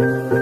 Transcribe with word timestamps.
hello 0.00 0.39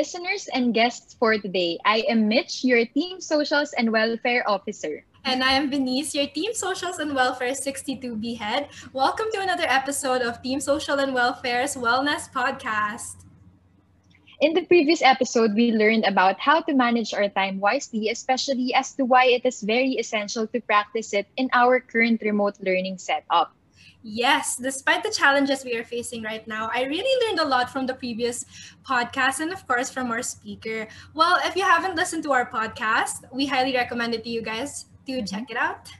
listeners 0.00 0.48
and 0.56 0.72
guests 0.72 1.12
for 1.12 1.36
today. 1.36 1.76
I 1.84 2.08
am 2.08 2.24
Mitch, 2.24 2.64
your 2.64 2.88
Team 2.88 3.20
Socials 3.20 3.76
and 3.76 3.92
Welfare 3.92 4.40
Officer. 4.48 5.04
And 5.28 5.44
I 5.44 5.52
am 5.52 5.68
Benice, 5.68 6.16
your 6.16 6.24
Team 6.24 6.56
Socials 6.56 6.96
and 7.04 7.12
Welfare 7.12 7.52
62B 7.52 8.40
head. 8.40 8.72
Welcome 8.96 9.28
to 9.36 9.44
another 9.44 9.68
episode 9.68 10.24
of 10.24 10.40
Team 10.40 10.56
Social 10.56 10.96
and 10.96 11.12
Welfare's 11.12 11.76
Wellness 11.76 12.32
Podcast. 12.32 13.28
In 14.40 14.56
the 14.56 14.64
previous 14.64 15.04
episode, 15.04 15.52
we 15.52 15.68
learned 15.68 16.08
about 16.08 16.40
how 16.40 16.64
to 16.64 16.72
manage 16.72 17.12
our 17.12 17.28
time 17.28 17.60
wisely, 17.60 18.08
especially 18.08 18.72
as 18.72 18.96
to 18.96 19.04
why 19.04 19.28
it 19.28 19.44
is 19.44 19.60
very 19.60 20.00
essential 20.00 20.48
to 20.48 20.64
practice 20.64 21.12
it 21.12 21.28
in 21.36 21.52
our 21.52 21.76
current 21.76 22.24
remote 22.24 22.56
learning 22.64 22.96
setup. 22.96 23.52
Yes, 24.02 24.56
despite 24.56 25.02
the 25.02 25.10
challenges 25.10 25.64
we 25.64 25.76
are 25.76 25.84
facing 25.84 26.22
right 26.22 26.46
now, 26.48 26.70
I 26.72 26.84
really 26.84 27.26
learned 27.26 27.40
a 27.40 27.44
lot 27.44 27.68
from 27.68 27.86
the 27.86 27.94
previous 27.94 28.46
podcast 28.82 29.40
and, 29.40 29.52
of 29.52 29.66
course, 29.66 29.90
from 29.90 30.10
our 30.10 30.22
speaker. 30.22 30.88
Well, 31.12 31.38
if 31.44 31.54
you 31.54 31.62
haven't 31.62 31.96
listened 31.96 32.22
to 32.24 32.32
our 32.32 32.50
podcast, 32.50 33.30
we 33.30 33.44
highly 33.44 33.74
recommend 33.74 34.14
it 34.14 34.24
to 34.24 34.30
you 34.30 34.40
guys 34.40 34.86
to 35.06 35.12
mm-hmm. 35.12 35.24
check 35.26 35.50
it 35.50 35.56
out. 35.58 35.90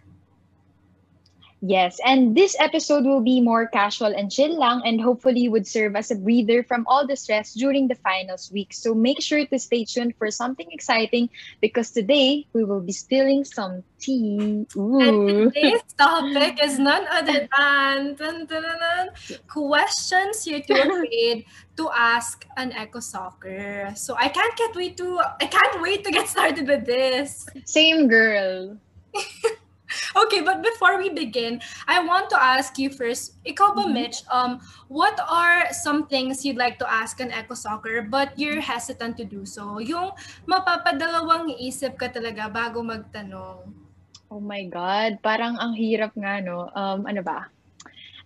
Yes, 1.62 2.00
and 2.06 2.34
this 2.34 2.56
episode 2.58 3.04
will 3.04 3.20
be 3.20 3.40
more 3.40 3.66
casual 3.66 4.16
and 4.16 4.32
chill 4.32 4.56
lang 4.56 4.80
and 4.84 5.00
hopefully 5.00 5.46
would 5.48 5.66
serve 5.66 5.94
as 5.94 6.10
a 6.10 6.16
breather 6.16 6.64
from 6.64 6.86
all 6.88 7.06
the 7.06 7.16
stress 7.16 7.52
during 7.52 7.86
the 7.86 7.96
finals 7.96 8.50
week. 8.50 8.72
So 8.72 8.94
make 8.94 9.20
sure 9.20 9.44
to 9.44 9.58
stay 9.58 9.84
tuned 9.84 10.16
for 10.16 10.30
something 10.30 10.66
exciting 10.72 11.28
because 11.60 11.90
today 11.90 12.46
we 12.54 12.64
will 12.64 12.80
be 12.80 12.92
spilling 12.92 13.44
some 13.44 13.84
tea. 13.98 14.64
Ooh. 14.74 15.00
And 15.00 15.52
today's 15.52 15.84
topic 15.98 16.64
is 16.64 16.78
none 16.78 17.04
other 17.12 17.46
than 17.52 18.14
dun, 18.16 18.46
dun, 18.46 18.46
dun, 18.46 19.08
questions 19.46 20.46
you're 20.46 20.64
too 20.64 20.80
afraid 20.80 21.44
to 21.76 21.90
ask 21.92 22.46
an 22.56 22.72
Echo 22.72 23.00
soccer. 23.00 23.92
So 23.96 24.16
I 24.16 24.28
can't 24.28 24.56
get 24.56 24.74
wait 24.74 24.96
to 24.96 25.20
I 25.20 25.44
can't 25.44 25.82
wait 25.82 26.04
to 26.04 26.10
get 26.10 26.26
started 26.26 26.66
with 26.66 26.86
this. 26.86 27.44
Same 27.66 28.08
girl. 28.08 28.78
okay, 30.16 30.40
but 30.40 30.62
before 30.62 30.98
we 30.98 31.10
begin, 31.10 31.60
I 31.86 32.02
want 32.04 32.30
to 32.30 32.38
ask 32.38 32.78
you 32.78 32.90
first, 32.90 33.36
ikaw 33.42 33.74
ba, 33.74 33.84
mm-hmm. 33.84 33.94
Mitch, 33.94 34.22
um, 34.30 34.62
what 34.88 35.18
are 35.26 35.68
some 35.72 36.06
things 36.06 36.44
you'd 36.44 36.60
like 36.60 36.78
to 36.78 36.88
ask 36.88 37.18
an 37.20 37.34
Eco 37.34 37.54
Soccer 37.54 38.06
but 38.06 38.32
you're 38.38 38.62
hesitant 38.62 39.18
to 39.18 39.24
do 39.24 39.42
so? 39.42 39.82
Yung 39.82 40.14
mapapadalawang 40.46 41.54
isip 41.58 41.98
ka 41.98 42.08
talaga 42.08 42.46
bago 42.46 42.80
magtanong. 42.80 43.74
Oh 44.30 44.38
my 44.38 44.62
God, 44.70 45.18
parang 45.26 45.58
ang 45.58 45.74
hirap 45.74 46.14
nga, 46.14 46.38
no? 46.38 46.70
Um, 46.78 47.02
ano 47.10 47.20
ba? 47.26 47.50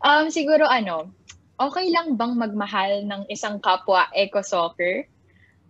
Um, 0.05 0.29
siguro 0.29 0.69
ano, 0.69 1.09
okay 1.57 1.89
lang 1.89 2.21
bang 2.21 2.37
magmahal 2.37 3.09
ng 3.09 3.25
isang 3.33 3.57
kapwa 3.57 4.13
Eco 4.13 4.45
Soccer? 4.45 5.09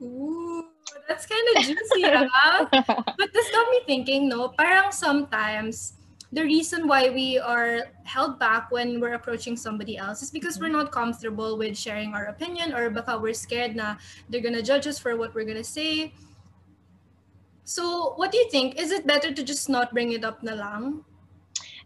Ooh. 0.03 0.74
That's 1.09 1.27
kind 1.27 1.45
of 1.57 1.63
juicy, 1.65 2.03
huh? 2.03 2.29
Ah. 2.33 3.05
But 3.19 3.33
this 3.33 3.51
got 3.51 3.71
me 3.71 3.81
thinking, 3.87 4.29
no? 4.29 4.49
Parang 4.49 4.91
sometimes 4.91 5.95
the 6.33 6.43
reason 6.43 6.89
why 6.89 7.11
we 7.11 7.39
are 7.39 7.95
held 8.03 8.39
back 8.39 8.71
when 8.73 9.01
we're 9.01 9.15
approaching 9.15 9.57
somebody 9.57 9.97
else 9.97 10.23
is 10.23 10.31
because 10.31 10.59
we're 10.59 10.73
not 10.73 10.91
comfortable 10.91 11.57
with 11.57 11.79
sharing 11.79 12.13
our 12.15 12.27
opinion 12.27 12.75
or 12.75 12.91
baka 12.91 13.17
we're 13.17 13.33
scared 13.33 13.77
na 13.77 13.95
they're 14.29 14.43
gonna 14.43 14.63
judge 14.63 14.87
us 14.87 14.99
for 14.99 15.17
what 15.17 15.35
we're 15.35 15.47
gonna 15.47 15.63
say. 15.63 16.13
So, 17.65 18.13
what 18.17 18.33
do 18.33 18.37
you 18.37 18.51
think? 18.51 18.77
Is 18.77 18.91
it 18.91 19.07
better 19.07 19.33
to 19.33 19.43
just 19.43 19.69
not 19.69 19.93
bring 19.93 20.13
it 20.13 20.25
up 20.25 20.43
na 20.43 20.53
lang? 20.53 21.05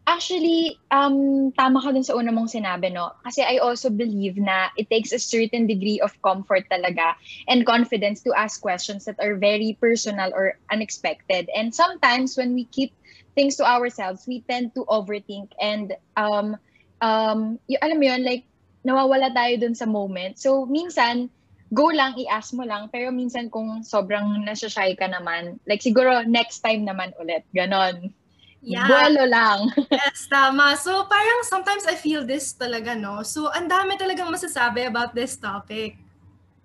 Actually, 0.09 0.81
um, 0.89 1.53
tama 1.53 1.85
ka 1.85 1.93
dun 1.93 2.01
sa 2.01 2.17
una 2.17 2.33
mong 2.33 2.49
sinabi, 2.49 2.89
no? 2.89 3.13
Kasi 3.29 3.45
I 3.45 3.61
also 3.61 3.93
believe 3.93 4.41
na 4.41 4.73
it 4.81 4.89
takes 4.89 5.13
a 5.13 5.21
certain 5.21 5.69
degree 5.69 6.01
of 6.01 6.17
comfort 6.25 6.65
talaga 6.73 7.13
and 7.45 7.69
confidence 7.69 8.25
to 8.25 8.33
ask 8.33 8.57
questions 8.65 9.05
that 9.05 9.21
are 9.21 9.37
very 9.37 9.77
personal 9.77 10.33
or 10.33 10.57
unexpected. 10.73 11.53
And 11.53 11.77
sometimes 11.77 12.41
when 12.41 12.57
we 12.57 12.65
keep 12.73 12.97
things 13.37 13.61
to 13.61 13.69
ourselves, 13.69 14.25
we 14.25 14.49
tend 14.49 14.73
to 14.81 14.89
overthink 14.89 15.53
and 15.61 15.93
um, 16.17 16.57
um, 17.05 17.61
y- 17.69 17.77
alam 17.85 18.01
mo 18.01 18.09
yun, 18.09 18.25
like, 18.25 18.49
nawawala 18.89 19.29
tayo 19.37 19.61
dun 19.61 19.77
sa 19.77 19.85
moment. 19.85 20.41
So, 20.41 20.65
minsan, 20.65 21.29
go 21.69 21.93
lang, 21.93 22.17
i-ask 22.17 22.57
mo 22.57 22.65
lang. 22.65 22.89
Pero 22.89 23.13
minsan 23.13 23.53
kung 23.53 23.85
sobrang 23.85 24.41
nasashy 24.41 24.97
ka 24.97 25.05
naman, 25.05 25.61
like 25.69 25.85
siguro 25.85 26.25
next 26.25 26.65
time 26.65 26.89
naman 26.89 27.13
ulit. 27.21 27.45
Ganon. 27.53 28.17
Yeah. 28.63 28.91
Buwelo 28.91 29.25
lang. 29.31 29.71
yes, 29.91 30.27
tama. 30.27 30.75
So, 30.75 31.07
parang 31.07 31.41
sometimes 31.47 31.87
I 31.87 31.95
feel 31.95 32.27
this 32.27 32.55
talaga, 32.55 32.99
no? 32.99 33.23
So, 33.23 33.51
ang 33.55 33.71
dami 33.71 33.95
talagang 33.95 34.29
masasabi 34.35 34.87
about 34.87 35.15
this 35.15 35.39
topic. 35.39 35.95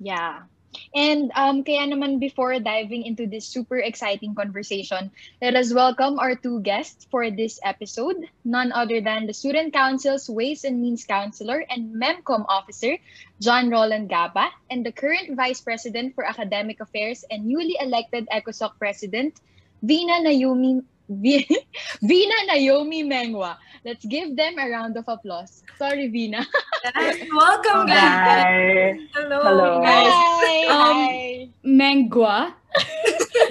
Yeah. 0.02 0.50
And 0.98 1.30
um, 1.38 1.62
kaya 1.62 1.86
naman 1.86 2.18
before 2.18 2.58
diving 2.58 3.06
into 3.06 3.30
this 3.30 3.46
super 3.46 3.78
exciting 3.78 4.34
conversation, 4.34 5.14
let 5.42 5.56
us 5.56 5.74
welcome 5.74 6.18
our 6.18 6.34
two 6.34 6.62
guests 6.62 7.06
for 7.10 7.30
this 7.30 7.60
episode, 7.62 8.26
none 8.46 8.74
other 8.74 9.02
than 9.02 9.30
the 9.30 9.34
Student 9.34 9.74
Council's 9.74 10.30
Ways 10.30 10.66
and 10.66 10.82
Means 10.82 11.06
Counselor 11.06 11.66
and 11.70 11.94
MEMCOM 11.94 12.46
Officer, 12.50 12.98
John 13.40 13.70
Roland 13.70 14.10
Gaba, 14.10 14.50
and 14.70 14.86
the 14.86 14.92
current 14.92 15.38
Vice 15.38 15.62
President 15.62 16.16
for 16.16 16.26
Academic 16.26 16.82
Affairs 16.82 17.24
and 17.30 17.46
newly 17.46 17.78
elected 17.80 18.28
ECOSOC 18.34 18.78
President, 18.80 19.42
Vina 19.84 20.26
Nayumi 20.26 20.82
Vina 22.02 22.38
Naomi 22.48 23.04
Mengwa. 23.04 23.58
Let's 23.84 24.06
give 24.06 24.36
them 24.36 24.56
a 24.58 24.70
round 24.70 24.96
of 24.96 25.06
applause. 25.08 25.64
Sorry, 25.78 26.08
Vina. 26.08 26.48
yes, 26.96 27.28
welcome, 27.32 27.88
guys. 27.88 28.48
Hi. 28.48 28.98
Hello. 29.14 29.40
Hello. 29.44 29.70
Hi. 29.84 30.66
Um, 30.72 30.96
Hi. 30.96 31.50
Mengwa. 31.66 32.56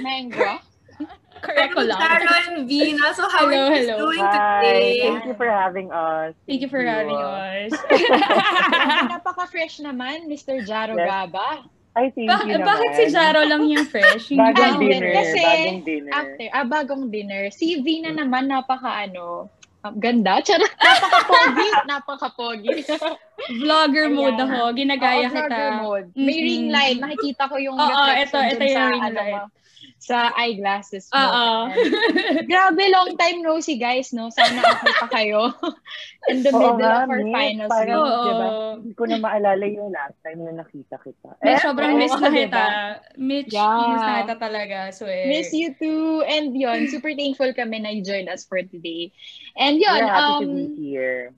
Mengwa. 0.00 0.64
Correct 1.42 1.74
ko 1.74 1.82
lang. 1.82 1.98
And 1.98 2.64
Vina. 2.70 3.12
So 3.12 3.28
how 3.28 3.50
hello, 3.50 3.68
are 3.68 3.76
you 3.76 3.92
hello. 3.92 3.96
doing 3.98 4.24
Hi. 4.24 4.62
today? 4.62 5.00
Thank 5.10 5.26
you 5.26 5.34
for 5.34 5.48
having 5.50 5.88
us. 5.92 6.32
Thank 6.46 6.60
you 6.62 6.70
for 6.70 6.80
having 6.80 7.18
us. 7.18 7.72
Napaka-fresh 9.12 9.82
naman, 9.82 10.30
Mr. 10.30 10.62
Jaro 10.64 10.94
yes. 10.96 11.04
Gaba. 11.04 11.66
I 11.92 12.08
think 12.08 12.28
ba- 12.32 12.40
you 12.48 12.56
naman. 12.56 12.68
Bakit 12.72 12.90
si 12.96 13.04
Jaro 13.12 13.42
lang 13.44 13.62
yung 13.68 13.84
fresh? 13.84 14.32
Yung 14.32 14.40
bagong 14.40 14.80
dinner. 14.80 15.12
Kasi, 15.12 15.40
bagong 15.44 15.82
dinner. 15.84 16.12
After, 16.12 16.46
ah, 16.48 16.66
bagong 16.66 17.04
dinner. 17.12 17.42
Si 17.52 17.84
Vina 17.84 18.10
naman, 18.16 18.48
napaka 18.48 19.04
ano, 19.04 19.52
um, 19.84 19.94
ganda. 20.00 20.40
Charot. 20.40 20.72
Napaka-pogi. 20.80 21.68
Napaka-pogi. 21.84 22.76
vlogger 23.60 24.08
mode 24.08 24.40
Ayan. 24.40 24.48
ako. 24.48 24.58
Ginagaya 24.72 25.26
Oo, 25.28 25.34
kita. 25.36 25.44
Vlogger 25.52 25.72
mode. 25.84 26.08
May 26.16 26.24
mm-hmm. 26.24 26.46
ring 26.48 26.66
light. 26.72 26.98
Nakikita 26.98 27.42
ko 27.44 27.56
yung 27.60 27.76
Oo, 27.76 28.04
ito, 28.16 28.38
ito 28.40 28.62
yung 28.64 28.88
ring 28.88 29.04
ano, 29.04 29.20
light 29.20 29.44
sa 30.02 30.34
eyeglasses 30.34 31.06
mo. 31.14 31.22
Oo. 31.22 31.48
Grabe, 32.50 32.82
long 32.90 33.14
time 33.14 33.38
no 33.38 33.62
see 33.62 33.78
guys, 33.78 34.10
no? 34.10 34.34
Sana 34.34 34.58
okay 34.58 34.94
pa 34.98 35.08
kayo. 35.14 35.54
In 36.30 36.42
the 36.42 36.50
Oo 36.50 36.58
middle 36.58 36.82
nga, 36.82 37.06
of 37.06 37.10
our 37.10 37.22
miss, 37.22 37.34
finals 37.34 37.70
parang, 37.70 38.02
week. 38.02 38.18
Diba? 38.26 38.48
Hindi 38.82 38.94
ko 38.98 39.04
na 39.06 39.18
maalala 39.22 39.64
yung 39.70 39.90
last 39.94 40.18
time 40.26 40.42
na 40.42 40.52
nakita 40.58 40.98
kita. 40.98 41.38
Eh, 41.38 41.58
sobrang 41.62 41.94
miss 41.94 42.14
na 42.18 42.30
kita. 42.34 42.50
Diba? 42.50 42.66
Mitch, 43.14 43.54
yeah. 43.54 43.78
miss 43.94 44.02
na 44.02 44.14
kita 44.26 44.36
talaga. 44.42 44.78
Swear. 44.90 45.30
Miss 45.30 45.54
you 45.54 45.70
too. 45.78 46.26
And 46.26 46.50
yon 46.58 46.90
super 46.90 47.14
thankful 47.14 47.54
kami 47.54 47.86
na 47.86 47.94
you 47.94 48.02
joined 48.02 48.26
us 48.26 48.42
for 48.42 48.58
today. 48.58 49.14
And 49.54 49.78
yon, 49.78 50.02
We're 50.02 50.10
happy 50.10 50.34
um, 50.34 50.42
to 50.42 50.46
be 50.50 50.66
here. 50.82 51.30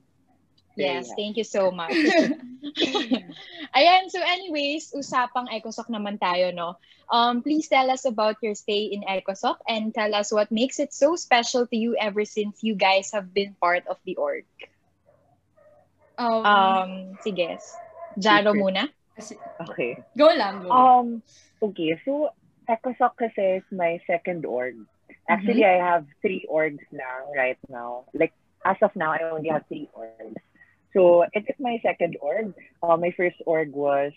Yes, 0.76 1.06
yeah. 1.08 1.14
thank 1.14 1.36
you 1.36 1.44
so 1.44 1.70
much. 1.70 1.94
Ayan, 3.78 4.10
so 4.10 4.18
anyways, 4.18 4.90
usapang 4.90 5.46
ECOSOC 5.46 5.86
naman 5.86 6.18
tayo, 6.18 6.50
no? 6.50 6.78
Um, 7.06 7.42
please 7.42 7.68
tell 7.68 7.90
us 7.90 8.04
about 8.04 8.42
your 8.42 8.54
stay 8.58 8.90
in 8.90 9.06
ECOSOC 9.06 9.62
and 9.68 9.94
tell 9.94 10.14
us 10.14 10.32
what 10.32 10.50
makes 10.50 10.82
it 10.82 10.90
so 10.90 11.14
special 11.14 11.66
to 11.68 11.76
you 11.76 11.94
ever 11.94 12.24
since 12.24 12.62
you 12.66 12.74
guys 12.74 13.14
have 13.14 13.30
been 13.30 13.54
part 13.62 13.86
of 13.86 14.02
the 14.02 14.16
org. 14.16 14.46
Um, 16.18 16.42
um 16.46 16.90
sige. 17.22 17.58
Jaro 18.18 18.54
muna. 18.54 18.90
Okay. 19.70 20.02
Go 20.18 20.30
lang. 20.34 20.62
Go. 20.66 20.70
Um, 20.70 21.22
okay, 21.62 21.94
so 22.02 22.34
ECOSOC 22.66 23.12
kasi 23.14 23.62
is 23.62 23.68
my 23.70 24.02
second 24.06 24.42
org. 24.42 24.74
Actually, 25.28 25.64
mm-hmm. 25.64 25.82
I 25.82 25.86
have 25.94 26.04
three 26.20 26.44
orgs 26.50 26.84
now, 26.92 27.32
right 27.32 27.58
now. 27.68 28.04
Like, 28.12 28.32
as 28.64 28.76
of 28.82 28.94
now, 28.96 29.12
I 29.12 29.30
only 29.30 29.48
have 29.48 29.64
three 29.68 29.88
orgs. 29.96 30.36
So 30.94 31.26
it 31.32 31.44
is 31.50 31.58
my 31.58 31.78
second 31.82 32.16
org. 32.22 32.54
Uh, 32.82 32.96
my 32.96 33.10
first 33.16 33.36
org 33.44 33.74
was 33.74 34.12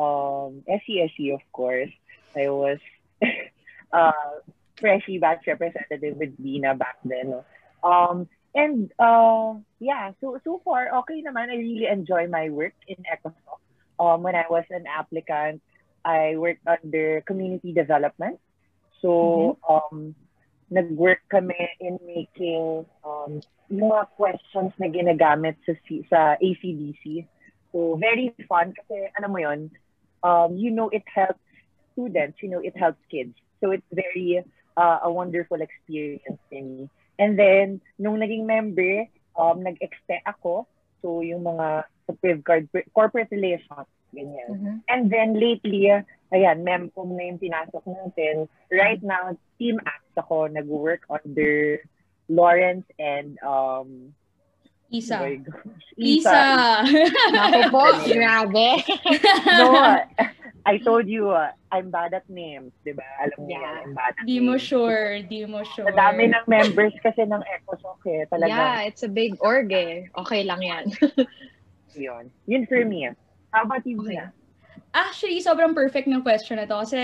um, 0.00 0.64
SESE, 0.66 1.32
of 1.32 1.44
course. 1.52 1.92
I 2.34 2.48
was 2.48 2.78
uh, 3.92 4.40
freshie 4.80 5.18
batch 5.18 5.44
representative 5.46 6.16
with 6.16 6.32
Dina 6.42 6.74
back 6.74 6.96
then. 7.04 7.44
Um, 7.84 8.28
and 8.54 8.90
uh, 8.98 9.54
yeah, 9.78 10.12
so 10.20 10.40
so 10.44 10.60
far, 10.64 11.04
okay 11.04 11.20
naman. 11.24 11.52
I 11.52 11.56
really 11.56 11.86
enjoy 11.88 12.28
my 12.28 12.48
work 12.48 12.76
in 12.88 12.96
EcoSoc. 13.04 13.60
Um, 14.00 14.22
when 14.24 14.34
I 14.34 14.44
was 14.48 14.64
an 14.70 14.84
applicant, 14.88 15.60
I 16.04 16.36
worked 16.36 16.64
under 16.66 17.20
community 17.22 17.72
development. 17.72 18.40
So, 19.00 19.58
um, 19.68 20.14
nag-work 20.72 21.20
kami 21.28 21.68
in 21.84 22.00
making 22.08 22.88
um, 23.04 23.44
mga 23.68 24.08
questions 24.16 24.72
na 24.80 24.88
ginagamit 24.88 25.60
sa, 25.68 25.76
sa 26.08 26.20
ACDC. 26.40 27.28
So, 27.72 28.00
very 28.00 28.32
fun 28.48 28.72
kasi, 28.72 29.12
ano 29.20 29.28
mo 29.28 29.38
yun, 29.40 29.68
um, 30.24 30.56
you 30.56 30.72
know 30.72 30.88
it 30.88 31.04
helps 31.04 31.40
students, 31.92 32.40
you 32.40 32.48
know 32.48 32.64
it 32.64 32.76
helps 32.76 33.00
kids. 33.12 33.36
So, 33.60 33.76
it's 33.76 33.86
very 33.92 34.40
uh, 34.80 34.98
a 35.04 35.12
wonderful 35.12 35.60
experience 35.60 36.40
for 36.48 36.62
me. 36.64 36.88
And 37.20 37.36
then, 37.36 37.84
nung 38.00 38.16
naging 38.16 38.48
member, 38.48 39.04
um, 39.36 39.60
nag-extend 39.60 40.24
ako. 40.24 40.64
So, 41.04 41.20
yung 41.20 41.44
mga 41.44 41.84
sa 42.08 42.12
Privcard, 42.18 42.72
corporate 42.96 43.30
relations, 43.30 43.88
ganyan. 44.12 44.48
Mhm. 44.48 44.74
And 44.88 45.02
then 45.12 45.36
lately, 45.36 45.92
ayan, 46.32 46.64
memcom 46.64 47.12
na 47.12 47.28
yung 47.28 47.38
pinasok 47.38 47.84
natin. 47.84 48.48
Right 48.68 49.00
now, 49.00 49.36
team 49.56 49.76
acts 49.84 50.16
ako, 50.16 50.48
nag-work 50.48 51.04
under 51.08 51.78
Lawrence 52.26 52.88
and 52.96 53.36
um 53.44 54.16
Isa. 54.88 55.24
oh 55.24 55.32
Isa. 55.96 56.84
Ako 57.32 57.58
po, 57.70 57.84
grabe. 58.12 58.80
no, 59.60 59.96
I 60.62 60.78
told 60.78 61.08
you, 61.08 61.32
uh, 61.32 61.50
I'm 61.72 61.88
bad 61.90 62.12
at 62.12 62.28
names, 62.28 62.70
di 62.84 62.92
ba? 62.92 63.02
Alam 63.18 63.48
niyo, 63.48 63.56
Yeah. 63.56 63.64
yan, 63.64 63.76
I'm 63.82 63.94
bad 63.96 64.12
at 64.14 64.24
Di 64.28 64.36
mo 64.38 64.54
names. 64.54 64.62
sure, 64.62 65.24
di 65.24 65.42
mo 65.48 65.64
sure. 65.64 65.88
Sa 65.88 65.96
dami 65.96 66.28
ng 66.28 66.44
members 66.44 66.92
kasi 67.00 67.24
ng 67.24 67.40
EcoSoc 67.40 68.04
eh, 68.06 68.28
talaga. 68.28 68.52
Yeah, 68.52 68.86
it's 68.86 69.02
a 69.02 69.08
big 69.10 69.34
org 69.40 69.72
eh. 69.72 70.12
Okay 70.12 70.44
lang 70.44 70.60
yan. 70.60 70.92
Yun. 71.96 72.28
Yun 72.46 72.64
for 72.68 72.84
me. 72.84 73.08
How 73.50 73.64
about 73.64 73.84
you, 73.84 73.96
Okay. 74.00 74.16
Gina? 74.20 74.32
Actually, 74.92 75.40
sobrang 75.40 75.72
perfect 75.72 76.04
ng 76.04 76.20
question 76.20 76.60
na 76.60 76.68
to 76.68 76.84
kasi 76.84 77.00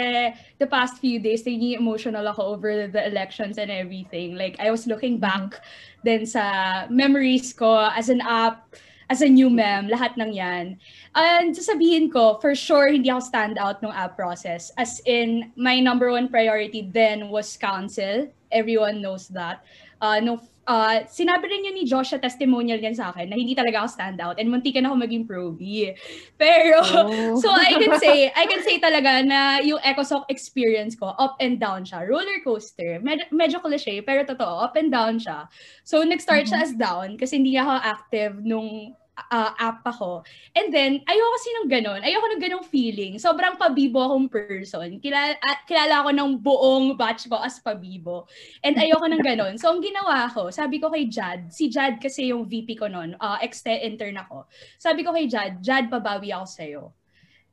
the 0.60 0.68
past 0.68 1.00
few 1.00 1.16
days, 1.16 1.40
naging 1.48 1.80
emotional 1.80 2.20
ako 2.28 2.52
over 2.52 2.84
the 2.84 3.02
elections 3.08 3.56
and 3.56 3.72
everything. 3.72 4.36
Like, 4.36 4.60
I 4.60 4.68
was 4.68 4.84
looking 4.84 5.16
back 5.16 5.64
then 6.04 6.28
sa 6.28 6.84
memories 6.92 7.56
ko 7.56 7.88
as 7.88 8.12
an 8.12 8.20
app, 8.20 8.76
as 9.08 9.24
a 9.24 9.28
new 9.28 9.48
mem, 9.48 9.88
lahat 9.88 10.20
ng 10.20 10.36
yan. 10.36 10.76
And 11.16 11.56
sasabihin 11.56 12.12
ko, 12.12 12.36
for 12.44 12.52
sure, 12.52 12.92
hindi 12.92 13.08
ako 13.08 13.24
stand 13.24 13.56
out 13.56 13.80
ng 13.80 13.88
app 13.88 14.20
process. 14.20 14.68
As 14.76 15.00
in, 15.08 15.48
my 15.56 15.80
number 15.80 16.12
one 16.12 16.28
priority 16.28 16.92
then 16.92 17.32
was 17.32 17.56
council. 17.56 18.28
Everyone 18.52 19.00
knows 19.00 19.32
that. 19.32 19.64
Uh, 20.04 20.20
no, 20.20 20.44
uh, 20.68 21.02
sinabi 21.08 21.48
rin 21.48 21.64
yun 21.64 21.74
ni 21.74 21.88
Josh 21.88 22.12
sa 22.12 22.20
testimonial 22.20 22.76
niyan 22.78 22.94
sa 22.94 23.08
akin 23.10 23.26
na 23.26 23.34
hindi 23.34 23.56
talaga 23.56 23.82
ako 23.82 23.88
stand 23.88 24.20
out 24.20 24.36
and 24.36 24.52
muntikan 24.52 24.84
ako 24.84 25.00
maging 25.00 25.24
proby. 25.24 25.96
Pero, 26.36 26.84
Oh. 26.84 27.40
so 27.40 27.48
I 27.48 27.74
can 27.80 27.96
say, 28.04 28.28
I 28.30 28.44
can 28.44 28.60
say 28.62 28.76
talaga 28.78 29.24
na 29.24 29.58
yung 29.64 29.80
EcoSoc 29.80 30.28
experience 30.28 30.92
ko, 30.94 31.16
up 31.16 31.40
and 31.40 31.56
down 31.56 31.88
siya. 31.88 32.04
Roller 32.04 32.44
coaster. 32.44 33.00
Med- 33.00 33.32
medyo 33.32 33.58
cliche, 33.64 34.04
pero 34.04 34.22
totoo, 34.28 34.60
up 34.60 34.76
and 34.76 34.92
down 34.92 35.16
siya. 35.16 35.48
So, 35.82 36.04
nag-start 36.04 36.46
siya 36.46 36.62
as 36.62 36.76
down 36.76 37.16
kasi 37.16 37.40
hindi 37.40 37.56
ako 37.56 37.72
active 37.80 38.34
nung 38.44 38.92
uh, 39.30 39.52
app 39.58 39.82
ako. 39.82 40.22
And 40.54 40.70
then, 40.70 41.02
ayoko 41.04 41.30
kasi 41.34 41.48
ng 41.58 41.68
ganun. 41.70 42.00
Ayoko 42.06 42.26
ng 42.30 42.42
ganung 42.42 42.66
feeling. 42.66 43.18
Sobrang 43.18 43.58
pabibo 43.58 43.98
akong 44.02 44.30
person. 44.30 45.02
Kilala, 45.02 45.34
at 45.38 45.66
kilala 45.66 46.06
ako 46.06 46.10
ng 46.14 46.30
buong 46.38 46.86
batch 46.94 47.26
ko 47.26 47.42
as 47.42 47.58
pabibo. 47.58 48.30
And 48.62 48.78
ayoko 48.78 49.06
ng 49.10 49.22
ganun. 49.22 49.54
So, 49.58 49.74
ang 49.74 49.82
ginawa 49.82 50.30
ko, 50.30 50.54
sabi 50.54 50.78
ko 50.78 50.92
kay 50.92 51.10
Jad, 51.10 51.50
si 51.50 51.66
Jad 51.68 51.98
kasi 51.98 52.30
yung 52.30 52.46
VP 52.46 52.78
ko 52.78 52.86
noon, 52.86 53.18
uh, 53.18 53.38
ex-te 53.42 53.74
intern 53.82 54.18
ako. 54.22 54.46
Sabi 54.78 55.02
ko 55.02 55.10
kay 55.10 55.26
Jad, 55.26 55.58
Jad, 55.60 55.90
babawi 55.90 56.30
ako 56.30 56.46
sa'yo. 56.46 56.82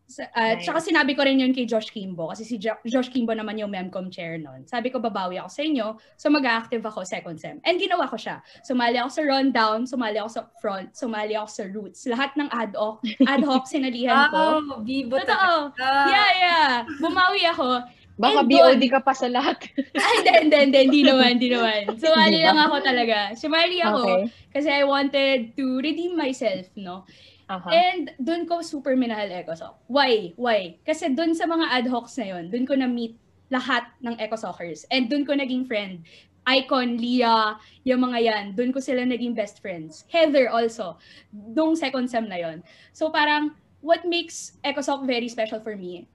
Sa, 0.06 0.22
uh, 0.24 0.54
Nice. 0.54 0.62
Tsaka 0.62 0.80
sinabi 0.80 1.12
ko 1.12 1.22
rin 1.22 1.38
yun 1.38 1.50
kay 1.50 1.66
Josh 1.66 1.90
Kimbo 1.90 2.30
kasi 2.30 2.46
si 2.46 2.56
Jo- 2.56 2.78
Josh 2.84 3.10
Kimbo 3.10 3.34
naman 3.34 3.58
yung 3.58 3.68
Memcom 3.68 4.08
chair 4.08 4.38
noon. 4.38 4.62
Sabi 4.64 4.88
ko 4.88 5.02
babawi 5.02 5.38
ako 5.38 5.50
sa 5.50 5.62
inyo, 5.62 5.88
so 6.14 6.30
mag-active 6.30 6.80
ako 6.80 7.02
second 7.02 7.36
sem. 7.36 7.58
And 7.62 7.76
ginawa 7.76 8.06
ko 8.06 8.14
siya. 8.14 8.38
Sumali 8.62 8.96
ako 8.96 9.10
sa 9.10 9.22
rundown, 9.24 9.80
sumali 9.84 10.18
ako 10.18 10.30
sa 10.30 10.42
front, 10.56 10.94
sumali 10.94 11.34
ako 11.34 11.50
sa 11.50 11.64
roots. 11.66 12.06
Lahat 12.06 12.32
ng 12.34 12.46
ad 12.48 12.74
hoc, 12.74 13.02
ad 13.20 13.42
hoc 13.42 13.66
sinalihan 13.74 14.30
ko. 14.30 14.62
Wow, 14.62 14.86
bibo 14.86 15.18
Totoo. 15.18 15.74
talaga. 15.74 16.06
Yeah, 16.08 16.32
yeah. 16.36 16.70
Bumawi 17.02 17.42
ako. 17.48 17.82
Baka 18.16 18.40
And 18.40 18.48
BOD 18.48 18.80
doon- 18.80 18.94
ka 18.94 19.00
pa 19.02 19.12
sa 19.12 19.28
lahat. 19.28 19.60
Ay, 19.98 20.14
hindi, 20.22 20.32
hindi, 20.40 20.58
hindi, 20.62 20.80
hindi 20.86 21.02
naman, 21.10 21.30
hindi 21.36 21.50
naman. 21.50 21.98
Sumali 21.98 22.40
lang 22.40 22.56
ako 22.56 22.76
talaga. 22.80 23.18
Sumali 23.34 23.82
ako 23.82 24.00
Okay. 24.00 24.22
kasi 24.54 24.70
I 24.70 24.86
wanted 24.86 25.52
to 25.52 25.82
redeem 25.82 26.16
myself, 26.16 26.70
no? 26.78 27.04
Aha. 27.46 27.70
And 27.70 28.10
doon 28.18 28.50
ko 28.50 28.66
super 28.66 28.98
minahal 28.98 29.30
EcoSoc. 29.30 29.78
Why? 29.86 30.34
Why? 30.34 30.82
Kasi 30.82 31.14
doon 31.14 31.38
sa 31.38 31.46
mga 31.46 31.70
ad 31.70 31.86
hocs 31.86 32.18
na 32.18 32.34
yun, 32.34 32.50
doon 32.50 32.66
ko 32.66 32.74
na-meet 32.74 33.14
lahat 33.54 33.86
ng 34.02 34.18
EcoSockers. 34.18 34.90
And 34.90 35.06
doon 35.06 35.24
ko 35.30 35.38
naging 35.38 35.70
friend. 35.70 36.02
Icon, 36.46 37.02
Lia, 37.02 37.58
yung 37.86 38.06
mga 38.06 38.18
yan, 38.22 38.46
doon 38.54 38.70
ko 38.70 38.78
sila 38.78 39.02
naging 39.02 39.34
best 39.34 39.62
friends. 39.62 40.06
Heather 40.10 40.50
also, 40.50 40.98
nung 41.34 41.74
second 41.74 42.06
sem 42.06 42.30
na 42.30 42.38
yon. 42.38 42.62
So 42.94 43.10
parang, 43.10 43.58
what 43.82 44.06
makes 44.06 44.58
EcoSoc 44.62 45.06
very 45.06 45.30
special 45.30 45.62
for 45.62 45.74
me? 45.74 46.06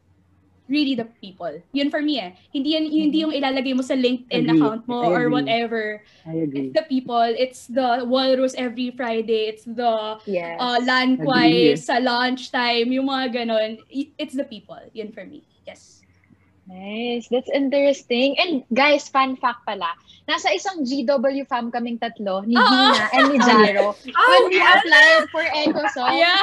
Really 0.71 0.95
the 0.95 1.11
people. 1.19 1.51
Yun 1.75 1.91
for 1.91 1.99
me 1.99 2.23
eh. 2.23 2.31
Hindi, 2.55 2.79
yan, 2.79 2.87
hindi 2.87 3.27
yung 3.27 3.35
ilalagay 3.35 3.75
mo 3.75 3.83
sa 3.83 3.99
LinkedIn 3.99 4.47
Agree. 4.47 4.55
account 4.55 4.87
mo 4.87 5.03
I 5.03 5.11
or 5.11 5.27
agree. 5.27 5.35
whatever. 5.35 5.83
I 6.23 6.47
agree. 6.47 6.71
It's 6.71 6.79
the 6.79 6.87
people. 6.87 7.27
It's 7.27 7.67
the 7.67 8.07
walrus 8.07 8.55
every 8.55 8.95
Friday. 8.95 9.51
It's 9.51 9.67
the 9.67 10.23
yes. 10.31 10.63
uh, 10.63 10.79
land 10.87 11.27
Agree. 11.27 11.75
sa 11.75 11.99
lunchtime, 11.99 12.95
yung 12.95 13.11
mga 13.11 13.43
ganon. 13.43 13.83
It's 13.91 14.39
the 14.39 14.47
people. 14.47 14.79
Yun 14.95 15.11
for 15.11 15.27
me. 15.27 15.43
Yes. 15.67 16.00
Nice. 16.71 17.27
That's 17.27 17.51
interesting. 17.51 18.39
And 18.39 18.63
guys, 18.71 19.11
fun 19.11 19.35
fact 19.35 19.67
pala, 19.67 19.91
nasa 20.25 20.55
isang 20.55 20.87
GW 20.87 21.43
fam 21.45 21.75
kaming 21.75 21.99
tatlo, 21.99 22.47
ni. 22.47 22.55
Gina 22.55 23.05
and 23.11 23.27
ni 23.35 23.39
Jaro, 23.43 23.91
when 24.31 24.43
we 24.47 24.63
applied 24.63 25.27
for 25.35 25.43
EcoSoc. 25.43 26.15
Yeah. 26.15 26.39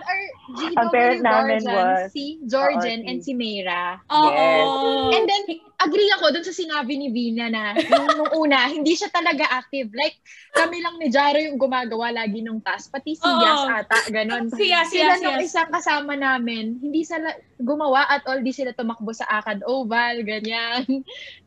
Our 0.00 0.20
GW 0.56 0.80
Ang 0.80 0.88
parent 0.88 1.20
namin 1.20 1.60
guardians, 1.60 1.68
was- 1.68 2.08
si 2.16 2.40
Georgian 2.48 3.04
Oo, 3.04 3.04
si- 3.04 3.08
and 3.12 3.18
si 3.20 3.32
Mayra. 3.36 4.00
Oo. 4.08 5.12
And 5.12 5.28
then, 5.28 5.42
agree 5.82 6.10
ako 6.14 6.32
dun 6.32 6.46
sa 6.46 6.54
sinabi 6.54 6.94
ni 6.94 7.08
Vina 7.10 7.50
na 7.50 7.74
nung, 7.76 8.08
nung 8.14 8.32
una, 8.46 8.70
hindi 8.70 8.94
siya 8.94 9.10
talaga 9.10 9.44
active. 9.50 9.90
Like, 9.92 10.16
kami 10.54 10.80
lang 10.80 10.96
ni 10.96 11.08
Jaro 11.10 11.38
yung 11.38 11.58
gumagawa 11.58 12.14
lagi 12.14 12.40
ng 12.40 12.62
task. 12.62 12.94
Pati 12.94 13.18
si 13.18 13.26
Oo. 13.26 13.42
Yas 13.42 13.66
ata, 13.84 13.98
ganon. 14.10 14.48
Siya, 14.52 14.86
Sila 14.86 15.18
siya, 15.18 15.22
nung 15.22 15.42
isang 15.42 15.70
kasama 15.70 16.14
namin, 16.14 16.78
hindi 16.78 17.02
sila 17.02 17.34
gumawa 17.58 18.06
at 18.08 18.22
all, 18.26 18.40
di 18.40 18.54
sila 18.54 18.70
tumakbo 18.72 19.10
sa 19.10 19.26
Akad 19.28 19.62
Oval, 19.66 20.22
ganyan. 20.22 20.86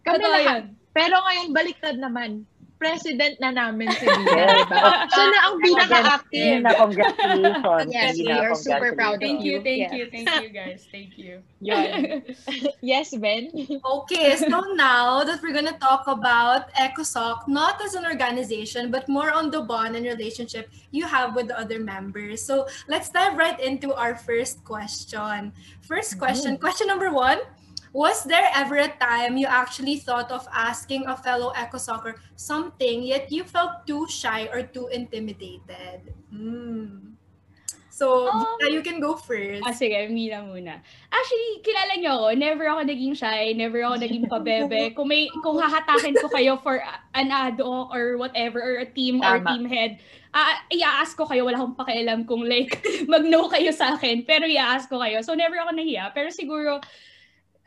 Kami 0.06 0.15
Totoo 0.20 0.32
lahat. 0.32 0.46
yun. 0.46 0.63
Pero 0.96 1.15
ngayon, 1.20 1.48
baliktad 1.51 1.96
naman. 2.00 2.48
President 2.75 3.39
na 3.39 3.55
namin 3.55 3.88
si 3.96 4.03
Vina, 4.12 4.36
Yes. 4.36 4.67
diba? 4.67 4.91
Siya 5.08 5.25
na 5.32 5.39
ang 5.48 5.55
pinaka-active. 5.63 6.60
Gina, 6.60 6.72
congratulations. 6.75 7.88
Yes, 7.88 8.13
we 8.20 8.32
are 8.32 8.53
super 8.55 8.91
proud 8.94 9.17
of 9.17 9.24
Thank 9.24 9.48
you, 9.48 9.63
thank 9.63 9.88
Yes. 9.88 9.91
you, 9.96 10.03
thank 10.12 10.27
you 10.44 10.51
guys. 10.51 10.82
Thank 10.91 11.12
you. 11.15 11.39
Yun. 11.65 12.22
yes, 12.84 13.15
Ben? 13.15 13.50
Okay, 13.79 14.36
so 14.36 14.60
now 14.75 15.24
that 15.24 15.39
we're 15.39 15.55
gonna 15.55 15.79
talk 15.79 16.05
about 16.05 16.67
EcoSoc, 16.75 17.48
not 17.48 17.79
as 17.79 17.96
an 17.96 18.03
organization, 18.05 18.91
but 18.91 19.08
more 19.08 19.32
on 19.32 19.50
the 19.50 19.63
bond 19.63 19.96
and 19.96 20.05
relationship 20.05 20.70
you 20.91 21.08
have 21.08 21.34
with 21.34 21.48
the 21.48 21.58
other 21.58 21.79
members. 21.79 22.44
So 22.44 22.67
let's 22.91 23.10
dive 23.10 23.39
right 23.39 23.58
into 23.60 23.96
our 23.96 24.15
first 24.15 24.63
question. 24.67 25.55
First 25.82 26.15
mm-hmm. 26.15 26.20
question, 26.20 26.51
question 26.58 26.88
number 26.88 27.12
one. 27.12 27.39
Was 27.96 28.28
there 28.28 28.52
ever 28.52 28.75
a 28.84 28.92
time 29.00 29.40
you 29.40 29.48
actually 29.48 30.04
thought 30.04 30.28
of 30.28 30.44
asking 30.52 31.08
a 31.08 31.16
fellow 31.16 31.56
EcoSoccer 31.56 32.20
something, 32.36 33.08
yet 33.08 33.32
you 33.32 33.48
felt 33.48 33.88
too 33.88 34.04
shy 34.12 34.52
or 34.52 34.68
too 34.68 34.92
intimidated? 34.92 36.12
Hmm. 36.28 37.16
So, 37.88 38.28
Um, 38.28 38.44
you 38.68 38.84
can 38.84 39.00
go 39.00 39.16
first. 39.16 39.64
Ah, 39.64 39.72
sige, 39.72 39.96
Mina 40.12 40.44
muna. 40.44 40.84
Actually, 41.08 41.64
kilala 41.64 41.96
niyo 41.96 42.12
ako, 42.20 42.28
never 42.36 42.68
ako 42.68 42.84
naging 42.84 43.16
shy, 43.16 43.56
never 43.56 43.80
ako 43.88 44.04
naging 44.04 44.28
pabebe. 44.28 44.92
Kung 45.00 45.08
may 45.08 45.32
kung 45.40 45.56
hahatakin 45.56 46.20
ko 46.20 46.28
kayo 46.28 46.60
for 46.60 46.84
an 47.16 47.32
ad 47.32 47.56
hoc 47.64 47.96
or 47.96 48.20
whatever 48.20 48.60
or 48.60 48.84
a 48.84 48.88
team 48.92 49.24
or 49.24 49.40
Tama. 49.40 49.48
team 49.48 49.64
head, 49.72 50.04
ah 50.36 50.60
i-ask 50.68 51.16
ko 51.16 51.24
kayo, 51.24 51.48
wala 51.48 51.56
akong 51.56 51.80
pakialam 51.80 52.28
kung 52.28 52.44
like 52.44 52.84
mag-no 53.08 53.48
kayo 53.48 53.72
sa 53.72 53.96
akin, 53.96 54.28
pero 54.28 54.44
i-ask 54.44 54.92
ko 54.92 55.00
kayo. 55.00 55.24
So 55.24 55.32
never 55.32 55.56
ako 55.64 55.80
nahiya, 55.80 56.12
pero 56.12 56.28
siguro 56.28 56.84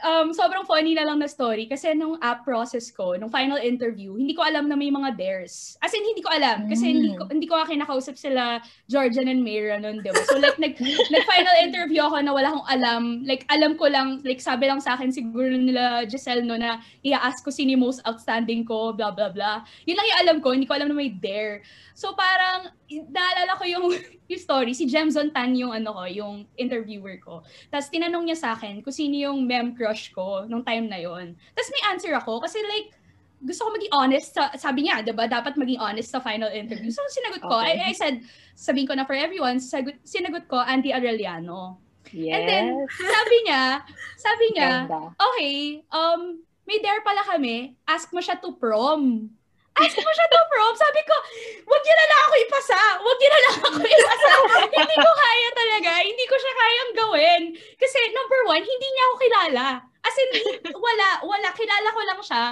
um, 0.04 0.30
sobrang 0.30 0.62
funny 0.62 0.94
na 0.94 1.02
lang 1.02 1.18
na 1.18 1.26
story 1.26 1.66
kasi 1.66 1.90
nung 1.94 2.18
app 2.22 2.44
process 2.46 2.90
ko, 2.90 3.18
nung 3.18 3.30
final 3.30 3.58
interview, 3.58 4.14
hindi 4.14 4.34
ko 4.34 4.46
alam 4.46 4.68
na 4.70 4.78
may 4.78 4.90
mga 4.90 5.18
dares. 5.18 5.74
As 5.82 5.90
in, 5.94 6.04
hindi 6.04 6.22
ko 6.22 6.30
alam 6.30 6.70
kasi 6.70 6.90
Mm. 6.90 6.94
hindi 6.94 7.10
ko 7.16 7.22
hindi 7.30 7.46
ko 7.46 7.54
kinakausap 7.66 8.14
sila 8.14 8.62
Georgian 8.86 9.26
and 9.26 9.42
Mayra 9.42 9.78
nun, 9.82 10.02
di 10.02 10.10
ba? 10.10 10.22
So 10.30 10.38
like, 10.38 10.58
nag, 10.58 10.78
nag-final 11.14 11.56
interview 11.66 12.02
ako 12.06 12.22
na 12.22 12.32
wala 12.34 12.48
akong 12.54 12.68
alam. 12.70 13.02
Like, 13.26 13.42
alam 13.50 13.74
ko 13.74 13.90
lang, 13.90 14.22
like 14.22 14.38
sabi 14.38 14.70
lang 14.70 14.78
sa 14.78 14.94
akin 14.94 15.10
siguro 15.10 15.50
nila 15.50 16.06
Giselle 16.06 16.46
no 16.46 16.54
na 16.54 16.78
i-ask 17.02 17.42
ko 17.42 17.50
sino 17.50 17.74
most 17.78 17.98
outstanding 18.06 18.62
ko, 18.64 18.94
blah, 18.94 19.10
blah, 19.10 19.30
blah. 19.30 19.66
Yun 19.84 19.98
lang 19.98 20.06
yung 20.06 20.20
alam 20.22 20.36
ko, 20.38 20.54
hindi 20.54 20.66
ko 20.66 20.78
alam 20.78 20.88
na 20.88 20.96
may 20.96 21.10
dare. 21.10 21.66
So 21.98 22.14
parang, 22.14 22.70
naalala 22.88 23.52
ko 23.60 23.64
yung, 23.68 23.86
yung 24.30 24.40
story, 24.40 24.72
si 24.72 24.88
Jemzon 24.88 25.30
Tan 25.30 25.52
yung 25.52 25.76
ano 25.76 25.92
ko, 25.92 26.02
yung 26.08 26.34
interviewer 26.56 27.20
ko. 27.20 27.44
Tapos 27.68 27.92
tinanong 27.92 28.24
niya 28.28 28.38
sa 28.38 28.48
akin 28.56 28.80
kung 28.80 28.94
sino 28.94 29.14
yung 29.16 29.44
mem 29.44 29.76
crush 29.76 30.10
ko 30.12 30.48
nung 30.48 30.64
time 30.64 30.88
na 30.88 30.98
yon. 30.98 31.36
Tapos 31.52 31.70
may 31.72 31.82
answer 31.92 32.12
ako 32.16 32.40
kasi 32.40 32.58
like, 32.64 32.96
gusto 33.38 33.66
ko 33.66 33.70
maging 33.70 33.94
honest 33.94 34.34
sa, 34.34 34.50
sabi 34.58 34.86
niya, 34.86 34.98
'di 34.98 35.14
ba? 35.14 35.30
Dapat 35.30 35.54
maging 35.54 35.78
honest 35.78 36.10
sa 36.10 36.18
final 36.18 36.50
interview. 36.50 36.90
So 36.90 37.06
sinagot 37.06 37.42
ko, 37.46 37.54
Okay. 37.62 37.78
I, 37.78 37.90
I 37.90 37.94
said, 37.94 38.26
sabihin 38.58 38.90
ko 38.90 38.94
na 38.98 39.06
for 39.06 39.14
everyone, 39.14 39.62
sagot, 39.62 39.94
sinagot 40.02 40.50
ko 40.50 40.58
Andy 40.58 40.90
Arellano. 40.90 41.78
Yes. 42.10 42.34
And 42.34 42.42
then 42.48 42.64
sabi 43.14 43.36
niya, 43.46 43.64
sabi 44.18 44.46
niya, 44.56 44.70
Ganda. 44.90 45.14
okay, 45.14 45.54
um, 45.94 46.42
may 46.66 46.82
dare 46.82 47.00
pala 47.06 47.22
kami, 47.24 47.78
ask 47.86 48.10
mo 48.10 48.18
siya 48.18 48.40
to 48.42 48.58
prom. 48.58 49.30
Siya 49.86 50.26
to 50.26 50.40
prom. 50.50 50.74
Sabi 50.74 51.00
ko, 51.06 51.14
wag 51.68 51.82
niyo 51.82 51.94
na 51.94 52.06
lang 52.10 52.20
ako 52.26 52.34
ipasa. 52.42 52.80
Wag 52.98 53.16
niyo 53.18 53.30
na 53.30 53.40
lang 53.40 53.54
ako 53.62 53.78
ipasa. 53.78 54.30
hindi 54.74 54.96
ko 54.98 55.10
kaya 55.14 55.48
talaga. 55.54 55.90
Hindi 56.02 56.24
ko 56.26 56.36
siya 56.36 56.52
kayang 56.54 56.92
gawin. 56.96 57.42
Kasi 57.78 57.98
number 58.10 58.40
one, 58.50 58.64
hindi 58.64 58.88
niya 58.88 59.04
ako 59.06 59.14
kilala. 59.22 59.66
As 60.02 60.16
in, 60.16 60.30
wala, 60.74 61.08
wala. 61.22 61.48
Kilala 61.54 61.88
ko 61.92 62.00
lang 62.02 62.20
siya. 62.22 62.44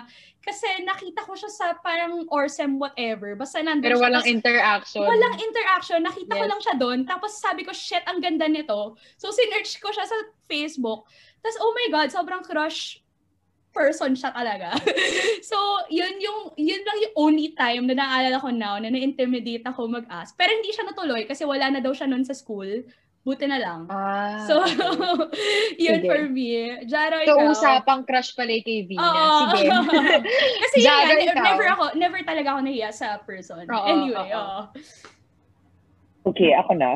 Kasi 0.46 0.86
nakita 0.86 1.26
ko 1.26 1.34
siya 1.34 1.50
sa 1.50 1.66
parang 1.82 2.22
Orsem 2.30 2.78
whatever. 2.78 3.34
Basta 3.34 3.58
nandun 3.58 3.82
Pero 3.82 3.98
siya. 3.98 4.04
walang 4.06 4.22
Tas- 4.22 4.30
interaction. 4.30 5.02
Walang 5.02 5.36
interaction. 5.42 6.00
Nakita 6.06 6.32
ko 6.38 6.44
Yes. 6.46 6.50
lang 6.54 6.60
siya 6.62 6.74
doon. 6.78 6.98
Tapos 7.02 7.30
sabi 7.34 7.66
ko, 7.66 7.74
shit, 7.74 8.06
ang 8.06 8.22
ganda 8.22 8.46
nito. 8.46 8.94
So, 9.18 9.34
sinerch 9.34 9.82
ko 9.82 9.90
siya 9.90 10.06
sa 10.06 10.14
Facebook. 10.46 11.10
Tapos, 11.42 11.58
oh 11.58 11.74
my 11.74 11.86
God, 11.90 12.08
sobrang 12.14 12.46
crush 12.46 13.02
person 13.76 14.16
siya 14.16 14.32
talaga. 14.32 14.72
so, 15.52 15.56
yun 15.92 16.16
yung, 16.16 16.56
yun 16.56 16.80
lang 16.80 16.98
yung 17.04 17.14
only 17.14 17.52
time 17.52 17.84
na 17.84 18.00
naalala 18.00 18.40
ko 18.40 18.48
now 18.48 18.80
na 18.80 18.88
na-intimidate 18.88 19.68
ako 19.68 19.84
mag-ask. 19.86 20.32
Pero 20.34 20.48
hindi 20.48 20.72
siya 20.72 20.88
natuloy 20.88 21.28
kasi 21.28 21.44
wala 21.44 21.68
na 21.68 21.84
daw 21.84 21.92
siya 21.92 22.08
noon 22.08 22.24
sa 22.24 22.32
school. 22.32 22.80
Buti 23.20 23.42
na 23.44 23.58
lang. 23.58 23.90
Ah, 23.90 24.38
so, 24.46 24.62
okay. 24.62 24.78
yun 25.90 25.98
Sige. 25.98 26.06
for 26.06 26.22
me. 26.30 26.78
Jaro, 26.86 27.18
So, 27.26 27.34
ikaw. 27.34 27.50
usapang 27.50 28.06
crush 28.06 28.32
pala 28.32 28.54
kay 28.62 28.86
Vina. 28.86 29.02
Oo. 29.02 29.50
Sige. 29.52 29.66
kasi 30.62 30.76
yun 30.80 30.86
Jaro, 30.86 31.10
ne- 31.12 31.26
ikaw. 31.26 31.44
never 31.44 31.66
ako, 31.68 31.84
never 31.98 32.20
talaga 32.22 32.48
ako 32.54 32.60
nahiya 32.64 32.90
sa 32.94 33.18
person. 33.20 33.66
Oo, 33.66 33.84
anyway, 33.84 34.30
oo. 34.30 34.38
oo. 34.40 34.60
Okay, 36.26 36.50
ako 36.54 36.72
na. 36.74 36.90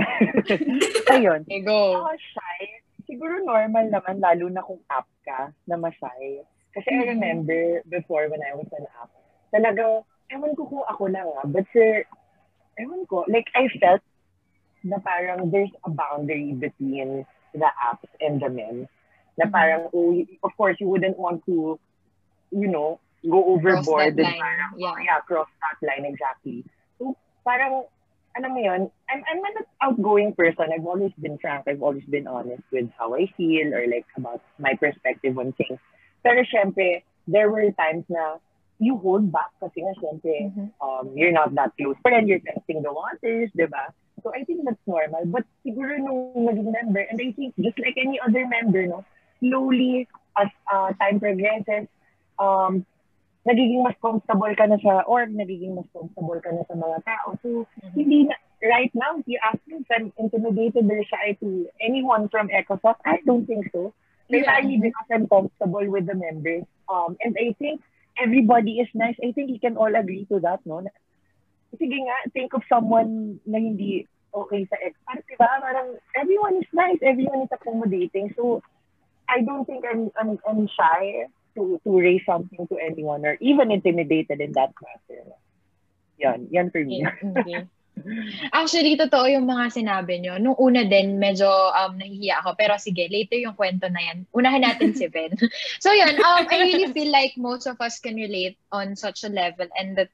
Ayun. 1.14 1.46
Okay, 1.46 1.62
go. 1.62 1.98
Ako 1.98 2.14
shy. 2.18 2.62
Siguro 3.06 3.42
normal 3.42 3.90
naman, 3.90 4.22
lalo 4.22 4.46
na 4.50 4.62
kung 4.62 4.78
app 4.86 5.06
ka 5.22 5.50
na 5.66 5.74
mashy. 5.74 6.42
Kasi 6.74 6.88
I 6.94 7.02
Mhm. 7.02 7.10
remember 7.18 7.60
before 7.90 8.30
when 8.30 8.42
I 8.46 8.54
was 8.54 8.70
an 8.78 8.86
app, 9.02 9.10
talagang, 9.50 10.06
ewan 10.30 10.54
ko 10.54 10.70
kung 10.70 10.86
ako 10.86 11.10
lang 11.10 11.26
ah, 11.42 11.46
but 11.46 11.66
sir, 11.74 12.06
ewan 12.78 13.02
ko, 13.10 13.26
like 13.26 13.50
I 13.58 13.66
felt 13.82 14.02
na 14.86 15.02
parang 15.02 15.50
there's 15.50 15.72
a 15.84 15.90
boundary 15.90 16.54
between 16.56 17.26
the 17.52 17.70
apps 17.76 18.08
and 18.22 18.40
the 18.40 18.48
men. 18.48 18.86
Na 19.36 19.50
Mhm. 19.50 19.52
parang, 19.52 19.82
oh, 19.92 20.14
of 20.46 20.52
course, 20.56 20.78
you 20.78 20.88
wouldn't 20.88 21.18
want 21.18 21.42
to, 21.50 21.76
you 22.54 22.68
know, 22.70 23.02
go 23.26 23.44
overboard. 23.44 24.16
that 24.16 24.24
and 24.24 24.30
line, 24.30 24.40
Parang, 24.40 24.72
yeah. 24.78 24.94
oh, 24.94 24.98
yeah, 25.02 25.20
cross 25.26 25.50
that 25.60 25.78
line, 25.84 26.06
exactly. 26.06 26.64
So, 26.96 27.12
parang, 27.44 27.84
alam 28.38 28.50
mo 28.54 28.60
yun, 28.62 28.88
I'm, 29.10 29.20
I'm 29.26 29.42
an 29.42 29.66
outgoing 29.82 30.32
person. 30.38 30.70
I've 30.72 30.86
always 30.86 31.12
been 31.18 31.36
frank. 31.42 31.66
I've 31.66 31.82
always 31.82 32.06
been 32.06 32.30
honest 32.30 32.62
with 32.70 32.88
how 32.96 33.12
I 33.18 33.26
feel 33.36 33.74
or 33.74 33.84
like 33.90 34.06
about 34.16 34.40
my 34.58 34.78
perspective 34.78 35.36
on 35.36 35.52
things. 35.58 35.82
Pero 36.22 36.44
syempre, 36.48 37.02
there 37.26 37.50
were 37.50 37.70
times 37.76 38.04
na 38.08 38.36
you 38.80 38.96
hold 38.96 39.28
back 39.28 39.52
kasi 39.60 39.84
nga 39.84 39.94
syempre, 40.00 40.48
Mhm. 40.48 40.72
um, 40.80 41.12
you're 41.12 41.34
not 41.34 41.52
that 41.52 41.72
close. 41.76 41.96
But 42.00 42.16
then 42.16 42.26
you're 42.26 42.40
testing 42.40 42.80
the 42.80 42.92
waters, 42.92 43.52
di 43.52 43.68
ba? 43.68 43.92
So 44.24 44.32
I 44.32 44.44
think 44.44 44.64
that's 44.64 44.80
normal. 44.88 45.24
But 45.28 45.44
siguro 45.64 45.96
nung 46.00 46.32
naging 46.48 46.72
member, 46.72 47.04
and 47.04 47.20
I 47.20 47.32
think 47.32 47.56
just 47.56 47.76
like 47.80 47.96
any 47.96 48.20
other 48.20 48.44
member, 48.48 48.84
no, 48.88 49.04
slowly, 49.40 50.08
as 50.36 50.48
uh, 50.72 50.92
time 50.96 51.20
progresses, 51.20 51.88
um, 52.40 52.84
nagiging 53.48 53.80
mas 53.80 53.96
comfortable 54.00 54.52
ka 54.52 54.68
na 54.68 54.76
sa 54.80 55.04
org, 55.08 55.32
nagiging 55.32 55.76
mas 55.76 55.88
comfortable 55.92 56.40
ka 56.40 56.52
na 56.52 56.64
sa 56.68 56.76
mga 56.76 56.98
tao. 57.04 57.36
So, 57.40 57.64
hindi 57.96 58.28
na, 58.28 58.36
right 58.60 58.92
now, 58.92 59.16
if 59.16 59.24
you 59.24 59.40
ask 59.40 59.60
me 59.64 59.80
if 59.80 59.88
I'm 59.88 60.12
intimidated 60.20 60.84
or 60.84 61.00
shy 61.04 61.36
to 61.40 61.68
anyone 61.80 62.28
from 62.28 62.52
EcoSoft, 62.52 63.00
I 63.04 63.24
don't 63.24 63.48
think 63.48 63.72
so. 63.72 63.92
Primarily 64.30 64.78
because 64.78 65.08
I'm 65.10 65.26
comfortable 65.26 65.86
with 65.90 66.06
the 66.06 66.14
members. 66.14 66.64
Um, 66.88 67.16
and 67.20 67.36
I 67.38 67.52
think 67.58 67.82
everybody 68.16 68.78
is 68.78 68.88
nice. 68.94 69.16
I 69.22 69.32
think 69.32 69.50
we 69.50 69.58
can 69.58 69.76
all 69.76 69.94
agree 69.94 70.26
to 70.30 70.40
that, 70.40 70.64
no? 70.64 70.82
Sige 71.74 71.98
nga, 72.02 72.16
think 72.34 72.54
of 72.54 72.62
someone 72.66 73.38
na 73.46 73.58
hindi 73.58 74.06
okay 74.34 74.66
sa 74.66 74.76
ex. 74.82 74.94
Parang, 75.06 75.22
diba? 75.26 75.50
Parang 75.62 75.88
everyone 76.18 76.58
is 76.58 76.70
nice. 76.74 76.98
Everyone 77.02 77.46
is 77.46 77.52
accommodating. 77.54 78.34
So, 78.34 78.62
I 79.30 79.42
don't 79.42 79.64
think 79.64 79.84
I'm, 79.86 80.10
I'm, 80.18 80.38
I'm 80.42 80.66
shy 80.66 81.30
to, 81.54 81.80
to 81.84 81.90
raise 81.98 82.22
something 82.26 82.66
to 82.66 82.76
anyone 82.78 83.24
or 83.24 83.38
even 83.40 83.70
intimidated 83.70 84.40
in 84.40 84.52
that 84.52 84.74
matter. 84.82 85.22
Yan. 86.18 86.48
Yan 86.50 86.70
for 86.70 86.82
me. 86.84 87.06
Okay. 87.06 87.66
Actually, 88.56 88.96
totoo 88.96 89.28
yung 89.28 89.44
mga 89.44 89.76
sinabi 89.76 90.20
nyo. 90.20 90.40
Nung 90.40 90.56
una 90.56 90.88
din, 90.88 91.20
medyo 91.20 91.46
um, 91.48 92.00
nahihiya 92.00 92.40
ako. 92.40 92.56
Pero 92.56 92.80
sige, 92.80 93.06
later 93.12 93.36
yung 93.36 93.56
kwento 93.56 93.92
na 93.92 94.00
yan. 94.00 94.24
Unahin 94.32 94.64
natin 94.64 94.96
si 94.96 95.06
Ben. 95.06 95.36
so 95.84 95.92
yun, 95.92 96.16
um, 96.16 96.48
I 96.48 96.56
really 96.64 96.88
feel 96.92 97.12
like 97.12 97.36
most 97.36 97.68
of 97.68 97.76
us 97.80 98.00
can 98.00 98.16
relate 98.16 98.56
on 98.72 98.96
such 98.96 99.24
a 99.24 99.30
level 99.30 99.68
and 99.76 99.96
that 100.00 100.08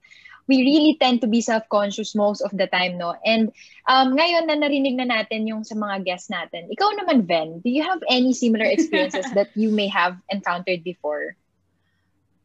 we 0.49 0.63
really 0.63 0.97
tend 1.01 1.21
to 1.21 1.27
be 1.27 1.41
self-conscious 1.41 2.15
most 2.15 2.41
of 2.41 2.51
the 2.55 2.67
time, 2.71 2.99
no? 2.99 3.15
And 3.27 3.51
um, 3.91 4.15
ngayon 4.15 4.47
na 4.47 4.55
narinig 4.55 4.95
na 4.95 5.07
natin 5.07 5.47
yung 5.47 5.67
sa 5.67 5.75
mga 5.75 6.07
guests 6.07 6.31
natin, 6.31 6.71
ikaw 6.71 6.91
naman, 7.03 7.27
Ben, 7.27 7.61
do 7.61 7.71
you 7.71 7.83
have 7.83 7.99
any 8.09 8.33
similar 8.33 8.67
experiences 8.67 9.27
that 9.35 9.51
you 9.55 9.71
may 9.71 9.89
have 9.89 10.17
encountered 10.31 10.87
before? 10.87 11.35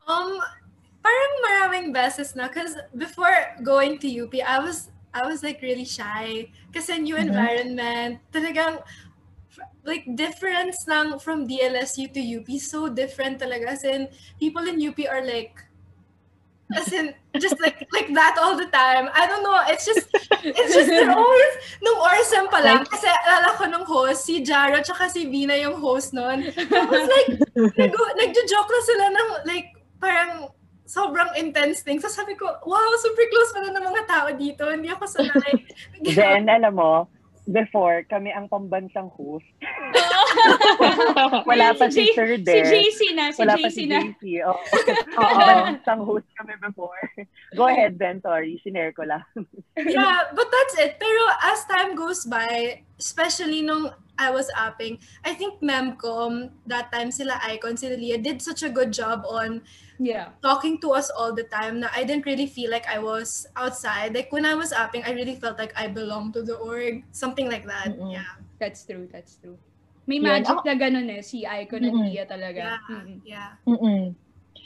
Um, 0.09 0.41
parang 1.01 1.33
maraming 1.45 1.93
beses 1.93 2.35
na. 2.35 2.49
Because 2.49 2.77
before 2.97 3.33
going 3.61 4.01
to 4.01 4.07
UP, 4.09 4.33
I 4.41 4.59
was, 4.59 4.89
I 5.13 5.27
was 5.27 5.43
like 5.43 5.61
really 5.61 5.85
shy. 5.85 6.49
Kasi 6.73 6.99
new 6.99 7.15
Mhm. 7.15 7.27
environment. 7.27 8.13
Talagang, 8.31 8.79
like, 9.83 10.05
difference 10.15 10.87
ng 10.87 11.19
from 11.19 11.47
DLSU 11.47 12.07
to 12.13 12.21
UP, 12.21 12.47
so 12.61 12.87
different 12.87 13.39
talaga. 13.41 13.75
As 13.75 13.83
in, 13.83 14.07
people 14.39 14.63
in 14.67 14.79
UP 14.79 14.97
are 15.09 15.21
like, 15.25 15.57
as 16.71 16.87
in, 16.95 17.11
just 17.35 17.59
like 17.59 17.83
like 17.95 18.07
that 18.15 18.39
all 18.39 18.55
the 18.55 18.71
time. 18.71 19.11
I 19.11 19.27
don't 19.27 19.43
know, 19.43 19.59
it's 19.67 19.83
just, 19.83 20.07
it's 20.39 20.71
just, 20.71 20.87
they're 20.87 21.11
always, 21.11 21.53
nung 21.83 21.99
Orsem 21.99 22.47
pa 22.47 22.63
lang, 22.63 22.87
kasi 22.87 23.11
alala 23.11 23.51
ko 23.59 23.67
nung 23.67 23.83
host, 23.83 24.23
si 24.23 24.39
Jaro 24.39 24.79
tsaka 24.79 25.11
si 25.11 25.27
Vina 25.27 25.59
yung 25.59 25.75
host 25.75 26.15
nun. 26.15 26.47
Tapos 26.71 27.03
like, 27.11 27.43
nag 27.75 27.91
nagjo-joke 27.91 28.71
na 28.71 28.81
sila 28.87 29.05
ng 29.11 29.29
like 29.43 29.67
parang 29.99 30.47
sobrang 30.91 31.31
intense 31.39 31.79
thing. 31.81 32.03
So 32.03 32.11
sabi 32.11 32.35
ko, 32.35 32.51
wow, 32.67 32.89
super 32.99 33.25
close 33.31 33.51
pala 33.55 33.71
ng 33.71 33.85
mga 33.87 34.03
tao 34.03 34.27
dito. 34.35 34.67
Hindi 34.67 34.91
ako 34.91 35.07
sanay. 35.07 35.55
Then, 36.19 36.51
alam 36.51 36.75
mo, 36.75 37.07
before, 37.47 38.03
kami 38.05 38.35
ang 38.35 38.51
pambansang 38.51 39.07
host. 39.15 39.47
Wala 41.49 41.73
pa 41.75 41.87
si 41.87 42.11
J- 42.11 42.15
Sir 42.15 42.29
Si 42.37 42.43
there. 42.43 42.67
JC 42.67 42.99
na, 43.15 43.31
si 43.31 43.39
Wala 43.39 43.55
pa 43.55 43.67
JC 43.67 43.73
si 43.73 43.83
na. 43.87 43.99
JC. 44.03 44.23
Oo. 44.43 44.55
Oo. 44.59 44.59
Pambansang 45.15 46.01
host 46.03 46.27
kami 46.35 46.53
before. 46.59 47.01
Go 47.55 47.71
ahead, 47.71 47.95
Ben. 47.95 48.19
Sorry. 48.19 48.59
Sinare 48.61 48.91
ko 48.91 49.07
lang. 49.07 49.23
yeah, 49.79 50.27
but 50.35 50.47
that's 50.51 50.75
it. 50.79 50.99
Pero 50.99 51.21
as 51.41 51.63
time 51.65 51.95
goes 51.95 52.27
by, 52.27 52.83
especially 53.01 53.65
nung 53.65 53.89
I 54.21 54.29
was 54.29 54.53
apping, 54.53 55.01
I 55.25 55.33
think 55.33 55.65
Memcom, 55.65 56.53
that 56.69 56.93
time 56.93 57.09
sila 57.09 57.41
Icon, 57.41 57.73
sila 57.73 57.97
Leah, 57.97 58.21
did 58.21 58.37
such 58.37 58.61
a 58.61 58.69
good 58.69 58.93
job 58.93 59.25
on 59.25 59.65
Yeah. 59.97 60.33
talking 60.41 60.77
to 60.81 60.93
us 60.97 61.09
all 61.13 61.33
the 61.33 61.45
time 61.49 61.81
na 61.81 61.89
I 61.93 62.01
didn't 62.05 62.25
really 62.25 62.45
feel 62.45 62.69
like 62.69 62.85
I 62.89 62.97
was 63.01 63.45
outside. 63.57 64.13
Like 64.13 64.29
when 64.33 64.45
I 64.45 64.53
was 64.53 64.73
apping, 64.73 65.05
I 65.05 65.13
really 65.13 65.37
felt 65.37 65.57
like 65.57 65.73
I 65.77 65.89
belonged 65.89 66.33
to 66.37 66.45
the 66.45 66.57
org. 66.57 67.01
Something 67.13 67.49
like 67.49 67.65
that. 67.69 67.93
Mm-mm. 67.93 68.13
Yeah. 68.13 68.29
That's 68.61 68.85
true, 68.85 69.09
that's 69.09 69.37
true. 69.41 69.57
May 70.09 70.17
magic 70.21 70.57
ako- 70.57 70.65
na 70.65 70.73
ganun 70.77 71.05
eh, 71.09 71.21
si 71.21 71.45
Icon 71.45 71.85
at 71.85 71.93
Mm-mm. 71.93 72.05
Leah 72.09 72.25
talaga. 72.29 72.61
Yeah. 72.77 72.89
Mm-mm. 72.89 73.17
Yeah. 73.25 73.49
Mm-mm. 73.65 74.01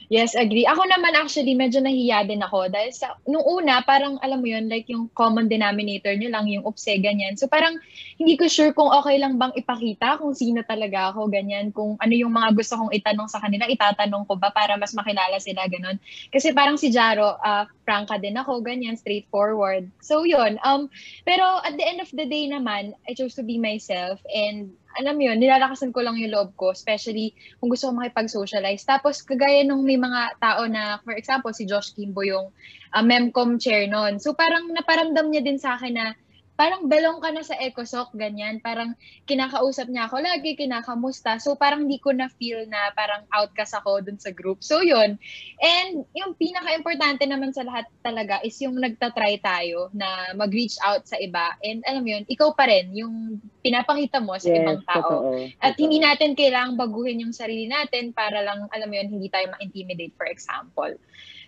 Yes, 0.07 0.37
agree. 0.37 0.69
Ako 0.69 0.85
naman 0.85 1.17
actually, 1.17 1.57
medyo 1.57 1.81
nahiya 1.81 2.29
din 2.29 2.41
ako. 2.45 2.69
Dahil 2.69 2.93
sa, 2.93 3.17
nung 3.25 3.41
una, 3.41 3.81
parang 3.81 4.21
alam 4.21 4.37
mo 4.37 4.47
yun, 4.47 4.69
like 4.69 4.85
yung 4.85 5.09
common 5.17 5.49
denominator 5.49 6.13
nyo 6.13 6.29
lang, 6.29 6.45
yung 6.45 6.61
upse, 6.61 6.93
ganyan. 7.01 7.33
So 7.33 7.49
parang 7.49 7.81
hindi 8.21 8.37
ko 8.37 8.45
sure 8.45 8.69
kung 8.77 8.93
okay 8.93 9.17
lang 9.17 9.41
bang 9.41 9.53
ipakita 9.57 10.21
kung 10.21 10.37
sino 10.37 10.61
talaga 10.61 11.09
ako, 11.09 11.25
ganyan. 11.33 11.73
Kung 11.73 11.97
ano 11.97 12.13
yung 12.13 12.33
mga 12.33 12.53
gusto 12.53 12.77
kong 12.77 12.93
itanong 12.93 13.29
sa 13.29 13.41
kanila, 13.41 13.65
itatanong 13.65 14.29
ko 14.29 14.37
ba 14.37 14.53
para 14.53 14.77
mas 14.77 14.93
makilala 14.93 15.41
sila, 15.41 15.65
ganun. 15.65 15.97
Kasi 16.29 16.53
parang 16.53 16.77
si 16.77 16.93
Jaro, 16.93 17.41
uh, 17.41 17.65
prangka 17.81 18.21
din 18.21 18.37
ako, 18.37 18.61
ganyan, 18.61 18.93
straightforward. 18.97 19.89
So 20.05 20.21
yun. 20.21 20.61
Um, 20.61 20.85
pero 21.25 21.65
at 21.65 21.73
the 21.81 21.85
end 21.85 21.97
of 21.97 22.09
the 22.13 22.29
day 22.29 22.45
naman, 22.45 22.93
I 23.09 23.17
chose 23.17 23.33
to 23.41 23.43
be 23.43 23.57
myself 23.57 24.21
and 24.29 24.69
alam 24.95 25.19
yun, 25.19 25.37
nilalakasan 25.37 25.91
ko 25.91 26.01
lang 26.03 26.15
yung 26.15 26.31
loob 26.31 26.55
ko, 26.55 26.71
especially 26.71 27.35
kung 27.59 27.67
gusto 27.67 27.91
ko 27.91 27.99
makipag-socialize. 27.99 28.87
Tapos, 28.87 29.21
kagaya 29.21 29.63
nung 29.67 29.83
may 29.83 29.99
mga 29.99 30.39
tao 30.39 30.63
na, 30.65 31.03
for 31.03 31.15
example, 31.15 31.51
si 31.51 31.67
Josh 31.67 31.91
Kimbo 31.91 32.23
yung 32.23 32.49
uh, 32.95 33.03
Memcom 33.03 33.59
chair 33.59 33.91
noon. 33.91 34.17
So, 34.23 34.31
parang 34.31 34.71
naparamdam 34.71 35.31
niya 35.31 35.43
din 35.43 35.59
sa 35.59 35.75
akin 35.75 35.93
na 35.93 36.07
parang 36.55 36.87
belong 36.87 37.19
ka 37.19 37.35
na 37.35 37.43
sa 37.43 37.59
ECOSOC, 37.59 38.15
ganyan. 38.15 38.63
Parang 38.63 38.95
kinakausap 39.27 39.91
niya 39.91 40.07
ako 40.07 40.23
lagi, 40.23 40.55
kinakamusta. 40.55 41.35
So 41.39 41.59
parang 41.59 41.83
hindi 41.83 41.99
ko 41.99 42.15
na 42.15 42.31
feel 42.31 42.63
na 42.71 42.95
parang 42.95 43.27
outcast 43.35 43.75
ako 43.75 43.99
dun 43.99 44.15
sa 44.15 44.31
group. 44.31 44.63
So 44.63 44.79
yun. 44.79 45.19
And 45.59 46.07
yung 46.15 46.39
pinaka-importante 46.39 47.27
naman 47.27 47.51
sa 47.51 47.67
lahat 47.67 47.91
talaga 47.99 48.39
is 48.41 48.55
yung 48.63 48.79
nagtatry 48.79 49.43
tayo 49.43 49.91
na 49.91 50.31
mag-reach 50.31 50.79
out 50.79 51.03
sa 51.03 51.19
iba. 51.19 51.59
And 51.59 51.83
alam 51.83 52.07
mo 52.07 52.09
yun, 52.15 52.23
ikaw 52.31 52.55
pa 52.55 52.71
rin 52.71 52.95
yung 52.95 53.43
pinapakita 53.59 54.23
mo 54.23 54.39
sa 54.39 54.47
Yes, 54.47 54.63
ibang 54.63 54.81
tao. 54.87 55.27
totoo, 55.27 55.51
At 55.59 55.75
totoo. 55.75 55.81
hindi 55.83 55.97
natin 55.99 56.39
kailangang 56.39 56.79
baguhin 56.79 57.23
yung 57.27 57.35
sarili 57.35 57.67
natin 57.67 58.15
para 58.15 58.39
lang, 58.39 58.71
alam 58.71 58.87
mo 58.87 58.95
yun, 58.95 59.11
hindi 59.11 59.27
tayo 59.27 59.51
ma-intimidate, 59.51 60.15
for 60.15 60.29
example. 60.31 60.95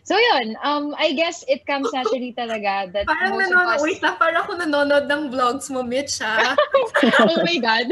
So 0.07 0.15
yun, 0.15 0.55
um, 0.63 0.95
I 0.95 1.11
guess 1.11 1.43
it 1.51 1.67
comes 1.67 1.91
naturally 1.91 2.31
talaga 2.31 2.87
that 2.95 3.03
Parang 3.11 3.35
most 3.35 3.51
of 3.51 3.59
nanonood, 3.59 3.75
us... 3.75 3.83
wait 3.83 3.99
lang, 3.99 4.15
parang 4.15 4.39
ako 4.47 4.55
nanonood 4.55 5.05
ng 5.11 5.23
vlogs 5.35 5.67
mo, 5.67 5.83
Mitch, 5.83 6.23
ha? 6.23 6.55
oh 7.27 7.43
my 7.43 7.59
God. 7.59 7.91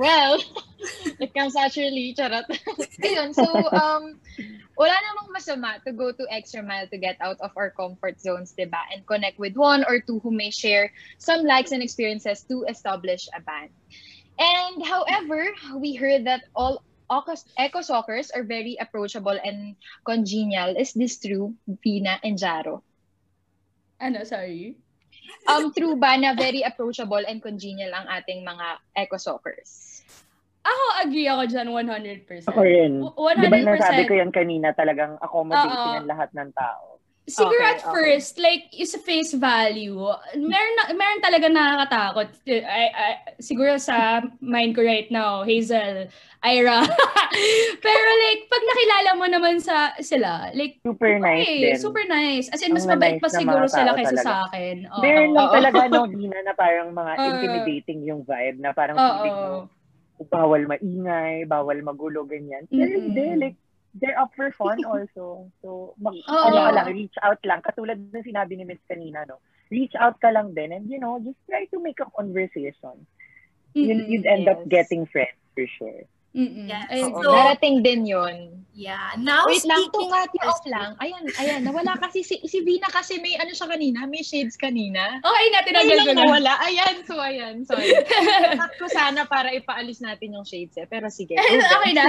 well, 0.00 0.40
it 1.20 1.28
comes 1.36 1.52
naturally, 1.52 2.16
charot. 2.16 2.48
Ayun, 3.04 3.36
so, 3.36 3.44
um, 3.76 4.16
wala 4.80 4.96
namang 4.96 5.28
masama 5.28 5.76
to 5.84 5.92
go 5.92 6.08
to 6.08 6.24
extra 6.32 6.64
mile 6.64 6.88
to 6.88 6.96
get 6.96 7.20
out 7.20 7.36
of 7.44 7.52
our 7.52 7.68
comfort 7.68 8.16
zones, 8.16 8.56
diba? 8.56 8.80
And 8.96 9.04
connect 9.04 9.36
with 9.36 9.60
one 9.60 9.84
or 9.84 10.00
two 10.00 10.24
who 10.24 10.32
may 10.32 10.48
share 10.48 10.88
some 11.20 11.44
likes 11.44 11.76
and 11.76 11.84
experiences 11.84 12.48
to 12.48 12.64
establish 12.64 13.28
a 13.36 13.44
band. 13.44 13.68
And 14.40 14.80
however, 14.80 15.52
we 15.76 16.00
heard 16.00 16.24
that 16.24 16.48
all 16.56 16.80
eco 17.58 17.80
soccers 17.80 18.30
are 18.32 18.44
very 18.44 18.76
approachable 18.80 19.36
and 19.44 19.76
congenial. 20.04 20.72
Is 20.76 20.96
this 20.96 21.20
true, 21.20 21.52
Vina 21.84 22.16
and 22.24 22.38
Jaro? 22.38 22.80
Ano, 24.00 24.24
sorry? 24.24 24.76
Um, 25.46 25.70
true 25.70 25.94
ba 25.94 26.18
na 26.18 26.34
very 26.34 26.64
approachable 26.66 27.22
and 27.22 27.38
congenial 27.38 27.92
ang 27.94 28.08
ating 28.10 28.42
mga 28.42 28.66
eco 28.96 29.20
soccers? 29.20 30.02
Ako, 30.62 30.84
agree 31.02 31.26
ako 31.26 31.42
dyan 31.50 31.68
100%. 31.74 32.46
Ako 32.46 32.60
rin. 32.62 32.92
W- 33.02 33.34
Di 33.34 33.46
ba 33.50 33.58
100%. 33.58 33.66
nasabi 33.66 34.02
ko 34.06 34.14
yan 34.14 34.30
kanina, 34.30 34.70
talagang 34.70 35.18
accommodating 35.18 36.02
ang 36.02 36.06
lahat 36.06 36.30
ng 36.30 36.50
tao. 36.54 37.01
Siguro 37.22 37.54
Okay, 37.54 37.70
at 37.70 37.80
okay. 37.86 37.94
first, 38.18 38.34
like, 38.42 38.66
is 38.74 38.98
face 39.06 39.30
value. 39.38 39.94
Meron, 40.34 40.74
na, 40.74 40.84
meron 40.90 41.22
talaga 41.22 41.46
nakakatakot. 41.46 42.28
I, 42.50 42.84
I, 42.90 43.08
siguro 43.38 43.78
sa 43.78 44.26
mind 44.42 44.74
ko 44.74 44.82
right 44.82 45.06
now, 45.06 45.46
Hazel, 45.46 46.10
Ira. 46.42 46.82
Pero 47.86 48.08
like, 48.26 48.40
pag 48.50 48.64
nakilala 48.66 49.10
mo 49.14 49.26
naman 49.30 49.62
sa 49.62 49.94
sila, 50.02 50.50
like, 50.58 50.82
Super 50.82 51.22
nice 51.22 51.46
okay, 51.46 51.62
din. 51.62 51.78
super 51.78 52.04
nice. 52.10 52.50
As 52.50 52.58
in, 52.58 52.74
mas 52.74 52.82
Ang 52.90 52.98
mabait 52.98 53.14
nice 53.14 53.22
pa 53.22 53.30
siguro 53.30 53.64
sila 53.70 53.94
kaysa 53.94 54.18
talaga. 54.18 54.26
sa 54.26 54.34
akin. 54.50 54.76
Oo. 54.90 54.98
Meron 54.98 55.30
lang 55.30 55.46
Oo. 55.46 55.54
talaga, 55.54 55.80
no, 55.86 56.00
Gina, 56.10 56.38
na 56.42 56.54
parang 56.58 56.90
mga 56.90 57.12
Oo. 57.22 57.28
intimidating 57.30 58.00
yung 58.02 58.26
vibe 58.26 58.58
na 58.58 58.74
parang 58.74 58.98
Oo. 58.98 59.06
feeling 59.22 59.38
mo, 59.38 59.52
bawal 60.26 60.62
maingay, 60.66 61.46
bawal 61.46 61.78
magulo, 61.86 62.26
ganyan. 62.26 62.66
Pero 62.66 62.98
Mm-mm. 62.98 63.06
hindi, 63.14 63.26
like, 63.38 63.58
they're 63.94 64.18
up 64.18 64.32
for 64.34 64.50
fun 64.52 64.84
also. 64.88 65.52
So, 65.60 65.94
mag, 66.00 66.16
Oo. 66.16 66.44
ano 66.48 66.58
ka 66.68 66.72
lang, 66.72 66.86
reach 66.92 67.16
out 67.20 67.40
lang. 67.44 67.60
Katulad 67.60 67.98
ng 68.00 68.24
sinabi 68.24 68.56
ni 68.56 68.64
Miss 68.64 68.82
kanina, 68.88 69.28
no? 69.28 69.40
Reach 69.72 69.96
out 69.96 70.20
ka 70.20 70.32
lang 70.32 70.52
din 70.52 70.72
and, 70.72 70.88
you 70.88 71.00
know, 71.00 71.20
just 71.20 71.40
try 71.48 71.64
to 71.72 71.78
make 71.80 72.00
a 72.00 72.08
conversation. 72.12 73.04
Mm-mm. 73.72 74.04
you'd 74.08 74.28
end 74.28 74.48
up 74.48 74.60
yes. 74.68 74.68
getting 74.68 75.08
friends 75.08 75.36
for 75.56 75.64
sure. 75.80 76.04
Mm-mm. 76.32 76.68
Yes. 76.68 76.88
Agree. 76.90 77.22
So- 77.22 77.32
darating 77.32 77.82
din 77.84 78.06
yun. 78.08 78.62
Yeah. 78.72 79.12
Now, 79.20 79.44
Wait 79.44 79.68
lang, 79.68 79.84
ati 79.92 80.40
off 80.48 80.64
lang. 80.64 80.96
Ayan, 80.96 81.28
ayan. 81.36 81.60
Nawala 81.60 81.92
kasi 82.00 82.24
si, 82.24 82.40
si 82.48 82.64
Vina 82.64 82.88
kasi 82.88 83.20
may 83.20 83.36
ano 83.36 83.52
siya 83.52 83.68
kanina, 83.68 84.08
may 84.08 84.24
shades 84.24 84.56
kanina. 84.56 85.20
Okay 85.20 85.46
na, 85.52 85.58
tinanggal 85.60 85.92
Ngayon 85.92 86.00
ko 86.00 86.08
lang 86.08 86.16
na. 86.16 86.24
nawala. 86.24 86.52
Ayan, 86.64 86.94
so 87.04 87.14
ayan. 87.20 87.54
Sorry. 87.68 87.92
Cut 88.56 88.72
ko 88.80 88.88
sana 88.88 89.28
para 89.28 89.52
ipaalis 89.52 90.00
natin 90.00 90.32
yung 90.40 90.48
shades 90.48 90.72
eh. 90.80 90.88
Pero 90.88 91.12
sige. 91.12 91.36
okay 91.36 91.92
na. 91.92 92.08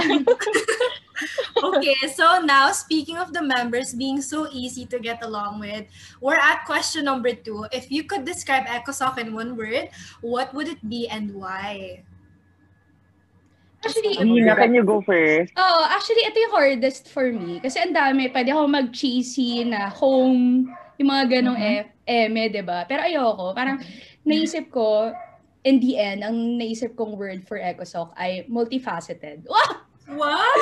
okay, 1.67 2.00
so 2.15 2.39
now 2.47 2.71
speaking 2.71 3.19
of 3.19 3.36
the 3.36 3.43
members 3.43 3.91
being 3.91 4.24
so 4.24 4.47
easy 4.56 4.88
to 4.88 5.04
get 5.04 5.19
along 5.19 5.60
with, 5.60 5.84
we're 6.24 6.39
at 6.39 6.63
question 6.63 7.04
number 7.04 7.36
two. 7.36 7.67
If 7.76 7.91
you 7.91 8.08
could 8.08 8.24
describe 8.24 8.71
EcoSoc 8.71 9.19
in 9.19 9.36
one 9.36 9.60
word, 9.60 9.91
what 10.24 10.56
would 10.56 10.71
it 10.71 10.80
be 10.88 11.12
and 11.12 11.36
why? 11.36 12.08
Actually, 13.84 14.15
Gina, 14.15 14.56
can 14.56 14.74
you 14.74 14.84
go 14.84 15.02
first? 15.04 15.52
Oo, 15.60 15.82
actually, 15.91 16.24
ito 16.24 16.38
yung 16.39 16.56
hardest 16.56 17.12
for 17.12 17.28
me. 17.30 17.60
Kasi 17.60 17.84
ang 17.84 17.91
dami, 17.91 18.32
pwede 18.32 18.56
ako 18.56 18.63
mag-cheesy 18.72 19.67
na 19.67 19.91
home, 19.91 20.72
yung 20.98 21.10
mga 21.12 21.26
ganong 21.39 21.60
Mhm. 21.60 21.76
F, 21.84 21.88
eme, 22.08 22.43
di 22.48 22.63
ba? 22.63 22.88
Pero 22.88 23.04
ayoko. 23.04 23.52
Parang 23.52 23.84
naisip 24.24 24.72
ko, 24.72 25.12
in 25.63 25.80
the 25.84 26.00
end, 26.00 26.24
ang 26.24 26.36
naisip 26.56 26.96
kong 26.96 27.15
word 27.19 27.43
for 27.43 27.60
EcoSoc 27.60 28.15
ay 28.15 28.48
multifaceted. 28.48 29.43
Wow! 29.52 29.83
Wow! 30.10 30.56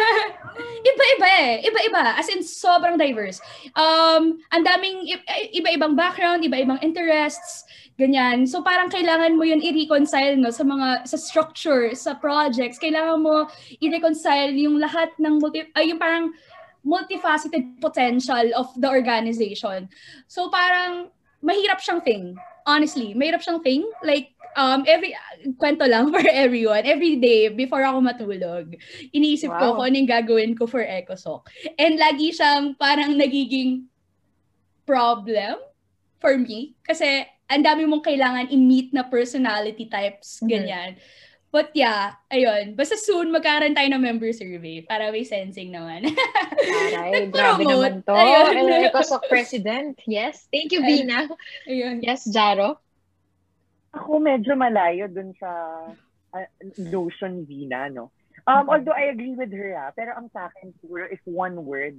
Iba-iba 0.90 1.28
eh. 1.28 1.52
Iba-iba. 1.70 2.18
As 2.18 2.26
in, 2.32 2.42
sobrang 2.42 2.98
diverse. 2.98 3.38
Um, 3.76 4.42
ang 4.50 4.62
daming 4.66 5.06
i- 5.06 5.50
iba-ibang 5.54 5.94
background, 5.94 6.42
iba-ibang 6.42 6.80
interests, 6.82 7.64
ganyan. 8.00 8.48
So 8.48 8.64
parang 8.64 8.88
kailangan 8.88 9.36
mo 9.36 9.44
yun 9.44 9.60
i-reconcile 9.60 10.34
no, 10.40 10.50
sa 10.50 10.64
mga, 10.64 11.06
sa 11.06 11.16
structure, 11.20 11.92
sa 11.94 12.16
projects. 12.16 12.80
Kailangan 12.80 13.20
mo 13.22 13.46
i-reconcile 13.78 14.56
yung 14.56 14.80
lahat 14.80 15.12
ng 15.20 15.38
multi, 15.38 15.62
ay 15.76 15.92
yung 15.92 16.00
parang 16.00 16.32
multifaceted 16.80 17.76
potential 17.78 18.56
of 18.56 18.72
the 18.80 18.88
organization. 18.88 19.84
So 20.26 20.48
parang 20.48 21.12
mahirap 21.44 21.84
siyang 21.84 22.00
thing. 22.00 22.24
Honestly, 22.64 23.12
mahirap 23.12 23.44
siyang 23.44 23.60
thing. 23.60 23.84
Like, 24.00 24.32
um, 24.54 24.82
every, 24.84 25.12
kwento 25.56 25.84
lang 25.84 26.08
for 26.14 26.22
everyone. 26.24 26.82
Every 26.82 27.16
day, 27.16 27.48
before 27.48 27.82
ako 27.82 28.00
matulog, 28.00 28.74
iniisip 29.10 29.48
ko 29.48 29.66
Wow. 29.66 29.74
kung 29.76 29.84
ano 29.86 29.96
yung 29.96 30.10
gagawin 30.10 30.52
ko 30.54 30.64
for 30.64 30.80
EcoSoc. 30.80 31.46
And 31.76 31.96
lagi 31.96 32.30
siyang 32.30 32.74
parang 32.74 33.14
nagiging 33.14 33.86
problem 34.84 35.56
for 36.18 36.36
me. 36.36 36.74
Kasi 36.82 37.22
ang 37.46 37.62
dami 37.62 37.84
mong 37.84 38.04
kailangan 38.04 38.50
i-meet 38.50 38.90
na 38.90 39.02
personality 39.02 39.86
types, 39.86 40.38
Mhm. 40.40 40.48
ganyan. 40.48 40.90
But 41.50 41.74
yeah, 41.74 42.14
ayun. 42.30 42.78
Basta 42.78 42.94
soon 42.94 43.34
magkaroon 43.34 43.74
tayo 43.74 43.90
ng 43.90 43.98
member 43.98 44.30
survey 44.30 44.86
para 44.86 45.10
may 45.10 45.26
sensing 45.26 45.74
naman. 45.74 46.06
Taray, 46.54 47.26
grabe 47.34 47.66
naman 47.66 48.06
to. 48.06 48.14
Ayun. 48.14 48.70
Eh, 48.70 48.86
Ecosok 48.86 49.26
President. 49.26 49.98
Yes. 50.06 50.46
Thank 50.54 50.70
you, 50.70 50.78
Vina. 50.78 51.26
ayun. 51.66 52.06
Yes, 52.06 52.22
Jaro. 52.30 52.78
Ako 53.94 54.22
medyo 54.22 54.54
malayo 54.54 55.10
dun 55.10 55.34
sa 55.38 55.50
uh, 56.34 56.46
notion 56.78 57.42
Vina, 57.46 57.90
no? 57.90 58.10
Um, 58.46 58.70
although 58.70 58.96
I 58.96 59.12
agree 59.12 59.34
with 59.36 59.52
her, 59.52 59.76
ah, 59.76 59.90
pero 59.92 60.16
ang 60.16 60.30
sa 60.32 60.48
akin 60.48 60.72
siguro 60.80 61.06
if 61.10 61.20
one 61.26 61.66
word, 61.66 61.98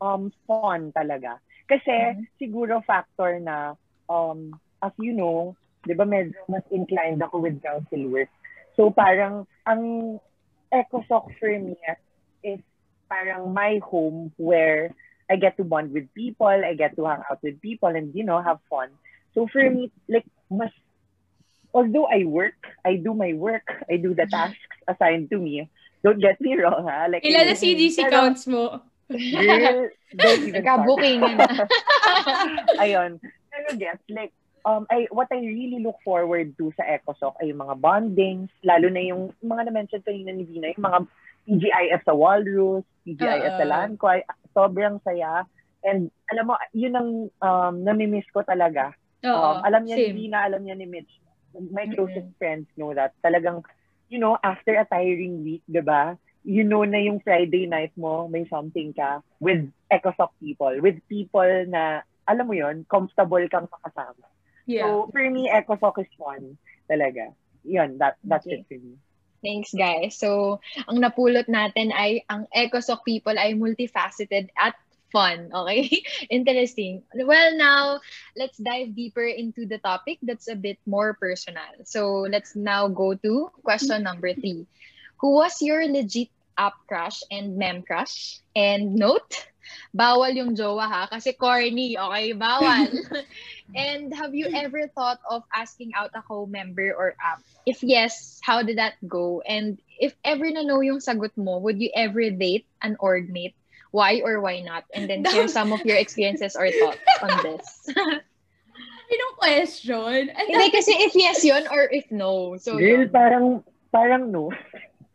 um, 0.00 0.32
fun 0.48 0.90
talaga. 0.96 1.38
Kasi 1.68 2.26
siguro 2.40 2.80
factor 2.82 3.38
na, 3.38 3.76
um, 4.08 4.56
as 4.82 4.94
you 4.98 5.12
know, 5.12 5.54
di 5.82 5.94
ba 5.94 6.06
medyo 6.06 6.38
mas 6.46 6.64
inclined 6.70 7.22
ako 7.22 7.42
with 7.42 7.58
council 7.62 8.02
work. 8.08 8.30
So 8.78 8.90
parang 8.90 9.46
ang 9.66 10.16
EcoSoc 10.72 11.36
for 11.36 11.52
me 11.52 11.76
is 12.42 12.62
parang 13.10 13.52
my 13.52 13.78
home 13.84 14.32
where 14.40 14.94
I 15.28 15.36
get 15.36 15.56
to 15.60 15.64
bond 15.64 15.92
with 15.92 16.08
people, 16.14 16.48
I 16.48 16.74
get 16.74 16.96
to 16.96 17.04
hang 17.04 17.22
out 17.28 17.42
with 17.42 17.60
people 17.60 17.92
and, 17.92 18.14
you 18.14 18.24
know, 18.24 18.40
have 18.40 18.58
fun. 18.68 18.88
So 19.34 19.46
for 19.48 19.64
me, 19.64 19.92
like, 20.08 20.26
mas 20.48 20.72
although 21.74 22.06
I 22.06 22.24
work, 22.24 22.56
I 22.84 22.96
do 22.96 23.12
my 23.12 23.32
work, 23.32 23.66
I 23.90 23.96
do 23.96 24.14
the 24.14 24.26
tasks 24.28 24.60
assigned 24.88 25.30
to 25.30 25.38
me. 25.38 25.68
Don't 26.04 26.20
get 26.20 26.40
me 26.40 26.58
wrong, 26.58 26.86
ha? 26.86 27.06
Like, 27.08 27.22
Ilan 27.22 27.46
na 27.48 27.56
CDC 27.56 28.06
pero, 28.06 28.10
counts 28.10 28.44
mo? 28.46 28.82
Girl, 29.12 29.88
don't 30.16 30.42
even 30.48 30.64
na. 30.64 31.46
Ayun. 32.82 33.20
Pero 33.22 33.68
guess, 33.78 34.00
like, 34.08 34.32
um, 34.64 34.86
I, 34.90 35.06
what 35.10 35.28
I 35.30 35.38
really 35.38 35.78
look 35.82 36.00
forward 36.02 36.56
to 36.58 36.72
sa 36.74 36.84
EcoSoc 36.86 37.38
ay 37.38 37.54
yung 37.54 37.62
mga 37.62 37.78
bondings, 37.78 38.50
lalo 38.66 38.88
na 38.88 39.02
yung 39.02 39.30
mga 39.44 39.70
na-mention 39.70 40.02
kanina 40.02 40.34
ni 40.34 40.42
Vina, 40.48 40.74
yung 40.74 40.86
mga 40.86 41.00
PGIF 41.46 42.02
sa 42.06 42.14
Walrus, 42.14 42.82
PGIF 43.06 43.52
sa 43.58 43.66
Oo. 43.66 43.70
Lancoy. 43.70 44.18
Sobrang 44.54 44.98
saya. 45.06 45.46
And 45.82 46.10
alam 46.30 46.50
mo, 46.50 46.54
yun 46.74 46.94
ang 46.94 47.10
um, 47.42 47.74
namimiss 47.82 48.26
ko 48.30 48.42
talaga. 48.42 48.94
Oo, 49.22 49.58
Um, 49.58 49.62
alam 49.62 49.86
niya, 49.86 50.02
same. 50.02 50.18
hindi 50.18 50.26
na 50.30 50.50
alam 50.50 50.62
niya 50.66 50.74
ni 50.74 50.86
Mitch. 50.86 51.21
My 51.56 51.86
closest 51.88 52.32
friends 52.38 52.66
know 52.76 52.94
that. 52.94 53.12
Talagang, 53.24 53.64
you 54.08 54.18
know, 54.18 54.38
after 54.42 54.74
a 54.76 54.84
tiring 54.84 55.44
week, 55.44 55.62
di 55.68 55.80
ba? 55.80 56.16
You 56.42 56.64
know 56.66 56.82
na 56.82 56.98
yung 56.98 57.22
Friday 57.22 57.70
night 57.70 57.94
mo, 57.94 58.26
may 58.26 58.48
something 58.50 58.92
ka 58.92 59.22
with 59.38 59.70
EcoSoc 59.92 60.34
people, 60.42 60.74
with 60.82 60.98
people 61.06 61.66
na, 61.70 62.02
alam 62.26 62.46
mo 62.46 62.54
yon 62.54 62.86
comfortable 62.90 63.42
kang 63.46 63.70
makasama. 63.70 64.26
Yeah. 64.66 64.86
So, 64.86 65.10
for 65.10 65.22
me, 65.30 65.50
EcoSoc 65.50 65.98
is 66.02 66.10
fun. 66.18 66.58
Talaga. 66.90 67.34
Yun, 67.62 67.98
that, 67.98 68.18
that's 68.26 68.46
Okay. 68.46 68.62
it 68.62 68.66
for 68.66 68.78
me. 68.78 68.98
Thanks, 69.42 69.74
guys. 69.74 70.18
So, 70.18 70.62
ang 70.86 71.02
napulot 71.02 71.50
natin 71.50 71.90
ay 71.90 72.22
ang 72.30 72.46
EcoSoc 72.54 73.02
people 73.02 73.34
ay 73.34 73.58
multifaceted 73.58 74.50
at 74.54 74.78
fun. 75.12 75.52
Okay? 75.52 76.02
Interesting. 76.30 77.04
Well, 77.14 77.56
now, 77.56 78.00
let's 78.36 78.58
dive 78.58 78.96
deeper 78.96 79.24
into 79.24 79.66
the 79.66 79.78
topic 79.78 80.18
that's 80.22 80.48
a 80.48 80.56
bit 80.56 80.78
more 80.86 81.14
personal. 81.14 81.84
So, 81.84 82.26
let's 82.26 82.56
now 82.56 82.88
go 82.88 83.14
to 83.14 83.50
question 83.62 84.02
number 84.02 84.34
three. 84.34 84.66
Who 85.20 85.38
was 85.38 85.60
your 85.62 85.86
legit 85.86 86.28
app 86.58 86.74
crush 86.88 87.22
and 87.30 87.56
mem 87.56 87.82
crush? 87.82 88.40
And 88.56 88.96
note, 88.96 89.46
bawal 89.94 90.34
yung 90.34 90.56
jowa 90.56 90.88
ha, 90.88 91.06
kasi 91.06 91.32
corny. 91.32 91.96
Okay, 91.96 92.34
bawal. 92.34 92.90
and 93.76 94.12
have 94.14 94.34
you 94.34 94.48
ever 94.52 94.88
thought 94.94 95.20
of 95.28 95.44
asking 95.54 95.92
out 95.94 96.10
a 96.14 96.22
co-member 96.22 96.92
or 96.92 97.14
app? 97.22 97.40
If 97.64 97.82
yes, 97.82 98.40
how 98.42 98.62
did 98.62 98.78
that 98.78 98.98
go? 99.06 99.42
And 99.46 99.78
if 100.00 100.14
ever 100.24 100.50
na 100.50 100.62
know 100.66 100.80
yung 100.82 100.98
sagot 100.98 101.36
mo, 101.36 101.58
would 101.58 101.80
you 101.80 101.90
ever 101.94 102.30
date 102.30 102.66
an 102.82 102.96
org 102.98 103.30
mate? 103.30 103.54
Why 103.92 104.24
or 104.24 104.40
why 104.40 104.64
not? 104.64 104.88
And 104.96 105.04
then 105.08 105.24
share 105.28 105.46
some 105.48 105.72
of 105.72 105.84
your 105.84 106.00
experiences 106.00 106.56
or 106.56 106.68
thoughts 106.72 107.04
on 107.20 107.32
this. 107.44 107.64
Anong 109.12 109.36
question? 109.36 110.32
Ang 110.32 110.46
Hindi 110.48 110.72
kasi 110.72 110.96
if 111.04 111.12
yes 111.12 111.44
yun 111.44 111.68
or 111.68 111.84
if 111.92 112.08
no. 112.08 112.56
So 112.56 112.80
Girl, 112.80 113.04
yun. 113.04 113.12
parang, 113.12 113.60
parang 113.92 114.32
no. 114.32 114.48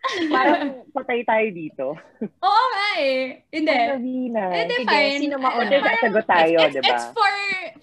parang 0.32 0.86
patay 0.94 1.26
tayo 1.26 1.48
dito. 1.50 1.86
Oo 2.22 2.66
nga 2.78 2.90
eh. 3.02 3.42
Hindi. 3.50 3.74
Hindi, 3.74 4.78
fine. 4.86 5.20
sino 5.26 5.42
mauna? 5.42 5.74
Sasagot 5.74 6.26
tayo, 6.30 6.58
it's, 6.62 6.78
di 6.78 6.80
it's, 6.80 6.88
ba? 6.88 6.94
it's 6.94 7.08
for 7.18 7.34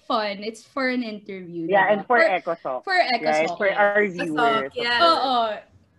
fun. 0.07 0.35
It's 0.39 0.63
for 0.63 0.87
an 0.87 1.03
interview. 1.03 1.67
Yeah, 1.67 1.91
diba? 1.91 1.91
and 1.91 1.99
for 2.07 2.23
EcoSoc. 2.23 2.87
For 2.87 2.95
Right? 2.95 3.19
EcoSoc. 3.19 3.59
For 3.59 3.67
yes. 3.67 3.77
our 3.77 4.07
viewers. 4.07 4.71
yeah. 4.73 5.03
Oo. 5.03 5.35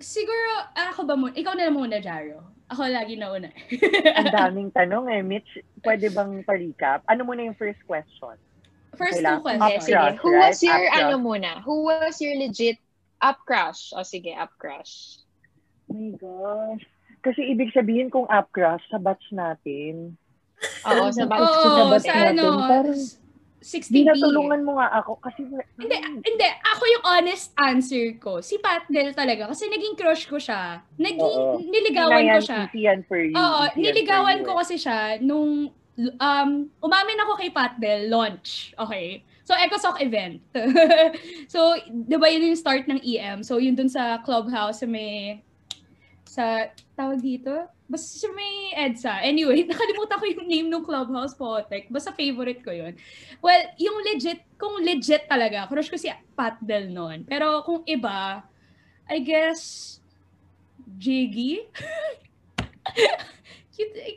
Siguro, 0.01 0.51
ako 0.73 1.05
ba 1.05 1.15
muna? 1.17 1.37
Ikaw 1.37 1.53
na 1.53 1.69
muna, 1.69 2.01
Jaro. 2.01 2.56
Ako 2.67 2.83
lagi 2.87 3.15
na 3.15 3.31
una. 3.31 3.49
Ang 4.19 4.31
daming 4.31 4.71
tanong 4.79 5.07
eh. 5.09 5.23
Mitch, 5.23 5.47
pwede 5.81 6.11
bang 6.11 6.43
pa-recap? 6.43 7.07
Ano 7.07 7.23
muna 7.23 7.47
yung 7.47 7.55
first 7.55 7.79
question? 7.87 8.35
First 8.97 9.21
Okay 9.21 9.29
two 9.29 9.41
questions. 9.45 9.85
sige. 9.85 9.93
crush, 9.93 10.17
Who 10.19 10.31
right? 10.33 10.41
was 10.43 10.57
your, 10.59 10.75
Up 10.75 10.83
crush. 10.83 10.99
ano 10.99 11.15
muna? 11.21 11.51
Who 11.63 11.75
was 11.85 12.15
your 12.19 12.35
legit 12.35 12.79
up 13.21 13.39
crush? 13.45 13.93
O 13.93 14.03
sige, 14.03 14.33
up 14.33 14.51
crush. 14.57 15.21
Oh 15.87 15.95
my 15.95 16.11
gosh. 16.17 16.83
Kasi 17.21 17.45
ibig 17.47 17.71
sabihin 17.71 18.09
kung 18.09 18.27
up 18.27 18.49
crush 18.51 18.83
sa 18.89 18.97
batch 18.97 19.23
natin. 19.31 20.17
Oo, 20.85 21.07
sa 21.13 21.23
batch 21.31 21.45
Oo, 21.45 21.55
sa 21.55 21.69
Oo, 21.77 21.91
batch 21.93 22.03
sa 22.03 22.15
natin, 22.17 22.35
ano, 22.35 22.47
parang 22.65 23.01
60B. 23.67 23.91
Di 23.91 24.03
natulungan 24.07 24.63
mo 24.63 24.79
nga 24.79 25.03
ako 25.03 25.19
kasi 25.19 25.43
Hindi, 25.75 25.99
hindi. 26.23 26.49
Ako 26.71 26.83
yung 26.87 27.05
honest 27.11 27.51
answer 27.59 28.15
ko. 28.23 28.39
Si 28.39 28.63
Pat 28.63 28.87
Del 28.87 29.11
talaga. 29.11 29.51
Kasi 29.51 29.67
naging 29.67 29.99
crush 29.99 30.31
ko 30.31 30.39
siya. 30.39 30.87
Naging, 30.95 31.19
Oo. 31.19 31.59
niligawan 31.59 32.23
ko 32.39 32.41
siya. 32.47 32.63
Yan 32.79 33.03
for 33.11 33.19
you. 33.19 33.35
Oo, 33.35 33.63
niligawan 33.75 34.47
ko 34.47 34.55
kasi 34.63 34.79
siya 34.79 35.19
nung 35.19 35.75
um, 35.99 36.51
umamin 36.79 37.19
ako 37.27 37.43
kay 37.43 37.51
Pat 37.51 37.75
Del, 37.83 38.07
launch. 38.07 38.71
Okay? 38.79 39.27
So, 39.47 39.55
EcoSoc 39.55 40.03
event. 40.03 40.43
so, 41.53 41.79
di 41.87 42.19
ba 42.19 42.27
yun 42.31 42.55
yung 42.55 42.59
start 42.59 42.87
ng 42.91 42.99
EM? 43.03 43.47
So, 43.47 43.59
yun 43.59 43.79
dun 43.79 43.91
sa 43.91 44.19
clubhouse 44.23 44.83
may, 44.87 45.43
sa, 46.37 46.69
tawag 46.93 47.25
dito? 47.25 47.49
Basta 47.89 48.21
sa 48.21 48.29
may 48.37 48.77
EDSA. 48.77 49.25
Anyway, 49.25 49.65
nakalimutan 49.71 50.21
ko 50.21 50.27
yung 50.29 50.45
name 50.45 50.69
ng 50.69 50.85
clubhouse 50.85 51.33
po. 51.33 51.65
Like, 51.73 51.89
basta 51.89 52.13
favorite 52.13 52.61
ko 52.61 52.77
yun. 52.77 52.93
Well, 53.41 53.73
yung 53.81 54.05
legit, 54.05 54.45
kung 54.61 54.85
legit 54.85 55.25
talaga, 55.25 55.65
crush 55.65 55.89
ko 55.89 55.97
si 55.97 56.13
Pat 56.37 56.61
Del 56.61 56.93
noon. 56.93 57.25
Pero 57.25 57.65
kung 57.65 57.81
iba, 57.89 58.45
I 59.09 59.19
guess, 59.25 59.97
Jiggy? 61.01 61.65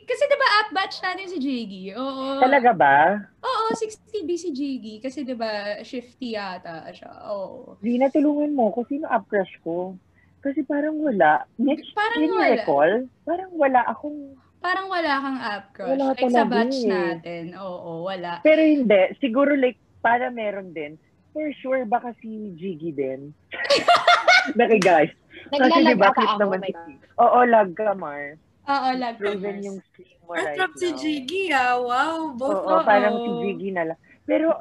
Kasi 0.08 0.22
diba 0.24 0.48
at 0.64 0.68
batch 0.72 1.04
natin 1.04 1.28
si 1.28 1.36
Jiggy? 1.36 1.92
Oo. 1.92 2.40
Talaga 2.40 2.72
ba? 2.72 3.20
Oo, 3.44 3.76
60B 3.76 4.28
si 4.40 4.48
Jiggy. 4.56 4.96
Kasi 5.04 5.20
diba, 5.20 5.84
shifty 5.84 6.32
yata 6.32 6.88
siya. 6.96 7.12
Oo. 7.28 7.76
Di 7.84 8.00
natulungan 8.00 8.56
mo 8.56 8.72
ko. 8.72 8.88
Sino 8.88 9.04
up 9.12 9.28
crush 9.28 9.52
ko? 9.60 10.00
Kasi 10.40 10.64
parang 10.64 10.96
wala. 10.96 11.44
Mitch, 11.60 11.84
Parang 11.92 12.24
wala. 12.24 12.48
recall? 12.48 12.92
Parang 13.28 13.50
wala 13.52 13.80
akong... 13.84 14.18
Parang 14.60 14.92
wala 14.92 15.12
kang 15.20 15.38
app 15.40 15.64
crush. 15.72 15.88
Wala 15.96 16.12
like 16.12 16.28
sa 16.28 16.44
batch 16.44 16.84
eh. 16.84 16.88
natin. 16.88 17.44
Oo, 17.56 18.04
wala. 18.04 18.44
Pero 18.44 18.60
hindi. 18.60 19.16
Siguro 19.16 19.56
like, 19.56 19.80
para 20.04 20.28
meron 20.28 20.76
din. 20.76 21.00
For 21.32 21.48
sure, 21.60 21.88
baka 21.88 22.12
si 22.20 22.52
Jiggy 22.60 22.92
din. 22.92 23.32
Naki 24.58 24.76
guys. 24.76 25.12
Kasi 25.48 25.64
Naglalag 25.64 25.96
diba, 25.96 26.10
cute 26.12 26.28
ako. 26.28 26.40
naman 26.44 26.60
si. 26.60 26.72
Oo, 27.16 27.38
lag 27.48 27.70
ka, 27.72 27.92
Mars. 27.96 28.36
Oo, 28.68 28.88
lag 29.00 29.16
Proven 29.16 29.64
yung 29.64 29.78
screen 29.88 30.18
mo 30.28 30.36
Ang 30.36 30.44
right 30.44 30.56
trap 30.60 30.72
si. 30.76 30.88
Jiggy 30.92 31.44
ah. 31.56 31.80
Wow. 31.80 32.36
Both 32.36 32.60
Oo, 32.60 32.80
Oo. 32.80 32.84
parang 32.84 33.14
si 33.16 33.30
Jiggy 33.44 33.70
na 33.72 33.92
lang. 33.92 33.98
Pero, 34.28 34.52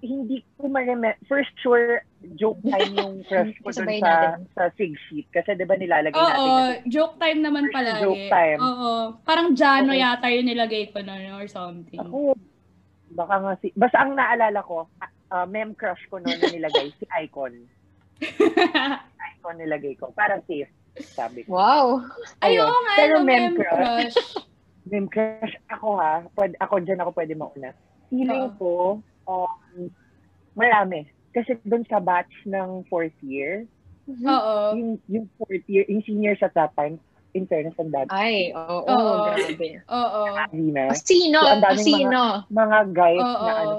hindi 0.00 0.40
ko 0.56 0.68
ma-remember. 0.68 1.16
First, 1.28 1.52
sure, 1.60 2.04
joke 2.36 2.60
time 2.64 2.96
yung 2.96 3.20
crush 3.28 3.52
ko 3.60 3.68
dun 3.68 4.00
sa, 4.00 4.36
natin. 4.36 4.48
sa 4.56 4.62
sig 4.76 4.96
sheet. 5.08 5.28
Kasi 5.28 5.56
diba 5.56 5.76
nilalagay 5.76 6.16
natin 6.16 6.40
Oo, 6.40 6.56
joke 6.88 7.16
time 7.20 7.40
naman 7.44 7.68
pala. 7.68 8.00
Joke 8.00 8.26
time. 8.32 8.58
Oo. 8.60 8.92
Parang 9.24 9.52
Jano 9.52 9.92
Oo. 9.92 10.00
yata 10.00 10.32
yung 10.32 10.48
nilagay 10.48 10.88
ko 10.92 11.04
nun 11.04 11.36
or 11.36 11.46
something. 11.48 12.00
Ako, 12.00 12.32
baka 13.12 13.34
nga 13.44 13.52
si... 13.60 13.68
Basta 13.76 13.96
ang 14.00 14.16
naalala 14.16 14.60
ko, 14.64 14.88
uh, 15.30 15.46
mem 15.46 15.76
crush 15.76 16.00
ko 16.08 16.16
noon 16.16 16.38
na 16.40 16.48
nilagay, 16.48 16.88
si 16.96 17.04
Icon. 17.20 17.54
Icon 19.36 19.56
nilagay 19.60 20.00
ko. 20.00 20.12
Para 20.16 20.40
safe, 20.48 20.72
sabi 21.12 21.44
ko. 21.44 21.60
Wow. 21.60 22.08
Ay, 22.40 22.56
Ayun. 22.56 22.66
oo 22.68 22.80
nga, 22.84 22.94
Pero 22.96 23.14
mem 23.20 23.52
crush. 23.56 23.68
crush. 23.68 24.18
Mem 24.90 25.06
crush 25.12 25.54
ako 25.68 26.00
ha. 26.00 26.24
Pwede, 26.32 26.56
ako 26.56 26.80
dyan 26.82 27.04
ako 27.04 27.10
pwede 27.12 27.36
mauna. 27.36 27.70
Feeling 28.08 28.48
Oo. 28.48 28.56
ko, 28.56 28.70
um, 29.28 29.59
marami. 30.54 31.06
Kasi 31.30 31.58
doon 31.62 31.86
sa 31.86 32.02
batch 32.02 32.32
ng 32.46 32.86
fourth 32.90 33.14
year, 33.22 33.66
Oo. 34.10 34.74
yung, 34.74 34.92
yung 35.06 35.26
fourth 35.38 35.66
year, 35.70 35.86
yung 35.86 36.02
seniors 36.02 36.42
at 36.42 36.54
that 36.58 36.74
time, 36.74 36.98
in 37.34 37.46
fairness, 37.46 37.78
ang 37.78 37.94
dami. 37.94 38.10
Ay, 38.10 38.50
oo, 38.50 38.82
Oo. 38.82 39.30
grabe. 39.30 39.68
Oo. 39.86 40.20
na. 40.74 40.90
Sino? 40.98 41.38
So, 41.38 41.48
ang 41.54 41.62
daming 41.62 41.86
Sino? 41.86 42.22
Mga 42.50 42.78
guys 42.90 43.22
Oo. 43.22 43.46
na 43.46 43.52
ano, 43.54 43.74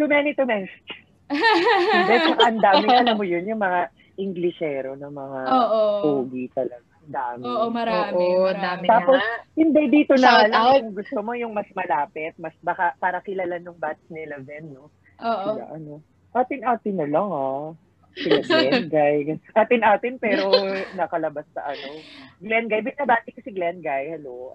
too 0.00 0.08
many 0.08 0.32
to 0.32 0.44
mention. 0.48 0.80
Hindi, 1.32 2.14
ang 2.40 2.60
dami, 2.60 2.86
alam 2.88 3.16
mo 3.16 3.24
yun, 3.24 3.44
yung 3.48 3.60
mga 3.60 3.92
Englishero 4.14 4.94
na 4.94 5.10
mga 5.10 5.40
Oo. 5.50 5.80
pogi 6.00 6.46
talaga. 6.54 6.86
Dami. 7.04 7.44
Oo, 7.44 7.68
marami. 7.68 8.16
Oo, 8.16 8.48
marami. 8.48 8.64
dami 8.64 8.86
Tapos, 8.88 9.20
nga. 9.20 9.32
Hindi, 9.60 9.82
dito 9.92 10.14
na 10.16 10.24
Shout 10.24 10.48
lang 10.48 10.54
out. 10.56 10.72
kung 10.80 10.92
gusto 10.96 11.18
mo 11.20 11.32
yung 11.36 11.52
mas 11.52 11.68
malapit, 11.76 12.32
mas 12.40 12.56
baka 12.64 12.96
para 12.96 13.20
kilala 13.20 13.60
nung 13.60 13.76
batch 13.76 14.00
nila 14.08 14.40
Ven, 14.40 14.72
no? 14.72 14.88
Oo. 15.22 15.48
Sila, 15.54 15.64
ano, 15.74 15.92
atin-atin 16.34 16.94
na 16.98 17.06
lang, 17.06 17.28
ah. 17.30 17.70
Sila 18.14 18.40
Glenn 18.46 18.88
Guy. 18.94 19.38
Atin-atin, 19.54 20.18
pero 20.22 20.50
nakalabas 20.94 21.46
sa 21.54 21.66
ano. 21.70 21.98
Glenn 22.38 22.70
Guy. 22.70 22.82
Binabati 22.82 23.34
ko 23.34 23.42
si 23.42 23.50
Glenn 23.50 23.82
Guy. 23.82 24.14
Hello. 24.14 24.54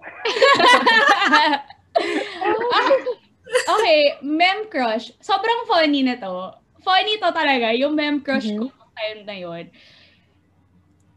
okay, 3.76 4.16
mem 4.24 4.68
crush. 4.72 5.12
Sobrang 5.20 5.68
funny 5.68 6.00
na 6.04 6.16
to. 6.16 6.56
Funny 6.80 7.20
to 7.20 7.28
talaga, 7.36 7.76
yung 7.76 7.92
mem 7.92 8.24
crush 8.24 8.48
ko 8.48 8.72
nung 8.72 8.92
time 8.96 9.20
na 9.28 9.36
yun. 9.36 9.64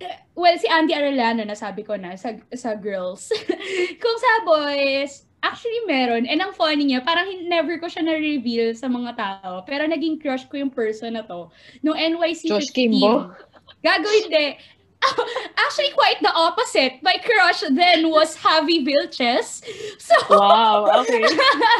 Eh, 0.04 0.18
Well, 0.36 0.58
si 0.60 0.68
Andy 0.68 0.92
Arellano, 0.92 1.48
nasabi 1.48 1.88
ko 1.88 1.96
na, 1.96 2.20
sa, 2.20 2.36
sa 2.52 2.76
girls. 2.76 3.32
Kung 4.04 4.18
sa 4.20 4.34
boys, 4.44 5.24
actually 5.44 5.84
meron. 5.86 6.24
And 6.26 6.40
ang 6.40 6.56
funny 6.56 6.88
niya, 6.88 7.04
parang 7.04 7.28
never 7.46 7.76
ko 7.78 7.92
siya 7.92 8.08
na-reveal 8.08 8.72
sa 8.74 8.88
mga 8.88 9.12
tao. 9.20 9.62
Pero 9.68 9.84
naging 9.86 10.18
crush 10.18 10.48
ko 10.48 10.56
yung 10.58 10.72
person 10.72 11.20
na 11.20 11.28
to. 11.28 11.52
Nung 11.84 12.00
NYC 12.00 12.48
Josh 12.48 12.72
15. 12.72 12.74
Kimbo? 12.74 13.36
Gago 13.84 14.08
hindi. 14.08 14.56
Actually, 15.60 15.92
quite 15.92 16.16
the 16.24 16.32
opposite. 16.32 17.04
My 17.04 17.20
crush 17.20 17.60
then 17.76 18.08
was 18.08 18.40
Javi 18.40 18.88
Vilches. 18.88 19.60
So, 20.00 20.16
Wow, 20.32 21.04
okay. 21.04 21.28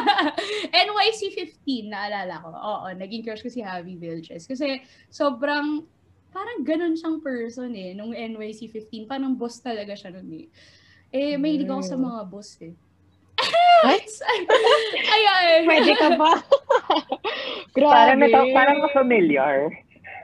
NYC 0.84 1.32
15, 1.64 1.88
naalala 1.88 2.44
ko. 2.44 2.52
Oo, 2.52 2.86
naging 2.92 3.24
crush 3.24 3.40
ko 3.40 3.48
si 3.48 3.64
Javi 3.64 3.96
Vilches. 3.96 4.44
Kasi 4.44 4.84
sobrang, 5.08 5.88
parang 6.36 6.58
ganun 6.68 7.00
siyang 7.00 7.24
person 7.24 7.72
eh, 7.72 7.96
nung 7.96 8.12
NYC 8.12 8.68
15. 8.68 9.08
Parang 9.08 9.32
boss 9.32 9.56
talaga 9.56 9.96
siya 9.96 10.12
nun 10.12 10.28
eh. 10.28 10.46
Eh, 11.08 11.40
mahilig 11.40 11.70
ako 11.70 11.80
sa 11.80 11.96
Mm. 11.96 12.04
mga 12.04 12.20
boss 12.28 12.50
eh. 12.60 12.74
Ay? 13.84 14.00
Ayan. 15.14 15.60
Pwede 15.68 15.92
ka 15.98 16.08
ba? 16.16 16.32
Grabe. 17.76 17.92
Parang, 17.92 18.18
nata, 18.20 18.40
parang 18.54 18.78
familiar. 18.94 19.68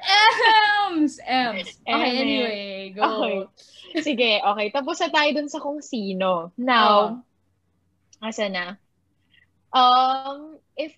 Ems! 0.01 1.21
Ems. 1.27 1.69
Okay, 1.85 2.13
anyway, 2.17 2.93
go. 2.97 3.05
Okay. 3.05 3.39
Sige, 4.01 4.33
okay. 4.41 4.69
Tapos 4.73 4.97
na 5.03 5.11
tayo 5.13 5.31
dun 5.35 5.51
sa 5.51 5.61
kung 5.61 5.83
sino. 5.85 6.51
Oh. 6.51 6.57
Now, 6.57 7.21
asa 8.23 8.49
na? 8.49 8.81
Um, 9.71 10.59
if 10.77 10.95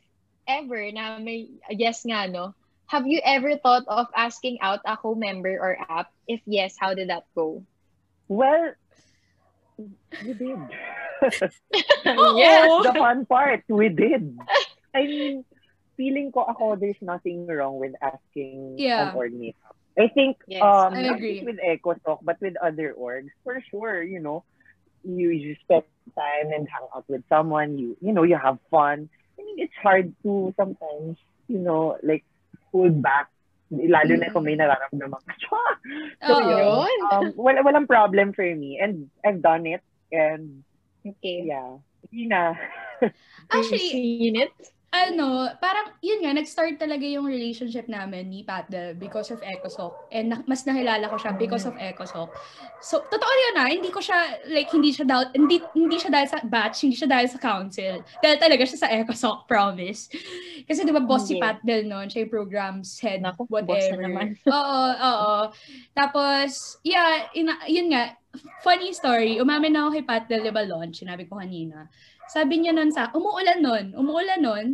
ever 0.46 0.90
na 0.92 1.18
may 1.18 1.50
yes 1.70 2.04
nga, 2.04 2.28
no? 2.28 2.54
Have 2.92 3.08
you 3.08 3.24
ever 3.24 3.56
thought 3.56 3.88
of 3.88 4.12
asking 4.12 4.60
out 4.60 4.84
a 4.84 5.00
co-member 5.00 5.56
or 5.56 5.80
app? 5.88 6.12
If 6.28 6.44
yes, 6.44 6.76
how 6.76 6.92
did 6.92 7.08
that 7.08 7.24
go? 7.32 7.64
Well, 8.28 8.76
we 9.78 10.32
did. 10.36 10.60
Oo. 11.22 12.34
Yes. 12.42 12.68
the 12.82 12.94
fun 12.98 13.24
part, 13.26 13.62
we 13.68 13.88
did. 13.88 14.34
I 14.94 15.06
mean, 15.06 15.44
feeling 15.96 16.32
ko 16.32 16.44
ako, 16.44 16.76
there's 16.76 17.00
nothing 17.00 17.46
wrong 17.46 17.78
with 17.78 17.94
asking 18.02 18.76
Yeah. 18.78 19.10
an 19.10 19.16
org 19.16 19.32
meetup. 19.32 19.76
I 19.92 20.08
think, 20.08 20.40
Yes, 20.48 20.64
um, 20.64 20.96
I 20.96 21.02
not 21.04 21.16
agree. 21.20 21.40
just 21.40 21.46
with 21.46 21.60
EcoSoc, 21.60 22.24
but 22.24 22.40
with 22.40 22.56
other 22.64 22.96
orgs, 22.96 23.28
for 23.44 23.60
sure, 23.68 24.00
you 24.02 24.20
know, 24.20 24.42
you, 25.04 25.28
you 25.28 25.52
spend 25.60 25.84
time 26.16 26.48
and 26.48 26.64
hang 26.64 26.86
out 26.96 27.04
with 27.08 27.22
someone, 27.28 27.76
you, 27.76 27.96
you 28.00 28.12
know, 28.12 28.24
you 28.24 28.40
have 28.40 28.56
fun. 28.70 29.08
I 29.36 29.40
mean, 29.44 29.60
it's 29.60 29.76
hard 29.82 30.14
to 30.24 30.54
sometimes, 30.56 31.20
you 31.48 31.58
know, 31.60 31.98
like, 32.02 32.24
hold 32.72 33.02
back. 33.04 33.28
Lalo 33.72 34.16
na 34.16 34.28
kung 34.32 34.44
may 34.44 34.56
nararamdaman 34.56 35.20
ka. 35.24 35.32
So, 36.24 36.40
Oo. 36.40 36.44
yun. 36.44 36.60
Yun. 36.60 37.00
Um, 37.12 37.24
wala, 37.36 37.60
walang 37.64 37.88
problem 37.88 38.32
for 38.32 38.44
me. 38.44 38.76
And 38.80 39.08
I've 39.24 39.40
done 39.44 39.64
it. 39.66 39.80
And, 40.12 40.64
Okay. 41.02 41.46
yeah. 41.46 41.78
Hindi 42.10 42.30
na. 42.30 42.54
Actually, 43.52 43.90
seen 43.90 44.36
it? 44.36 44.54
ano, 44.92 45.48
parang, 45.56 45.96
yun 46.04 46.20
nga, 46.20 46.36
nag-start 46.36 46.76
talaga 46.76 47.08
yung 47.08 47.24
relationship 47.24 47.88
namin 47.88 48.28
ni 48.28 48.44
Patdel 48.44 48.92
because 48.92 49.32
of 49.32 49.40
EcoSoc. 49.40 50.12
And 50.12 50.28
na- 50.28 50.44
mas 50.44 50.68
nakilala 50.68 51.08
ko 51.08 51.16
siya 51.16 51.32
because 51.32 51.64
of 51.64 51.72
EcoSoc. 51.80 52.28
So, 52.84 53.00
totoo 53.00 53.32
yun 53.32 53.54
na, 53.56 53.72
hindi 53.72 53.88
ko 53.88 54.04
siya, 54.04 54.44
like, 54.52 54.68
hindi 54.68 54.92
siya 54.92 55.08
dahil, 55.08 55.32
hindi, 55.32 55.64
hindi 55.72 55.96
siya 55.96 56.12
dahil 56.12 56.28
sa 56.28 56.44
batch, 56.44 56.84
hindi 56.84 56.96
siya 57.00 57.08
dahil 57.08 57.28
sa 57.32 57.40
council. 57.40 58.04
Dahil 58.20 58.36
talaga 58.36 58.68
siya 58.68 58.78
sa 58.84 58.92
EcoSoc, 58.92 59.48
promise. 59.48 60.12
Kasi 60.68 60.84
di 60.84 60.92
ba 60.92 61.00
boss 61.00 61.24
si. 61.24 61.40
Patdel 61.40 61.88
noon, 61.88 62.12
siya 62.12 62.28
yung 62.28 62.32
programs 62.36 63.00
head, 63.00 63.24
Naku, 63.24 63.48
boss 63.48 63.64
na 63.64 63.96
whatever. 63.96 64.04
naman. 64.04 64.26
oo, 64.60 64.84
oo. 64.92 65.36
Tapos, 65.96 66.76
yeah, 66.84 67.32
ina- 67.32 67.64
yun 67.64 67.88
nga, 67.96 68.12
funny 68.60 68.92
story, 68.92 69.38
umamin 69.38 69.76
na 69.76 69.86
ako 69.86 69.90
kay 69.98 70.04
Patdel, 70.04 70.42
di 70.42 70.52
ba, 70.52 70.64
launch, 70.64 71.04
sinabi 71.04 71.28
ko 71.28 71.36
kanina. 71.36 71.88
Sabi 72.28 72.62
niya 72.64 72.72
nun 72.72 72.88
sa, 72.88 73.12
umuulan 73.12 73.60
nun, 73.60 73.84
umuulan 73.92 74.40
nun, 74.40 74.66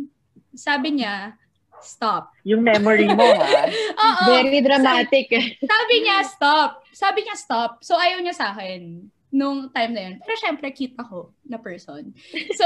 sabi 0.55 0.99
niya, 0.99 1.35
stop. 1.79 2.31
Yung 2.43 2.63
memory 2.63 3.07
mo, 3.11 3.23
ha? 3.23 3.67
Oo, 4.03 4.23
Very 4.31 4.59
dramatic. 4.63 5.27
sabi 5.63 5.95
niya, 6.03 6.23
stop. 6.27 6.83
Sabi 6.91 7.19
niya, 7.23 7.35
stop. 7.35 7.79
So, 7.83 7.95
ayaw 7.95 8.19
niya 8.19 8.35
sa 8.35 8.51
akin 8.55 9.07
nung 9.29 9.69
time 9.69 9.91
na 9.93 10.01
yun. 10.09 10.15
Pero 10.25 10.37
syempre, 10.41 10.73
cute 10.73 10.97
ako 10.97 11.29
na 11.45 11.61
person. 11.61 12.09
So, 12.59 12.65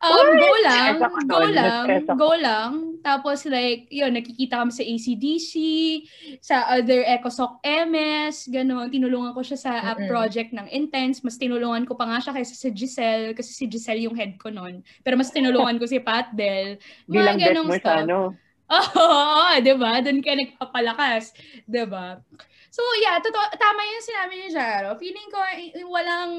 um, 0.00 0.28
go 0.34 0.52
lang, 0.64 0.92
go 1.28 1.40
lang, 1.52 1.84
go 2.16 2.32
lang. 2.34 2.72
Tapos 3.04 3.44
like, 3.44 3.86
yun, 3.92 4.16
nakikita 4.16 4.58
kami 4.58 4.72
sa 4.72 4.82
ACDC, 4.82 5.52
sa 6.40 6.56
other 6.74 7.04
EcoSoc 7.04 7.60
MS, 7.62 8.48
gano'n. 8.50 8.88
Tinulungan 8.88 9.36
ko 9.36 9.44
siya 9.44 9.58
sa 9.60 9.72
app 9.94 10.00
project 10.08 10.50
ng 10.56 10.66
Intense. 10.72 11.20
Mas 11.22 11.36
tinulungan 11.36 11.84
ko 11.84 11.94
pa 11.94 12.08
nga 12.08 12.18
siya 12.24 12.32
kaysa 12.34 12.56
si 12.56 12.68
Giselle, 12.72 13.36
kasi 13.36 13.52
si 13.52 13.64
Giselle 13.68 14.08
yung 14.08 14.16
head 14.16 14.40
ko 14.40 14.48
nun. 14.48 14.80
Pero 15.04 15.14
mas 15.20 15.30
tinulungan 15.30 15.76
ko 15.76 15.84
si 15.84 16.00
Pat 16.00 16.32
Del. 16.32 16.80
Mga 17.06 17.12
Bilang 17.12 17.38
ganong 17.38 17.68
mo 17.68 17.76
stuff. 17.76 17.84
sa 17.84 18.02
ano. 18.02 18.18
Oo, 19.00 19.48
di 19.64 19.72
ba? 19.80 20.00
Doon 20.04 20.20
ka 20.20 20.32
nagpapalakas. 20.36 21.32
Di 21.64 21.84
ba? 21.88 22.20
So, 22.68 22.84
yeah, 23.00 23.16
totoo, 23.18 23.48
tama 23.56 23.80
yung 23.80 24.04
sinabi 24.04 24.32
ni 24.36 24.48
Jaro. 24.52 24.94
Feeling 25.00 25.28
ko, 25.32 25.40
eh, 25.40 25.72
walang 25.88 26.32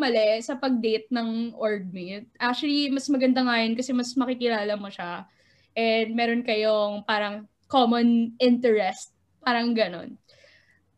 mali 0.00 0.40
sa 0.40 0.56
pag-date 0.56 1.12
ng 1.12 1.52
orgmate. 1.52 2.26
Actually, 2.40 2.88
mas 2.88 3.06
maganda 3.12 3.44
nga 3.44 3.60
yun 3.60 3.76
kasi 3.76 3.92
mas 3.92 4.16
makikilala 4.16 4.72
mo 4.80 4.88
siya. 4.88 5.28
And 5.76 6.16
meron 6.16 6.42
kayong 6.42 7.04
parang 7.04 7.44
common 7.68 8.32
interest. 8.40 9.12
Parang 9.44 9.76
ganon. 9.76 10.16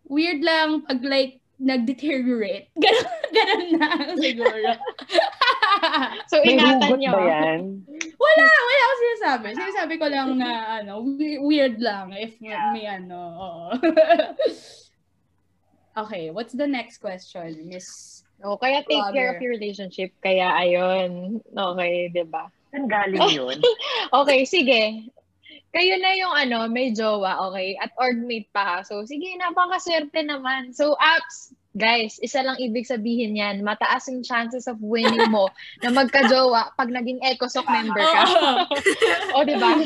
Weird 0.06 0.46
lang 0.46 0.86
pag 0.86 1.02
like, 1.02 1.42
nag-deteriorate. 1.58 2.70
Ganon, 2.78 3.10
ganon 3.34 3.68
na 3.82 3.88
siguro. 4.14 4.70
so, 6.30 6.38
hugot 6.38 6.94
niyo. 6.96 7.10
ba 7.10 7.22
yan? 7.26 7.82
Wala, 8.14 8.46
sinasabi. 9.18 9.46
Sinasabi 9.58 9.94
ko 9.98 10.06
lang 10.06 10.38
na, 10.38 10.50
ano, 10.80 11.02
we- 11.02 11.42
weird 11.42 11.82
lang 11.82 12.14
if 12.14 12.38
may 12.38 12.86
ano, 12.86 13.18
oo. 13.18 13.62
okay, 16.06 16.30
what's 16.30 16.54
the 16.54 16.66
next 16.66 16.98
question, 17.02 17.66
Miss? 17.66 18.22
O, 18.46 18.54
kaya 18.54 18.86
take 18.86 19.02
care 19.10 19.34
of 19.34 19.42
your 19.42 19.50
relationship. 19.50 20.14
Kaya, 20.22 20.54
ayun. 20.54 21.42
Okay, 21.50 22.06
di 22.14 22.22
ba? 22.22 22.46
Saan 22.70 22.86
galing 22.86 23.18
yun? 23.34 23.58
Okay, 24.22 24.46
sige. 24.46 25.10
Kayo 25.74 25.94
na 26.00 26.14
yung 26.16 26.32
ano, 26.32 26.64
may 26.70 26.94
jowa, 26.94 27.50
okay? 27.50 27.76
At 27.82 27.90
orgmate 27.98 28.48
pa. 28.54 28.80
So, 28.86 29.02
sige, 29.04 29.34
napakaswerte 29.36 30.22
naman. 30.22 30.70
So, 30.72 30.94
apps, 30.96 31.52
guys, 31.76 32.18
isa 32.22 32.40
lang 32.40 32.56
ibig 32.56 32.88
sabihin 32.88 33.36
yan. 33.36 33.60
Mataas 33.60 34.08
yung 34.08 34.24
chances 34.24 34.66
of 34.66 34.80
winning 34.80 35.30
mo 35.30 35.50
na 35.84 35.92
magka-jowa 35.92 36.72
pag 36.74 36.88
naging 36.88 37.20
EcoSoc 37.20 37.66
member 37.68 38.00
ka. 38.00 38.22
o, 39.36 39.44
di 39.44 39.56
ba? 39.56 39.84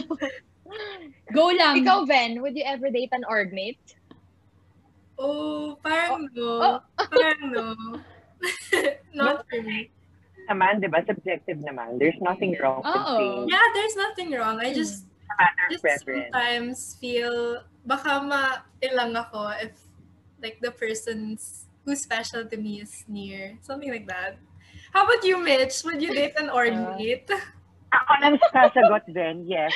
Go 1.37 1.53
lang. 1.53 1.83
Ikaw, 1.83 2.07
Ben, 2.09 2.41
would 2.41 2.57
you 2.57 2.65
ever 2.65 2.89
date 2.89 3.13
an 3.13 3.25
orgmate? 3.29 3.99
Oh, 5.19 5.77
parang 5.85 6.29
no. 6.33 6.51
Oh. 6.61 6.79
Parang 6.97 7.43
no. 7.53 7.65
Not 9.15 9.45
for 9.49 9.61
me. 9.61 9.93
naman, 10.51 10.83
di 10.83 10.89
ba? 10.91 11.05
Subjective 11.07 11.61
naman. 11.63 11.97
There's 12.03 12.19
nothing 12.19 12.59
wrong 12.59 12.83
with 12.83 13.07
saying 13.15 13.47
Yeah, 13.47 13.67
there's 13.73 13.97
nothing 13.97 14.35
wrong. 14.35 14.59
I 14.59 14.75
just 14.75 15.07
just 15.71 15.83
preference. 15.83 16.29
sometimes 16.29 16.79
feel 17.01 17.63
baka 17.87 18.21
ma-ilang 18.23 19.17
ako 19.17 19.55
if 19.63 19.75
like 20.43 20.59
the 20.61 20.75
person's 20.75 21.72
who's 21.85 22.01
special 22.01 22.45
to 22.45 22.57
me 22.57 22.81
is 22.81 23.05
near. 23.09 23.59
Something 23.61 23.91
like 23.91 24.07
that. 24.07 24.39
How 24.93 25.05
about 25.05 25.25
you, 25.25 25.39
Mitch? 25.39 25.83
Would 25.85 26.03
you 26.03 26.13
date 26.13 26.37
an 26.37 26.51
orgmate? 26.51 27.29
Ako 27.93 28.13
nang 28.25 28.37
sasagot 28.53 29.05
din, 29.09 29.45
yes. 29.45 29.73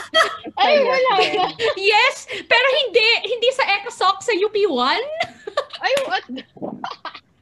Ay, 0.60 0.80
Yes, 0.80 0.84
wala 0.88 1.12
din. 1.20 1.32
na. 1.36 1.46
Yes, 1.76 2.16
pero 2.48 2.66
hindi. 2.84 3.08
Hindi 3.28 3.48
sa 3.52 3.64
EcoSoc, 3.80 4.24
sa 4.24 4.32
UP1. 4.32 5.00
Ay, 5.84 5.92
what? 6.08 6.24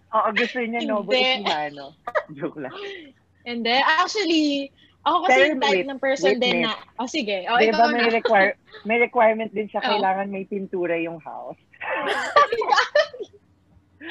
Oo, 0.09 0.29
gusto 0.35 0.59
niya 0.59 0.83
Nobo. 0.83 1.15
Ecijano. 1.15 1.95
Joke 2.35 2.59
lang. 2.59 2.75
Hindi. 3.47 3.77
Actually, 3.79 4.75
ako 5.07 5.17
kasi 5.25 5.31
Pero 5.31 5.47
yung 5.49 5.63
type 5.63 5.75
wait, 5.79 5.87
ng 5.87 6.01
person 6.03 6.35
wait, 6.35 6.43
din 6.43 6.57
wait. 6.61 6.67
na, 6.67 6.73
oh 6.99 7.07
sige, 7.07 7.37
oh, 7.47 7.57
Di 7.57 7.71
ikaw 7.71 7.87
may, 7.89 8.03
na. 8.03 8.11
require, 8.11 8.51
may 8.85 8.99
requirement 8.99 9.51
din 9.55 9.71
siya, 9.71 9.81
Oh. 9.87 9.91
kailangan 9.95 10.27
may 10.29 10.45
pintura 10.45 10.99
yung 10.99 11.23
house. 11.23 11.59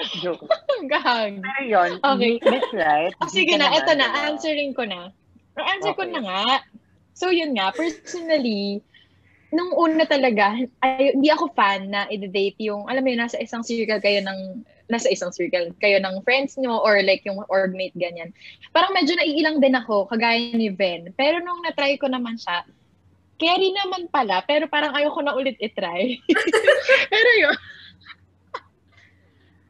Joke. 0.23 0.45
Gahag. 0.87 1.41
Pero 1.41 1.61
yun, 1.65 1.91
Okay. 2.03 2.37
Mitch, 2.43 2.71
right? 2.73 3.13
Oh, 3.21 3.29
sige 3.29 3.57
na, 3.57 3.69
naman, 3.69 3.77
eto 3.81 3.91
na, 3.97 4.07
diba? 4.07 4.21
answering 4.29 4.71
ko 4.77 4.83
na. 4.85 5.09
Ang 5.57 5.67
answer 5.77 5.93
ko 5.97 6.03
Okay. 6.05 6.13
na 6.13 6.21
nga. 6.21 6.43
So, 7.17 7.33
yun 7.33 7.57
nga, 7.57 7.73
personally, 7.73 8.85
nung 9.49 9.73
una 9.73 10.05
talaga, 10.05 10.53
ay, 10.85 11.17
hindi 11.17 11.33
ako 11.33 11.49
fan 11.57 11.89
na 11.89 12.05
i-date 12.13 12.61
yung, 12.61 12.85
alam 12.85 13.01
mo 13.01 13.09
yun, 13.09 13.25
nasa 13.25 13.41
isang 13.41 13.65
circle 13.65 13.97
kayo 14.03 14.21
ng, 14.21 14.61
nasa 14.87 15.09
isang 15.09 15.33
circle 15.33 15.73
kayo 15.81 15.97
ng 15.97 16.21
friends 16.23 16.55
nyo 16.61 16.77
or 16.79 17.01
like 17.01 17.25
yung 17.25 17.41
orgmate, 17.49 17.95
ganyan. 17.97 18.31
Parang 18.71 18.93
medyo 18.93 19.17
naiilang 19.17 19.57
din 19.57 19.73
ako, 19.75 20.07
kagaya 20.07 20.53
ni 20.53 20.69
Ben. 20.69 21.09
Pero 21.17 21.41
nung 21.41 21.59
na-try 21.65 21.97
ko 21.97 22.05
naman 22.05 22.37
siya, 22.37 22.63
carry 23.37 23.69
naman 23.73 24.09
pala, 24.13 24.41
pero 24.45 24.69
parang 24.69 24.93
ayoko 24.93 25.21
na 25.25 25.33
ulit 25.33 25.57
itry. 25.57 26.21
pero 27.13 27.29
yun. 27.41 27.57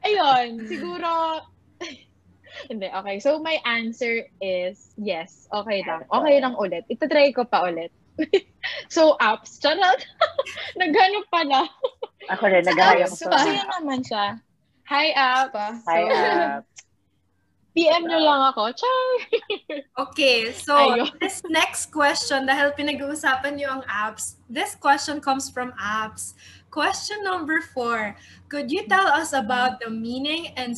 Ayun, 0.08 0.64
siguro, 0.72 1.44
hindi, 2.72 2.88
okay. 2.88 3.20
So, 3.20 3.44
my 3.44 3.60
answer 3.68 4.24
is 4.40 4.96
yes. 4.96 5.52
Okay 5.52 5.84
lang. 5.84 6.08
Okay 6.08 6.40
lang 6.40 6.56
ulit. 6.56 6.88
Itatry 6.88 7.36
ko 7.36 7.44
pa 7.44 7.68
ulit. 7.68 7.92
so, 8.96 9.20
apps. 9.20 9.60
Charot. 9.60 10.00
Naghanap 10.80 11.28
pala. 11.28 11.68
Ako 12.32 12.44
rin, 12.48 12.64
apps, 12.64 13.20
ko 13.20 13.30
kasi 13.30 13.52
sa 13.52 13.58
yun 13.60 13.70
naman 13.78 14.00
siya. 14.02 14.26
Hi, 14.88 15.12
apps. 15.12 15.52
Pa. 15.52 15.68
Hi, 15.92 16.02
So, 16.08 16.78
PM 17.78 18.10
nyo 18.10 18.18
lang 18.18 18.42
ako. 18.50 18.74
Char! 18.74 19.06
Okay, 20.10 20.50
so 20.50 20.74
Ayun. 20.74 21.14
this 21.22 21.46
next 21.46 21.94
question, 21.94 22.50
dahil 22.50 22.74
pinag-uusapan 22.74 23.54
niyo 23.54 23.70
ang 23.70 23.86
apps, 23.86 24.42
this 24.50 24.74
question 24.74 25.22
comes 25.22 25.54
from 25.54 25.70
apps. 25.78 26.34
Question 26.78 27.26
number 27.26 27.58
four, 27.74 28.14
could 28.54 28.70
you 28.70 28.86
tell 28.86 29.10
us 29.10 29.34
about 29.34 29.82
the 29.82 29.90
meaning 29.90 30.54
and 30.62 30.78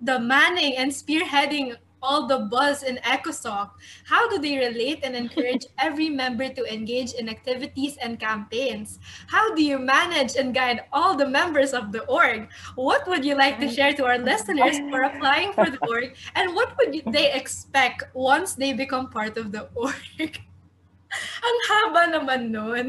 the 0.00 0.16
manning 0.16 0.80
and 0.80 0.88
spearheading 0.88 1.76
all 2.00 2.24
the 2.24 2.48
buzz 2.48 2.82
in 2.82 2.96
EcoSoc, 3.04 3.68
how 4.08 4.30
do 4.32 4.40
they 4.40 4.56
relate 4.56 5.04
and 5.04 5.12
encourage 5.14 5.68
every 5.78 6.08
member 6.08 6.48
to 6.48 6.64
engage 6.72 7.12
in 7.12 7.28
activities 7.28 8.00
and 8.00 8.18
campaigns? 8.18 8.98
How 9.28 9.52
do 9.52 9.60
you 9.62 9.76
manage 9.78 10.40
and 10.40 10.56
guide 10.56 10.88
all 10.90 11.12
the 11.14 11.28
members 11.28 11.76
of 11.76 11.92
the 11.92 12.08
org? 12.08 12.48
What 12.72 13.06
would 13.06 13.22
you 13.22 13.36
like 13.36 13.60
to 13.60 13.68
share 13.68 13.92
to 13.92 14.08
our 14.08 14.16
listeners 14.16 14.80
for 14.88 15.02
applying 15.12 15.52
for 15.52 15.68
the 15.68 15.84
org? 15.84 16.16
And 16.34 16.56
what 16.56 16.72
would 16.80 16.94
you, 16.94 17.02
they 17.12 17.36
expect 17.36 18.04
once 18.14 18.54
they 18.54 18.72
become 18.72 19.12
part 19.12 19.36
of 19.36 19.52
the 19.52 19.68
org? 19.76 19.92
Ang 21.44 21.58
haba 21.68 22.02
naman 22.08 22.48
nun. 22.48 22.88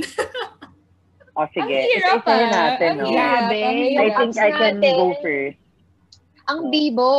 O, 1.37 1.45
sige. 1.53 1.69
Ang 1.69 1.85
hirap, 1.85 2.17
Isa-isahin 2.25 2.49
ah. 2.49 2.53
natin, 2.57 2.89
Ang 2.89 2.97
no? 2.97 3.07
Grabe. 3.13 3.57
I 3.61 4.09
think 4.09 4.33
I 4.35 4.49
can 4.51 4.75
natin. 4.81 4.93
go 4.97 5.05
first. 5.21 5.59
Ang 6.49 6.59
bibo. 6.73 7.11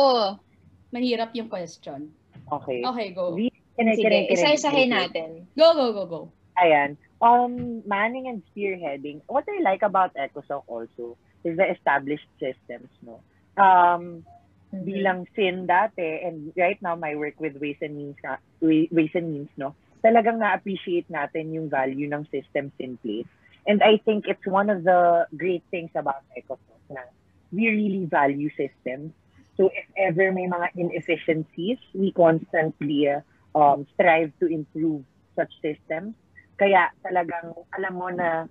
Mahirap 0.91 1.31
yung 1.37 1.47
question. 1.47 2.11
Okay. 2.51 2.81
Okay, 2.83 3.07
go. 3.15 3.37
Sige, 3.79 4.27
isa-isahin 4.27 4.91
natin. 4.91 5.47
Go, 5.55 5.71
go, 5.71 5.95
go, 5.95 6.03
go. 6.03 6.21
Ayan. 6.59 6.99
Um, 7.23 7.79
manning 7.87 8.27
and 8.27 8.43
spearheading. 8.51 9.23
What 9.31 9.47
I 9.47 9.63
like 9.63 9.85
about 9.85 10.11
EcoSoc 10.19 10.67
also 10.67 11.15
is 11.47 11.55
the 11.55 11.63
established 11.71 12.27
systems, 12.35 12.91
no? 12.99 13.23
Um, 13.55 14.27
Mhm. 14.69 14.83
bilang 14.85 15.19
sin 15.33 15.65
dati, 15.65 16.21
and 16.21 16.51
right 16.53 16.77
now 16.83 16.93
my 16.93 17.15
work 17.15 17.39
with 17.39 17.55
Ways 17.57 17.79
and 17.81 17.95
Means, 17.95 18.19
na- 18.21 18.37
Wa- 18.59 18.91
Ways 18.91 19.15
and 19.15 19.31
Means, 19.31 19.49
no? 19.55 19.73
Talagang 20.03 20.37
na-appreciate 20.37 21.07
natin 21.09 21.55
yung 21.55 21.71
value 21.71 22.05
ng 22.05 22.27
systems 22.29 22.75
in 22.77 22.99
place. 23.01 23.25
And 23.69 23.85
I 23.85 24.01
think 24.01 24.25
it's 24.25 24.41
one 24.49 24.73
of 24.73 24.81
the 24.81 25.29
great 25.37 25.61
things 25.69 25.93
about 25.93 26.25
EcoSoc 26.33 26.81
na 26.89 27.05
we 27.53 27.69
really 27.69 28.09
value 28.09 28.49
systems. 28.57 29.13
So 29.61 29.69
if 29.69 29.85
ever 29.93 30.33
may 30.33 30.49
mga 30.49 30.73
inefficiencies, 30.73 31.77
we 31.93 32.09
constantly 32.09 33.13
um, 33.53 33.85
strive 33.93 34.33
to 34.41 34.49
improve 34.49 35.05
such 35.37 35.53
systems. 35.61 36.17
Kaya 36.57 36.89
talagang 37.05 37.53
alam 37.77 37.93
mo 37.93 38.09
na 38.09 38.49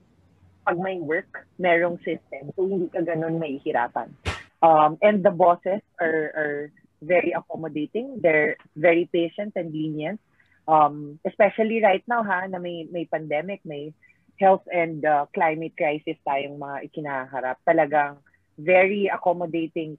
pag 0.63 0.79
may 0.79 1.03
work, 1.03 1.51
merong 1.59 1.99
system. 2.07 2.55
So 2.55 2.71
hindi 2.71 2.87
ka 2.87 3.03
ganun 3.03 3.43
mahihirapan. 3.43 4.15
Um, 4.63 5.03
and 5.03 5.27
the 5.27 5.35
bosses 5.35 5.83
are, 5.99 6.31
are 6.39 6.59
very 7.03 7.35
accommodating. 7.35 8.23
They're 8.23 8.55
very 8.79 9.11
patient 9.11 9.59
and 9.59 9.75
lenient. 9.75 10.23
Um, 10.69 11.19
especially 11.27 11.83
right 11.83 12.05
now 12.07 12.23
ha, 12.23 12.47
na 12.47 12.63
may, 12.63 12.87
may 12.87 13.09
pandemic, 13.09 13.67
may 13.67 13.91
health 14.39 14.65
and 14.71 15.05
uh, 15.05 15.27
climate 15.35 15.75
crisis 15.77 16.17
tayong 16.27 16.59
mga 16.59 16.91
ikinaharap. 16.91 17.59
Talagang 17.67 18.23
very 18.59 19.11
accommodating. 19.11 19.99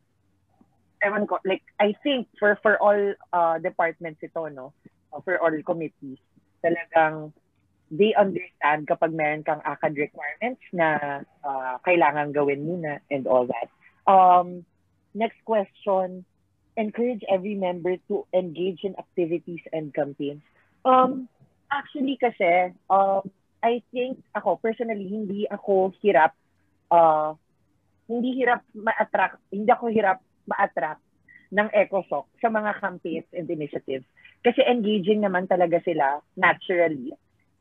Ewan 1.00 1.28
ko, 1.28 1.40
like, 1.48 1.64
I 1.80 1.96
think 2.04 2.28
for 2.40 2.60
for 2.60 2.76
all 2.80 3.16
uh, 3.32 3.56
departments 3.60 4.20
ito, 4.20 4.48
no? 4.52 4.76
Uh, 5.12 5.24
for 5.24 5.40
all 5.40 5.56
committees, 5.64 6.20
talagang 6.60 7.32
they 7.90 8.14
understand 8.14 8.86
kapag 8.86 9.16
meron 9.16 9.42
kang 9.42 9.64
ACAD 9.66 9.98
requirements 9.98 10.62
na 10.70 11.22
uh, 11.42 11.76
kailangan 11.82 12.36
gawin 12.36 12.62
muna 12.62 13.02
and 13.10 13.26
all 13.26 13.50
that. 13.50 13.68
Um, 14.06 14.66
next 15.18 15.42
question, 15.46 16.26
encourage 16.78 17.26
every 17.26 17.58
member 17.58 17.98
to 18.08 18.30
engage 18.34 18.86
in 18.86 18.94
activities 18.96 19.62
and 19.74 19.90
campaigns. 19.94 20.46
Um, 20.86 21.28
actually 21.74 22.18
kasi, 22.22 22.74
um, 22.90 23.26
I 23.60 23.84
think 23.92 24.24
ako, 24.36 24.60
personally, 24.64 25.08
hindi 25.08 25.44
ako 25.50 25.92
hirap, 26.00 26.32
uh, 26.92 27.36
hindi 28.08 28.40
hirap 28.40 28.64
ma-attract, 28.74 29.44
hindi 29.52 29.70
ako 29.70 29.92
hirap 29.92 30.24
ma-attract 30.48 31.04
ng 31.52 31.68
EcoSoc 31.74 32.30
sa 32.40 32.50
mga 32.50 32.78
campaigns 32.80 33.30
and 33.34 33.50
initiatives. 33.50 34.06
Kasi 34.46 34.64
engaging 34.64 35.22
naman 35.22 35.50
talaga 35.50 35.82
sila 35.84 36.24
naturally. 36.40 37.12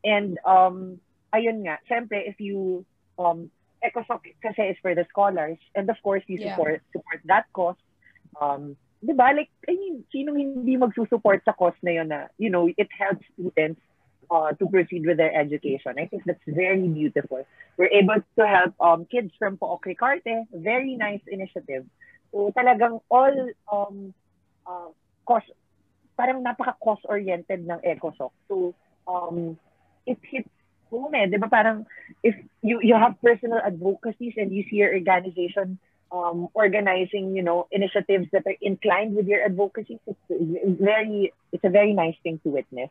And 0.05 0.39
um, 0.47 1.01
ayun 1.35 1.67
nga, 1.67 1.81
syempre 1.89 2.23
if 2.23 2.39
you 2.39 2.85
um, 3.19 3.51
EcoSoc 3.83 4.23
kasi 4.39 4.71
is 4.71 4.79
for 4.81 4.95
the 4.95 5.05
scholars 5.11 5.59
and 5.75 5.89
of 5.89 5.99
course 6.03 6.23
you 6.27 6.39
Yeah. 6.39 6.55
support 6.55 6.79
support 6.95 7.19
that 7.27 7.45
cause. 7.51 7.79
Um, 8.39 8.79
'di 9.03 9.13
ba? 9.15 9.35
Like 9.35 9.51
I 9.67 9.75
mean, 9.75 10.07
sinong 10.11 10.39
hindi 10.39 10.79
magsusupport 10.79 11.43
sa 11.43 11.55
cause 11.55 11.77
na 11.83 11.91
'yon 11.99 12.07
na, 12.11 12.31
you 12.39 12.51
know, 12.51 12.67
it 12.69 12.89
helps 12.95 13.25
students 13.35 13.81
uh, 14.31 14.53
to 14.53 14.65
proceed 14.67 15.05
with 15.05 15.17
their 15.17 15.33
education. 15.33 15.95
I 15.97 16.05
think 16.05 16.23
that's 16.25 16.39
very 16.47 16.87
beautiful. 16.87 17.45
We're 17.77 17.93
able 17.93 18.21
to 18.37 18.43
help 18.47 18.73
um, 18.79 19.05
kids 19.05 19.31
from 19.37 19.57
Pook 19.57 19.83
Ricarte. 19.85 20.45
Very 20.53 20.95
nice 20.95 21.21
initiative. 21.27 21.85
So 22.31 22.53
talagang 22.55 23.01
all 23.09 23.35
um, 23.71 24.13
uh, 24.67 24.93
cost, 25.25 25.49
parang 26.17 26.43
napaka-cost-oriented 26.43 27.65
ng 27.65 27.79
EcoSoc. 27.81 28.31
So 28.47 28.75
um, 29.07 29.57
it 30.05 30.19
hits 30.21 30.49
home 30.91 31.15
eh. 31.15 31.25
Di 31.25 31.37
ba 31.37 31.49
parang 31.49 31.85
if 32.21 32.35
you, 32.61 32.79
you 32.81 32.93
have 32.93 33.17
personal 33.21 33.61
advocacies 33.65 34.33
and 34.37 34.53
you 34.53 34.63
see 34.69 34.77
your 34.77 34.93
organization 34.93 35.79
um, 36.11 36.49
organizing, 36.53 37.35
you 37.35 37.43
know, 37.43 37.67
initiatives 37.71 38.27
that 38.31 38.43
are 38.45 38.57
inclined 38.61 39.15
with 39.15 39.27
your 39.27 39.45
advocacy, 39.45 39.99
it's 40.07 40.81
very, 40.81 41.33
it's 41.51 41.63
a 41.63 41.69
very 41.69 41.93
nice 41.93 42.15
thing 42.23 42.39
to 42.43 42.49
witness. 42.49 42.89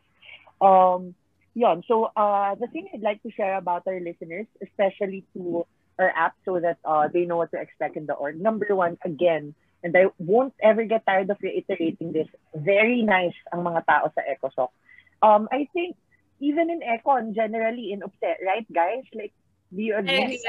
Um, 0.61 1.15
Yon. 1.59 1.83
So 1.91 2.07
uh, 2.15 2.55
the 2.55 2.71
thing 2.71 2.87
I'd 2.95 3.03
like 3.03 3.19
to 3.27 3.31
share 3.35 3.59
about 3.59 3.83
our 3.83 3.99
listeners, 3.99 4.47
especially 4.63 5.27
to 5.35 5.67
our 5.99 6.07
app, 6.15 6.39
so 6.47 6.55
that 6.63 6.79
uh, 6.87 7.11
they 7.11 7.27
know 7.27 7.43
what 7.43 7.51
to 7.51 7.59
expect 7.59 7.99
in 7.99 8.07
the 8.07 8.15
org. 8.15 8.39
Number 8.39 8.71
one, 8.71 8.95
again, 9.03 9.51
and 9.83 9.91
I 9.91 10.07
won't 10.17 10.55
ever 10.63 10.87
get 10.87 11.03
tired 11.05 11.27
of 11.29 11.37
reiterating 11.43 12.15
this. 12.15 12.31
Very 12.55 13.03
nice 13.03 13.35
ang 13.51 13.67
mga 13.67 13.83
tao 13.83 14.07
sa 14.15 14.23
EcoSoc. 14.23 14.71
Um, 15.19 15.51
I 15.51 15.67
think 15.75 15.99
even 16.39 16.71
in 16.71 16.79
Econ, 16.79 17.35
generally 17.35 17.91
in 17.91 17.99
UPSE, 17.99 18.39
right, 18.47 18.67
guys? 18.71 19.03
Like, 19.11 19.35
do 19.75 19.83
you 19.83 19.95
agree? 19.99 20.39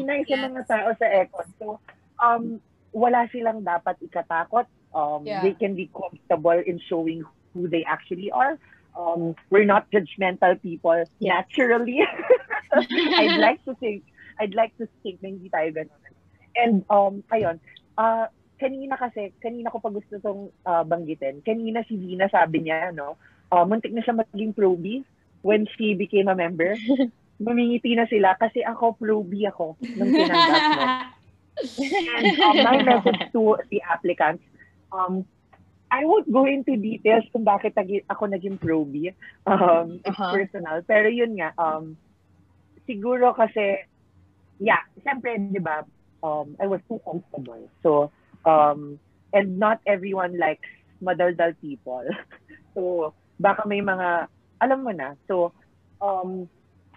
Nice 0.00 0.28
ang 0.32 0.40
Yes. 0.40 0.48
mga 0.48 0.62
tao 0.64 0.88
sa 0.96 1.06
Econ. 1.12 1.48
So, 1.60 1.66
um, 2.24 2.64
wala 2.96 3.28
silang 3.28 3.60
dapat 3.60 4.00
ikatakot. 4.00 4.64
Um, 4.96 5.28
Yeah. 5.28 5.44
They 5.44 5.52
can 5.52 5.76
be 5.76 5.92
comfortable 5.92 6.56
in 6.56 6.80
showing 6.88 7.28
who 7.52 7.68
they 7.68 7.84
actually 7.84 8.32
are. 8.32 8.56
Um, 8.94 9.34
we're 9.50 9.66
not 9.66 9.90
judgmental 9.90 10.60
people 10.62 11.04
Yeah. 11.18 11.42
naturally. 11.42 12.02
I'd 12.72 13.38
like 13.38 13.64
to 13.66 13.74
think, 13.76 14.06
I'd 14.38 14.54
like 14.54 14.74
to 14.78 14.86
think 15.02 15.22
na 15.22 15.34
hindi 15.34 15.50
tayo 15.50 15.70
ganun. 15.74 16.02
And, 16.54 16.74
um, 16.86 17.26
ayun, 17.34 17.58
uh, 17.98 18.30
kanina 18.62 18.94
kasi, 18.94 19.34
kanina 19.42 19.70
ko 19.74 19.82
pa 19.82 19.90
gusto 19.90 20.18
itong 20.18 20.54
uh, 20.62 20.86
banggitin. 20.86 21.42
Kanina 21.42 21.82
si 21.86 21.98
Vina 21.98 22.30
sabi 22.30 22.66
niya, 22.66 22.94
no, 22.94 23.18
uh, 23.50 23.66
muntik 23.66 23.90
na 23.90 24.02
siya 24.02 24.14
maging 24.14 24.54
pro-B 24.54 25.02
when 25.42 25.66
she 25.74 25.94
became 25.94 26.30
a 26.30 26.38
member. 26.38 26.78
Mamingiti 27.42 27.98
na 27.98 28.06
sila 28.06 28.38
kasi 28.38 28.62
ako 28.62 28.94
pro-B 28.94 29.50
ako 29.50 29.74
nung 29.98 30.10
tinanggap 30.14 30.62
mo. 30.78 30.84
And 32.18 32.34
um, 32.42 32.56
my 32.66 32.82
message 32.82 33.30
to 33.30 33.58
the 33.70 33.78
applicants, 33.86 34.42
um, 34.90 35.22
I 35.94 36.02
won't 36.02 36.26
go 36.26 36.42
into 36.42 36.74
details 36.74 37.22
kung 37.30 37.46
bakit 37.46 37.78
ako 38.10 38.26
naging 38.26 38.58
pro-B. 38.58 39.14
Um, 39.46 40.02
it's 40.02 40.10
Uh-huh. 40.10 40.34
personal. 40.34 40.82
Pero 40.82 41.06
yun 41.06 41.38
nga, 41.38 41.54
um, 41.54 41.94
siguro 42.82 43.30
kasi, 43.30 43.78
yeah, 44.58 44.82
siyempre, 45.06 45.38
di 45.38 45.62
ba, 45.62 45.86
um, 46.26 46.58
I 46.58 46.66
was 46.66 46.82
too 46.90 46.98
comfortable. 47.06 47.70
So, 47.86 48.10
um, 48.42 48.98
and 49.30 49.62
not 49.62 49.78
everyone 49.86 50.34
likes 50.34 50.66
madaldal 50.98 51.54
people. 51.62 52.02
so, 52.74 53.14
baka 53.38 53.62
may 53.62 53.78
mga, 53.78 54.26
alam 54.58 54.82
mo 54.82 54.90
na. 54.90 55.14
So, 55.30 55.54
um, 56.02 56.50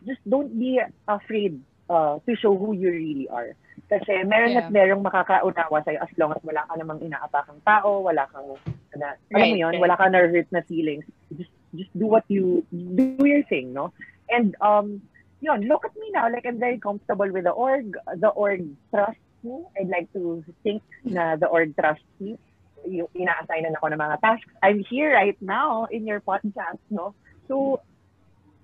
just 0.09 0.25
don't 0.25 0.57
be 0.57 0.81
afraid 1.05 1.61
uh, 1.85 2.17
to 2.25 2.33
show 2.33 2.57
who 2.57 2.73
you 2.73 2.89
really 2.89 3.29
are. 3.29 3.53
Kasi 3.87 4.27
meron 4.27 4.51
Yeah. 4.51 4.67
at 4.67 4.71
merong 4.71 4.99
makakaunawa 4.99 5.79
sa'yo 5.87 6.03
as 6.03 6.11
long 6.19 6.35
as 6.35 6.43
wala 6.43 6.67
ka 6.67 6.75
namang 6.75 6.99
inaapakang 6.99 7.63
tao, 7.63 8.03
wala 8.03 8.27
kang, 8.35 8.59
na, 8.99 9.15
alam 9.31 9.47
mo 9.47 9.55
Right, 9.55 9.55
yun, 9.55 9.71
right. 9.71 9.83
wala 9.83 9.95
kang 9.95 10.11
na-hurt 10.11 10.51
na 10.51 10.59
feelings. 10.67 11.07
Just, 11.39 11.51
just 11.71 11.91
do 11.95 12.03
what 12.03 12.27
you, 12.27 12.67
do 12.75 13.15
your 13.23 13.47
thing, 13.47 13.71
no? 13.71 13.95
And, 14.27 14.59
um, 14.59 14.99
yun, 15.39 15.71
look 15.71 15.87
at 15.87 15.95
me 15.95 16.11
now, 16.11 16.27
like 16.27 16.43
I'm 16.43 16.59
very 16.59 16.83
comfortable 16.83 17.31
with 17.31 17.47
the 17.47 17.55
org. 17.55 17.95
The 18.19 18.27
org 18.27 18.67
trusts 18.91 19.23
me. 19.47 19.63
I'd 19.79 19.87
like 19.87 20.11
to 20.11 20.43
think 20.67 20.83
na 21.07 21.39
the 21.39 21.47
org 21.47 21.71
trusts 21.79 22.03
me. 22.19 22.35
Yung 22.83 23.07
ina-assignan 23.15 23.71
ako 23.79 23.87
ng 23.95 23.99
mga 24.03 24.19
tasks. 24.19 24.51
I'm 24.59 24.83
here 24.83 25.15
right 25.15 25.39
now 25.39 25.87
in 25.87 26.03
your 26.03 26.19
podcast, 26.19 26.83
no? 26.91 27.15
So, 27.47 27.79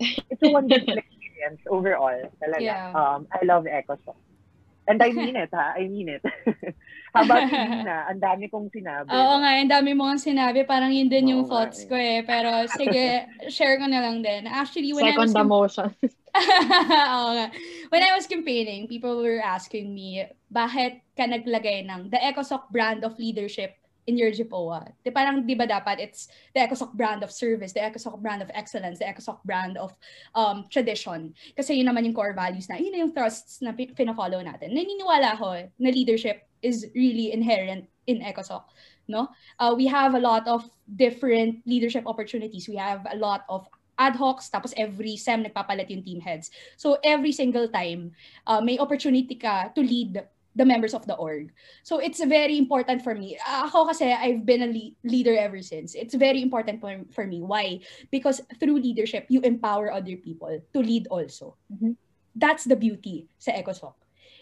it's 0.03 0.43
a 0.43 0.51
wonderful 0.51 0.99
experience 0.99 1.63
overall. 1.71 2.19
Talaga. 2.43 2.59
Yeah. 2.59 2.91
Um, 2.91 3.27
I 3.31 3.39
love 3.47 3.63
EcoSoc. 3.63 4.19
And 4.87 4.99
I 4.99 5.09
mean 5.15 5.35
it, 5.35 5.51
ha? 5.53 5.73
I 5.79 5.87
mean 5.87 6.09
it. 6.09 6.23
How 7.15 7.23
about 7.23 7.45
you, 7.45 7.55
Nina? 7.55 8.09
Ang 8.09 8.19
dami 8.19 8.49
kong 8.49 8.67
sinabi. 8.73 9.07
Oo 9.13 9.35
nga, 9.39 9.51
ang 9.61 9.71
dami 9.71 9.93
mo 9.93 10.09
nga 10.09 10.17
sinabi. 10.17 10.65
Parang 10.65 10.91
yun 10.91 11.07
din 11.07 11.31
yung 11.31 11.45
Oo 11.45 11.49
thoughts 11.49 11.85
eh. 11.85 11.87
ko 11.87 11.95
eh. 11.95 12.19
Pero 12.25 12.65
sige, 12.73 13.29
share 13.47 13.77
ko 13.77 13.85
na 13.85 14.01
lang 14.01 14.25
din. 14.25 14.49
Actually, 14.49 14.91
when 14.91 15.07
I 15.07 15.15
was... 15.15 15.29
Second 15.29 15.37
the 15.37 15.45
motion. 15.45 15.89
Oo 17.13 17.29
nga. 17.37 17.47
When 17.93 18.03
I 18.03 18.11
was 18.17 18.25
campaigning, 18.25 18.89
people 18.89 19.21
were 19.21 19.39
asking 19.39 19.93
me, 19.93 20.25
bakit 20.49 21.05
ka 21.13 21.29
naglagay 21.29 21.85
ng 21.85 22.09
the 22.09 22.17
EcoSoc 22.17 22.73
brand 22.73 23.05
of 23.05 23.15
leadership 23.21 23.77
in 24.07 24.17
your 24.17 24.31
JPOA. 24.31 24.91
Di 25.03 25.11
parang, 25.11 25.45
di 25.45 25.55
ba 25.55 25.67
dapat, 25.67 25.99
it's 25.99 26.27
the 26.53 26.61
ECOSOC 26.61 26.93
brand 26.93 27.23
of 27.23 27.31
service, 27.31 27.71
the 27.71 27.79
ECOSOC 27.79 28.19
brand 28.19 28.41
of 28.41 28.51
excellence, 28.53 28.99
the 28.99 29.05
ECOSOC 29.05 29.39
brand 29.45 29.77
of 29.77 29.95
um, 30.35 30.65
tradition. 30.69 31.33
Kasi 31.55 31.79
yun 31.79 31.87
naman 31.87 32.05
yung 32.05 32.13
core 32.13 32.33
values 32.33 32.67
na, 32.67 32.75
yun 32.75 32.93
yung 32.93 33.13
thrusts 33.13 33.61
na 33.61 33.71
pina-follow 33.71 34.43
natin. 34.43 34.75
Naniniwala 34.75 35.39
ako 35.39 35.69
na 35.79 35.89
leadership 35.89 36.47
is 36.61 36.87
really 36.95 37.31
inherent 37.31 37.87
in 38.07 38.19
ECOSOC. 38.19 38.63
No? 39.07 39.27
Uh, 39.59 39.73
we 39.75 39.87
have 39.87 40.15
a 40.15 40.19
lot 40.19 40.47
of 40.47 40.63
different 40.95 41.59
leadership 41.65 42.07
opportunities. 42.07 42.67
We 42.67 42.75
have 42.75 43.05
a 43.11 43.15
lot 43.15 43.43
of 43.49 43.67
ad 43.99 44.15
hocs, 44.15 44.49
tapos 44.49 44.73
every 44.75 45.15
SEM 45.15 45.45
nagpapalit 45.45 45.89
yung 45.89 46.03
team 46.03 46.19
heads. 46.19 46.49
So 46.77 46.97
every 47.03 47.31
single 47.31 47.69
time, 47.69 48.11
uh, 48.47 48.61
may 48.61 48.79
opportunity 48.79 49.35
ka 49.35 49.69
to 49.75 49.81
lead 49.81 50.23
the 50.55 50.65
members 50.65 50.93
of 50.93 51.05
the 51.07 51.15
org. 51.15 51.51
So 51.83 51.97
it's 51.99 52.23
very 52.23 52.57
important 52.57 53.01
for 53.01 53.15
me. 53.15 53.37
Ako 53.41 53.85
kasi 53.89 54.13
I've 54.13 54.45
been 54.45 54.61
a 54.61 54.69
le- 54.69 54.95
leader 55.03 55.35
ever 55.35 55.61
since. 55.61 55.95
It's 55.95 56.13
very 56.13 56.41
important 56.41 56.79
for, 56.79 56.93
for 57.11 57.25
me. 57.25 57.41
Why? 57.41 57.79
Because 58.11 58.41
through 58.59 58.79
leadership, 58.79 59.25
you 59.29 59.41
empower 59.41 59.91
other 59.91 60.15
people 60.15 60.53
to 60.73 60.79
lead 60.79 61.07
also. 61.09 61.57
Mhm. 61.73 61.97
That's 62.35 62.65
the 62.65 62.75
beauty 62.77 63.29
sa 63.37 63.53
ECOSOC. 63.53 63.93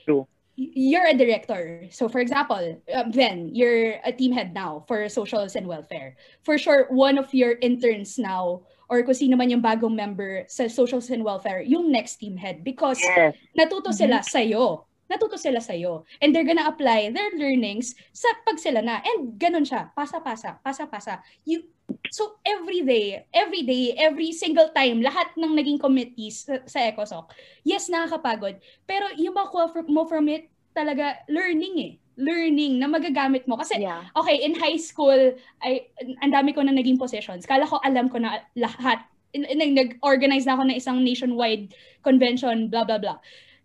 True. 0.07 0.27
You're 0.55 1.07
a 1.07 1.15
director. 1.15 1.87
So 1.91 2.07
for 2.07 2.19
example, 2.19 2.59
uh, 2.93 3.07
Ben, 3.09 3.55
you're 3.55 3.95
a 4.03 4.11
team 4.11 4.31
head 4.35 4.53
now 4.53 4.83
for 4.87 5.07
socials 5.09 5.55
and 5.55 5.65
welfare. 5.65 6.15
For 6.43 6.57
sure, 6.59 6.87
one 6.91 7.17
of 7.17 7.33
your 7.33 7.55
interns 7.63 8.19
now 8.19 8.67
or 8.91 9.01
kung 9.07 9.15
sino 9.15 9.39
man 9.39 9.49
yung 9.49 9.63
bagong 9.63 9.95
member 9.95 10.43
sa 10.51 10.67
socials 10.67 11.07
and 11.09 11.23
welfare, 11.23 11.63
yung 11.63 11.87
next 11.89 12.19
team 12.19 12.35
head 12.35 12.67
because 12.67 12.99
Yes. 12.99 13.39
natuto 13.55 13.95
sila 13.95 14.19
sa'yo. 14.19 14.83
Natuto 15.11 15.35
sila 15.35 15.59
sa'yo. 15.59 16.07
And 16.23 16.31
they're 16.31 16.47
gonna 16.47 16.63
apply 16.63 17.11
their 17.11 17.35
learnings 17.35 17.99
sa 18.15 18.31
pag 18.47 18.55
sila 18.55 18.79
na. 18.79 19.03
And 19.03 19.35
ganun 19.35 19.67
siya. 19.67 19.91
Pasa-pasa. 19.91 20.63
Pasa-pasa. 20.63 21.19
You, 21.43 21.67
so 22.15 22.39
every 22.47 22.87
day, 22.87 23.27
every 23.35 23.67
day, 23.67 23.91
every 23.99 24.31
single 24.31 24.71
time, 24.71 25.03
lahat 25.03 25.35
ng 25.35 25.51
naging 25.51 25.83
committees 25.83 26.47
sa, 26.47 26.63
sa 26.63 26.79
ECOSOC, 26.87 27.27
yes, 27.67 27.91
nakakapagod. 27.91 28.55
Pero 28.87 29.11
yung 29.19 29.35
makuha 29.35 29.67
mo 29.91 30.07
from 30.07 30.31
it, 30.31 30.47
talaga 30.71 31.19
learning 31.27 31.75
eh. 31.83 31.91
Learning 32.15 32.79
na 32.79 32.87
magagamit 32.87 33.43
mo. 33.47 33.59
Kasi 33.59 33.83
Yeah. 33.83 34.07
okay, 34.15 34.39
in 34.43 34.55
high 34.55 34.79
school, 34.79 35.35
ay 35.63 35.91
ang 36.23 36.31
dami 36.31 36.55
ko 36.55 36.63
na 36.63 36.71
naging 36.71 36.95
positions. 36.95 37.43
Kala 37.43 37.67
ko 37.67 37.83
alam 37.83 38.07
ko 38.07 38.19
na 38.19 38.47
lahat. 38.55 39.03
Nag-organize 39.35 40.43
na 40.43 40.59
ako 40.59 40.63
ng 40.67 40.77
isang 40.77 40.99
nationwide 41.03 41.71
convention, 42.03 42.67
blah, 42.67 42.83
blah, 42.83 42.99
blah. 42.99 43.19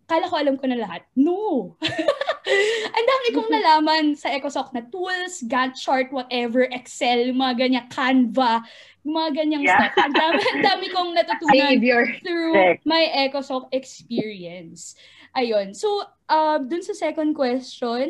Kala 0.07 0.31
ko 0.31 0.39
alam 0.39 0.55
ko 0.55 0.71
na 0.71 0.79
lahat. 0.79 1.03
No! 1.19 1.75
ang 2.97 3.07
dami 3.07 3.27
kong 3.35 3.51
nalaman 3.51 4.05
sa 4.15 4.31
ECOSOC 4.31 4.71
na 4.71 4.83
tools, 4.87 5.43
Gantt 5.51 5.75
chart, 5.75 6.15
whatever, 6.15 6.63
Excel, 6.71 7.35
mga 7.35 7.55
ganyan, 7.59 7.87
Canva, 7.91 8.63
mga 9.03 9.31
ganyang 9.35 9.67
Yeah. 9.67 9.91
stuff. 9.91 10.07
Ang 10.07 10.15
dami, 10.15 10.41
dami 10.63 10.87
kong 10.95 11.11
natutunan 11.11 11.75
Savior. 11.75 12.03
through 12.23 12.55
my 12.87 13.11
ECOSOC 13.27 13.75
experience. 13.75 14.95
Ayun. 15.35 15.75
So, 15.75 16.07
uh, 16.31 16.63
dun 16.63 16.87
sa 16.87 16.95
second 16.95 17.35
question, 17.35 18.07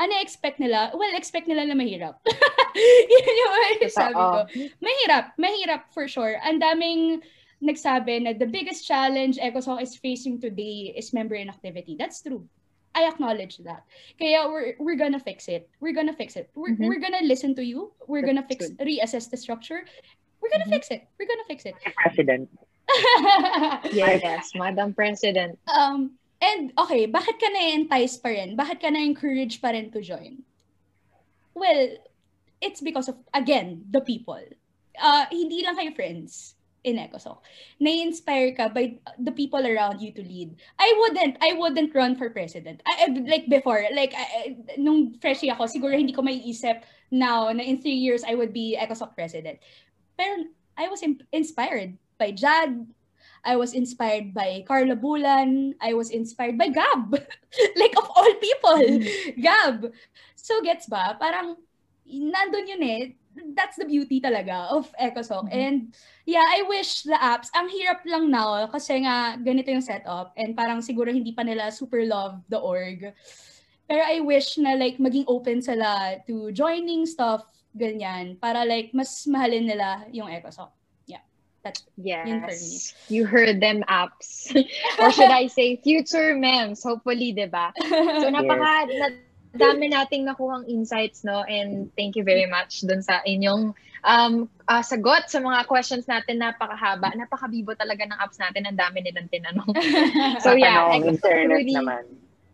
ano 0.00 0.12
expect 0.22 0.62
nila? 0.62 0.94
Well, 0.96 1.12
expect 1.12 1.44
nila 1.50 1.68
na 1.68 1.76
mahirap. 1.76 2.22
Yun 3.12 3.34
yung 3.36 3.54
sabi 3.92 4.16
ko. 4.16 4.40
Mahirap. 4.80 5.36
Mahirap 5.36 5.82
for 5.92 6.08
sure. 6.08 6.40
Ang 6.40 6.62
daming 6.62 7.20
nagsabi 7.60 8.24
na 8.24 8.32
the 8.32 8.48
biggest 8.48 8.88
challenge 8.88 9.36
ECOSOC 9.36 9.82
is 9.84 9.92
facing 9.96 10.40
today 10.40 10.92
is 10.96 11.12
member 11.12 11.36
inactivity. 11.36 11.96
That's 11.96 12.20
true. 12.24 12.48
I 12.96 13.06
acknowledge 13.06 13.62
that. 13.62 13.86
Kaya 14.18 14.48
we're 14.50 14.74
we're 14.82 14.98
gonna 14.98 15.20
fix 15.22 15.46
it. 15.46 15.68
We're 15.78 15.94
gonna 15.94 16.16
fix 16.16 16.34
it. 16.34 16.50
We're, 16.58 16.74
Mhm. 16.74 16.88
we're 16.90 16.98
gonna 16.98 17.22
listen 17.22 17.54
to 17.54 17.62
you. 17.62 17.92
We're 18.08 18.26
gonna 18.26 18.42
That's 18.42 18.74
fix 18.74 18.74
reassess 18.82 19.30
the 19.30 19.36
structure. 19.38 19.86
We're 20.42 20.50
gonna 20.50 20.66
Mhm. 20.66 20.74
fix 20.80 20.90
it. 20.90 21.06
We're 21.20 21.28
gonna 21.30 21.46
fix 21.46 21.68
it. 21.68 21.76
President. 22.02 22.50
Yes, 23.94 24.50
Madam 24.58 24.90
President. 24.94 25.58
um, 25.70 26.18
and 26.42 26.72
okay, 26.74 27.06
bakit 27.06 27.38
ka 27.38 27.46
na-entice 27.52 28.16
pa 28.18 28.34
rin? 28.34 28.56
Bakit 28.58 28.80
ka 28.82 28.88
na-encourage 28.90 29.60
pa 29.62 29.70
rin 29.70 29.92
to 29.94 30.00
join? 30.02 30.42
Well, 31.54 31.94
it's 32.58 32.80
because 32.80 33.06
of, 33.06 33.20
again, 33.30 33.84
the 33.86 34.00
people. 34.00 34.40
Uh, 34.98 35.24
hindi 35.30 35.62
lang 35.62 35.78
kayo 35.78 35.94
friends 35.94 36.58
in 36.84 36.96
ECOSOC. 36.96 37.38
Na-inspire 37.80 38.52
ka 38.56 38.68
by 38.68 38.96
the 39.18 39.32
people 39.32 39.60
around 39.60 40.00
you 40.00 40.12
to 40.12 40.22
lead. 40.22 40.56
I 40.78 40.88
wouldn't, 40.98 41.36
I 41.40 41.52
wouldn't 41.54 41.94
run 41.94 42.16
for 42.16 42.30
president. 42.30 42.82
I, 42.86 43.08
like 43.26 43.48
before, 43.48 43.84
like, 43.94 44.14
I- 44.16 44.56
nung 44.78 45.14
freshie 45.20 45.50
ako, 45.50 45.64
siguro 45.64 45.92
hindi 45.96 46.12
ko 46.12 46.22
maiisip 46.22 46.82
now 47.10 47.50
na 47.52 47.62
in 47.62 47.82
three 47.82 47.98
years 47.98 48.24
I 48.24 48.34
would 48.34 48.52
be 48.52 48.78
ECOSOC 48.80 49.14
president. 49.14 49.58
Pero 50.16 50.48
I 50.76 50.88
was 50.88 51.02
in- 51.02 51.20
inspired 51.32 51.96
by 52.18 52.32
Jad, 52.32 52.86
I 53.44 53.56
was 53.56 53.72
inspired 53.72 54.34
by 54.34 54.64
Carla 54.68 54.96
Bulan. 54.96 55.74
I 55.80 55.94
was 55.94 56.10
inspired 56.10 56.58
by 56.58 56.68
Gab. 56.68 57.08
like 57.80 57.94
of 57.96 58.08
all 58.12 58.32
people, 58.36 59.00
Gab. 59.40 59.92
So 60.36 60.60
gets 60.60 60.86
ba? 60.86 61.16
Parang 61.16 61.56
nandun 62.10 62.66
yun 62.66 62.82
eh. 62.82 63.02
That's 63.54 63.78
the 63.78 63.86
beauty 63.86 64.18
talaga 64.18 64.74
of 64.74 64.90
EcoSoc. 64.98 65.48
Mhm. 65.48 65.54
And 65.54 65.78
yeah, 66.26 66.42
I 66.42 66.66
wish 66.66 67.06
the 67.06 67.14
apps, 67.14 67.46
ang 67.54 67.70
hirap 67.70 68.02
lang 68.02 68.28
now 68.28 68.66
kasi 68.66 69.06
nga 69.06 69.38
ganito 69.38 69.70
yung 69.70 69.86
setup 69.86 70.34
and 70.34 70.58
parang 70.58 70.82
siguro 70.82 71.14
hindi 71.14 71.30
pa 71.30 71.46
nila 71.46 71.70
super 71.70 72.02
love 72.02 72.42
the 72.50 72.58
org. 72.58 73.14
Pero 73.86 74.02
I 74.02 74.18
wish 74.18 74.58
na 74.58 74.74
like 74.74 74.98
maging 74.98 75.30
open 75.30 75.62
sila 75.62 76.18
to 76.26 76.50
joining 76.50 77.06
stuff, 77.06 77.46
ganyan, 77.78 78.38
para 78.38 78.66
like 78.66 78.90
mas 78.90 79.26
mahalin 79.30 79.70
nila 79.70 80.06
yung 80.10 80.26
EcoSoc. 80.26 80.74
Yun 82.00 82.40
for 82.40 82.56
me. 82.56 82.72
Yes. 82.72 82.94
You 83.12 83.26
heard 83.26 83.60
them 83.60 83.84
apps. 83.84 84.48
Or 85.00 85.12
should 85.12 85.28
I 85.28 85.46
say 85.46 85.76
future 85.76 86.32
memes, 86.32 86.80
hopefully, 86.80 87.36
'di 87.36 87.52
ba? 87.52 87.68
So 88.24 88.32
napaka 88.32 88.88
na, 88.88 89.12
dami 89.50 89.90
nating 89.90 90.26
nakuhang 90.26 90.66
insights 90.70 91.26
no 91.26 91.42
and 91.42 91.90
thank 91.98 92.14
you 92.14 92.22
very 92.22 92.46
much 92.46 92.86
dun 92.86 93.02
sa 93.02 93.18
inyong 93.26 93.74
um 94.06 94.46
ah, 94.70 94.80
sagot 94.80 95.26
sa 95.28 95.42
mga 95.42 95.66
questions 95.66 96.06
natin 96.06 96.40
napakahaba. 96.40 97.12
Napakabibo 97.12 97.74
talaga 97.76 98.06
ng 98.06 98.16
apps 98.16 98.38
natin. 98.40 98.64
Ang 98.70 98.78
dami 98.78 99.02
nilang 99.04 99.28
tinanong. 99.28 99.74
So 100.44 100.56
yeah, 100.56 100.88
Tanong, 100.88 101.18
internet 101.18 101.66
truly- 101.66 101.76
naman. 101.76 102.04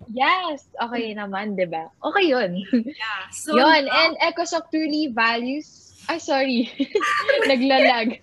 Yes, 0.07 0.70
okay 0.78 1.18
naman, 1.18 1.59
'di 1.59 1.66
ba? 1.66 1.90
Okay 1.99 2.30
'yun. 2.30 2.62
Yeah. 2.70 3.26
So, 3.34 3.59
Yun, 3.59 3.90
and 3.90 4.14
EcoSoc 4.22 4.70
truly 4.70 5.11
values 5.11 5.86
ay, 6.07 6.18
sorry. 6.22 6.70
Naglalag. 7.51 8.22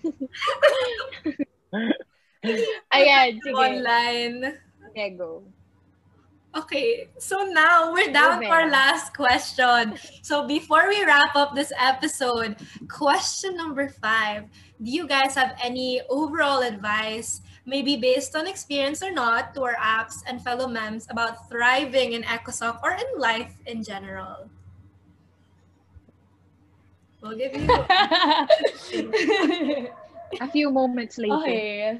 Ayan, 2.96 3.30
sige. 3.40 3.52
online. 3.56 4.56
Okay, 4.92 5.16
go. 5.16 5.44
Okay, 6.56 7.08
so 7.18 7.44
now 7.50 7.92
we're 7.92 8.12
down 8.12 8.40
Go, 8.40 8.46
for 8.46 8.62
Vera. 8.62 8.70
last 8.70 9.12
question. 9.14 9.98
So 10.22 10.46
before 10.46 10.88
we 10.88 11.04
wrap 11.04 11.34
up 11.34 11.52
this 11.54 11.72
episode, 11.78 12.56
question 12.88 13.56
number 13.56 13.88
five. 13.88 14.44
Do 14.80 14.90
you 14.90 15.06
guys 15.08 15.34
have 15.34 15.56
any 15.62 16.00
overall 16.08 16.62
advice, 16.62 17.42
maybe 17.66 17.96
based 17.96 18.36
on 18.36 18.46
experience 18.46 19.02
or 19.02 19.10
not, 19.10 19.52
to 19.54 19.64
our 19.64 19.74
apps 19.82 20.22
and 20.26 20.40
fellow 20.42 20.68
mems 20.68 21.08
about 21.10 21.48
thriving 21.50 22.12
in 22.12 22.22
EcoSoc 22.22 22.80
or 22.82 22.92
in 22.92 23.18
life 23.18 23.52
in 23.66 23.82
general? 23.82 24.48
We'll 27.20 27.36
give 27.36 27.56
you 27.56 27.66
A 30.40 30.48
few 30.50 30.70
moments 30.70 31.18
later. 31.18 31.34
okay. 31.34 31.98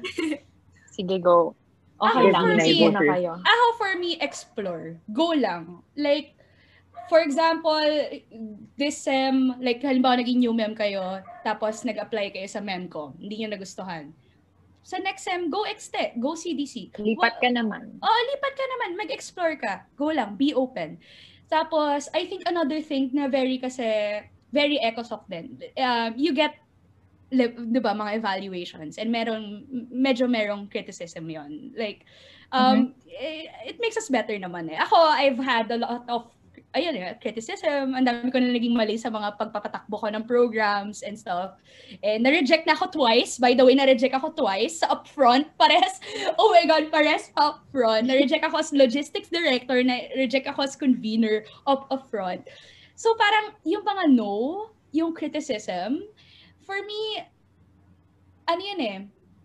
Sige, 0.95 1.21
go. 1.21 1.55
Okay 1.95 2.27
Ako, 2.27 2.33
lang. 2.35 2.43
for 2.43 2.55
me- 2.59 2.91
na 2.91 3.03
kayo. 3.15 3.31
Ako 3.39 3.65
for 3.79 3.91
me, 3.95 4.19
explore. 4.19 4.99
Go 5.15 5.31
lang. 5.31 5.79
Like, 5.95 6.35
for 7.07 7.23
example, 7.23 7.87
this 8.75 8.99
sem, 8.99 9.55
like 9.63 9.79
halimbawa 9.79 10.19
naging 10.19 10.43
new 10.43 10.51
mem 10.51 10.75
kayo, 10.75 11.23
tapos 11.45 11.87
nag-apply 11.87 12.35
kayo 12.35 12.47
sa 12.51 12.59
mem 12.59 12.91
ko, 12.91 13.15
hindi 13.15 13.39
nyo 13.39 13.55
nagustuhan. 13.55 14.11
Sa 14.85 15.01
next 15.01 15.25
sem, 15.25 15.49
go 15.49 15.65
exte, 15.65 16.13
go 16.21 16.37
CDC. 16.37 16.93
Lipat 16.99 17.41
ka 17.41 17.49
naman. 17.49 17.97
Oo, 18.05 18.19
lipat 18.35 18.53
ka 18.53 18.65
naman. 18.77 18.89
Mag-explore 19.01 19.55
ka. 19.57 19.73
Go 19.97 20.13
lang. 20.13 20.37
Be 20.37 20.53
open. 20.53 21.01
Tapos, 21.49 22.05
I 22.13 22.29
think 22.29 22.45
another 22.45 22.81
thing 22.85 23.09
na 23.09 23.25
very 23.25 23.57
kasi, 23.57 23.81
very 24.53 24.77
ecosoc 24.77 25.25
din. 25.25 25.57
Um, 25.73 26.13
you 26.13 26.37
get, 26.37 26.53
di 27.31 27.79
ba, 27.81 27.93
mga 27.93 28.21
evaluations. 28.21 28.97
And 28.97 29.09
meron, 29.09 29.65
medyo 29.89 30.29
merong 30.29 30.69
criticism 30.69 31.29
yon 31.29 31.73
Like, 31.73 32.05
um, 32.51 32.93
it, 33.07 33.49
it 33.65 33.77
makes 33.81 33.97
us 33.97 34.09
better 34.09 34.37
naman 34.37 34.69
eh. 34.69 34.77
Ako, 34.77 34.95
I've 34.95 35.41
had 35.41 35.71
a 35.71 35.79
lot 35.81 36.05
of 36.09 36.29
ayun 36.75 36.93
eh, 36.99 37.15
criticism. 37.23 37.95
Ang 37.95 38.05
dami 38.05 38.27
ko 38.29 38.37
na 38.37 38.51
naging 38.51 38.75
mali 38.75 38.99
sa 38.99 39.07
mga 39.07 39.39
pagpapatakbo 39.39 39.95
ko 39.95 40.07
ng 40.11 40.27
programs 40.27 41.01
and 41.01 41.15
stuff. 41.15 41.55
And 42.03 42.27
na-reject 42.27 42.67
na 42.67 42.75
ako 42.75 42.91
twice. 42.91 43.39
By 43.39 43.55
the 43.55 43.63
way, 43.63 43.79
na-reject 43.79 44.11
ako 44.11 44.35
twice 44.35 44.83
sa 44.83 44.91
upfront. 44.91 45.47
Pares, 45.59 46.03
oh 46.35 46.51
my 46.51 46.67
God, 46.67 46.91
pares 46.91 47.31
upfront. 47.39 48.11
Na-reject 48.11 48.43
ako 48.43 48.59
as 48.59 48.75
logistics 48.75 49.31
director, 49.31 49.79
na-reject 49.81 50.51
ako 50.51 50.67
as 50.67 50.75
convener 50.75 51.47
of 51.63 51.87
upfront. 51.87 52.43
So 52.99 53.15
parang 53.15 53.55
yung 53.63 53.87
mga 53.87 54.11
no, 54.11 54.69
yung 54.91 55.15
criticism, 55.15 56.03
for 56.65 56.81
me, 56.81 57.21
ano 58.49 58.61
yun 58.61 58.81
eh, 58.81 58.99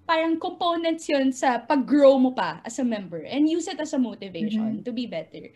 parang 0.09 0.41
components 0.41 1.07
yun 1.07 1.31
sa 1.31 1.61
pag-grow 1.63 2.19
mo 2.19 2.35
pa 2.35 2.59
as 2.67 2.81
a 2.81 2.85
member 2.85 3.23
and 3.23 3.47
use 3.47 3.69
it 3.69 3.79
as 3.79 3.95
a 3.95 4.01
motivation 4.01 4.81
Mhm. 4.81 4.85
to 4.85 4.91
be 4.91 5.07
better. 5.07 5.53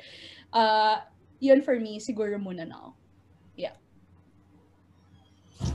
Uh, 0.55 1.03
yun 1.43 1.65
for 1.65 1.75
me, 1.81 1.99
siguro 1.99 2.39
muna 2.39 2.69
now. 2.69 2.95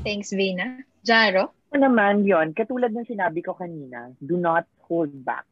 Thanks, 0.03 0.31
Vina. 0.31 0.79
Jaro? 1.03 1.51
Ako 1.69 1.75
naman 1.75 2.23
yon 2.23 2.55
katulad 2.55 2.95
ng 2.95 3.03
sinabi 3.03 3.43
ko 3.43 3.51
kanina, 3.51 4.15
do 4.23 4.39
not 4.39 4.63
hold 4.87 5.11
back 5.27 5.45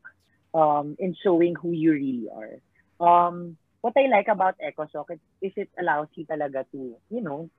um, 0.55 0.95
in 0.99 1.11
showing 1.19 1.53
who 1.59 1.75
you 1.75 1.91
really 1.93 2.27
are. 2.31 2.55
Um, 2.97 3.57
what 3.81 3.93
I 3.99 4.07
like 4.07 4.27
about 4.31 4.55
EcoSoc 4.63 5.11
is, 5.13 5.21
is 5.41 5.53
it 5.55 5.69
allows 5.77 6.07
you 6.15 6.25
talaga 6.25 6.65
to, 6.71 6.95
you 7.11 7.21
know, 7.21 7.49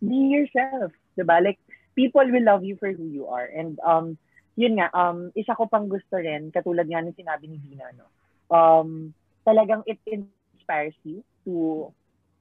be 0.00 0.32
yourself. 0.34 0.92
Diba? 1.16 1.44
Like, 1.44 1.60
people 2.00 2.24
will 2.24 2.46
love 2.48 2.64
you 2.64 2.80
for 2.80 2.88
who 2.96 3.04
you 3.12 3.28
are. 3.28 3.44
And 3.44 3.76
um, 3.84 4.16
yun 4.56 4.80
nga, 4.80 4.88
um, 4.96 5.36
isa 5.36 5.52
ko 5.52 5.68
pang 5.68 5.92
gusto 5.92 6.16
rin, 6.16 6.48
katulad 6.48 6.88
nga 6.88 7.04
ng 7.04 7.12
sinabi 7.12 7.52
ni 7.52 7.60
Dina, 7.60 7.92
no? 7.92 8.08
um, 8.48 9.12
talagang 9.44 9.84
it 9.84 10.00
inspires 10.08 10.96
you 11.04 11.20
to, 11.44 11.92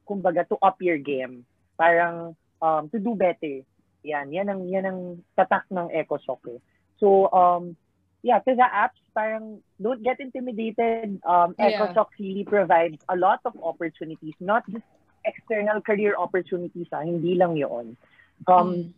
kumbaga, 0.07 0.47
to 0.47 0.55
up 0.63 0.79
your 0.79 0.95
game. 0.95 1.43
Parang, 1.75 2.39
um, 2.63 2.87
to 2.87 3.03
do 3.03 3.19
better. 3.19 3.67
Yan, 4.07 4.31
yan 4.31 4.47
ang, 4.47 4.63
yan 4.71 4.87
ang 4.87 4.99
tatak 5.35 5.67
ng 5.67 5.91
EcoSoc 5.91 6.39
eh. 6.55 6.59
So, 7.03 7.27
um, 7.35 7.75
yeah, 8.23 8.39
to 8.39 8.55
the 8.55 8.63
apps, 8.63 8.99
parang 9.11 9.59
don't 9.75 10.03
get 10.03 10.23
intimidated. 10.23 11.19
Um, 11.27 11.51
Yeah. 11.59 11.75
EcoSoc 11.75 12.15
really 12.15 12.47
provides 12.47 12.99
a 13.11 13.15
lot 13.19 13.43
of 13.43 13.59
opportunities, 13.59 14.35
not 14.39 14.63
just 14.71 14.87
external 15.27 15.83
career 15.83 16.15
opportunities, 16.15 16.87
ah, 16.95 17.03
hindi 17.03 17.35
lang 17.35 17.59
yun. 17.59 17.99
Um, 18.47 18.95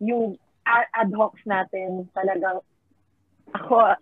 yung 0.00 0.38
ad 0.64 1.12
hocs 1.12 1.42
natin, 1.44 2.08
talagang 2.16 2.64
ako, 3.52 3.94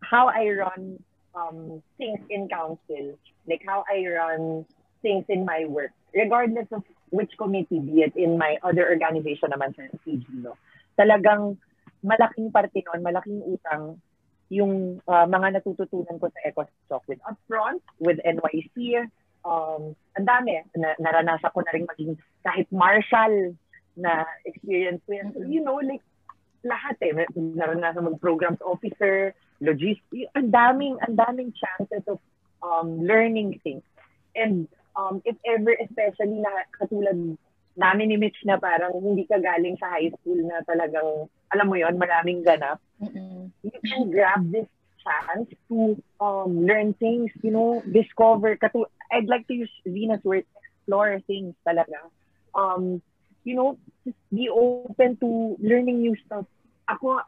how 0.00 0.28
I 0.30 0.48
run 0.54 1.02
um, 1.34 1.82
things 1.98 2.20
in 2.30 2.48
council, 2.48 3.18
like 3.48 3.62
how 3.66 3.84
I 3.90 4.06
run 4.06 4.64
things 5.02 5.24
in 5.28 5.44
my 5.44 5.66
work, 5.66 5.90
regardless 6.14 6.70
of 6.72 6.82
which 7.10 7.32
committee, 7.36 7.78
be 7.78 8.02
it 8.02 8.16
in 8.16 8.38
my 8.38 8.56
other 8.62 8.88
organization 8.88 9.50
naman 9.50 9.74
sa 9.76 9.86
CG, 10.06 10.24
no? 10.40 10.56
Talagang 10.98 11.58
malaking 12.04 12.52
parte 12.54 12.80
nun, 12.86 13.02
malaking 13.02 13.42
utang 13.44 13.98
yung 14.52 15.00
uh, 15.08 15.26
mga 15.26 15.58
natututunan 15.60 16.20
ko 16.20 16.28
sa 16.30 16.40
EcoSoc 16.46 17.02
with 17.08 17.20
Upfront, 17.24 17.82
with 17.98 18.20
NYC, 18.22 19.08
um, 19.42 19.96
ang 20.16 20.26
dami. 20.26 20.60
Na, 20.76 20.94
naranasan 21.00 21.50
ko 21.50 21.64
na 21.64 21.72
rin 21.72 21.88
maging 21.88 22.12
kahit 22.44 22.68
marshal 22.70 23.56
na 23.96 24.24
experience 24.44 25.00
ko 25.06 25.14
yan. 25.14 25.32
So, 25.32 25.42
you 25.46 25.62
know, 25.62 25.78
like, 25.78 26.02
lahat 26.64 26.96
eh. 27.04 27.12
Naranasan 27.36 28.08
mag-programs 28.08 28.62
officer, 28.64 29.36
logistics, 29.60 30.32
ang 30.34 30.50
daming, 30.50 30.96
ang 31.04 31.14
daming 31.14 31.52
chances 31.52 32.02
of 32.08 32.18
um, 32.64 33.04
learning 33.04 33.60
things. 33.62 33.84
And 34.34 34.66
um, 34.96 35.22
if 35.24 35.36
ever, 35.44 35.76
especially 35.78 36.40
na 36.40 36.64
katulad 36.74 37.36
namin 37.76 38.08
ni 38.08 38.16
Mitch 38.16 38.38
na 38.46 38.56
parang 38.56 38.94
hindi 39.02 39.26
ka 39.26 39.38
galing 39.38 39.76
sa 39.78 39.90
high 39.90 40.10
school 40.20 40.40
na 40.40 40.62
talagang, 40.64 41.28
alam 41.52 41.66
mo 41.66 41.74
yon 41.74 41.98
maraming 41.98 42.42
ganap, 42.46 42.78
Mm-mm. 43.02 43.50
you 43.62 43.78
can 43.82 44.10
grab 44.10 44.46
this 44.50 44.66
chance 45.04 45.50
to 45.68 45.98
um, 46.22 46.64
learn 46.64 46.94
things, 46.96 47.30
you 47.42 47.50
know, 47.50 47.82
discover. 47.92 48.56
Katu 48.56 48.86
I'd 49.12 49.28
like 49.28 49.46
to 49.48 49.54
use 49.54 49.70
Venus 49.84 50.22
word, 50.24 50.46
explore 50.56 51.20
things 51.26 51.54
talaga. 51.66 52.08
Um, 52.54 53.02
you 53.44 53.54
know, 53.54 53.78
just 54.04 54.16
be 54.32 54.48
open 54.48 55.16
to 55.20 55.56
learning 55.60 56.00
new 56.00 56.16
stuff. 56.26 56.46
Ako, 56.88 57.20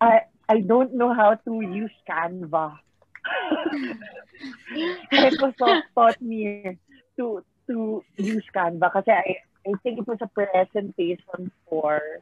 I, 0.00 0.28
I 0.48 0.60
don't 0.60 0.94
know 0.94 1.12
how 1.12 1.34
to 1.34 1.60
use 1.60 1.92
Canva. 2.08 2.78
Microsoft 5.12 5.88
taught 5.94 6.20
me 6.20 6.76
to 7.16 7.42
to 7.66 8.04
use 8.16 8.44
Canva 8.54 8.92
kasi 8.92 9.10
I, 9.10 9.40
I 9.64 9.72
think 9.82 9.98
it 9.98 10.06
was 10.06 10.20
a 10.20 10.28
presentation 10.28 11.50
for 11.68 12.20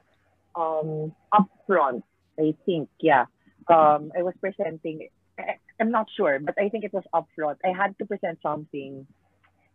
um, 0.54 1.12
upfront. 1.34 2.02
I 2.38 2.54
think, 2.64 2.88
yeah. 3.00 3.26
Um, 3.68 4.12
I 4.16 4.22
was 4.22 4.34
presenting. 4.40 5.08
I, 5.38 5.58
I'm 5.80 5.90
not 5.90 6.06
sure, 6.16 6.38
but 6.38 6.54
I 6.58 6.68
think 6.68 6.84
it 6.84 6.92
was 6.94 7.04
upfront. 7.14 7.58
I 7.64 7.74
had 7.74 7.98
to 7.98 8.06
present 8.06 8.38
something, 8.42 9.06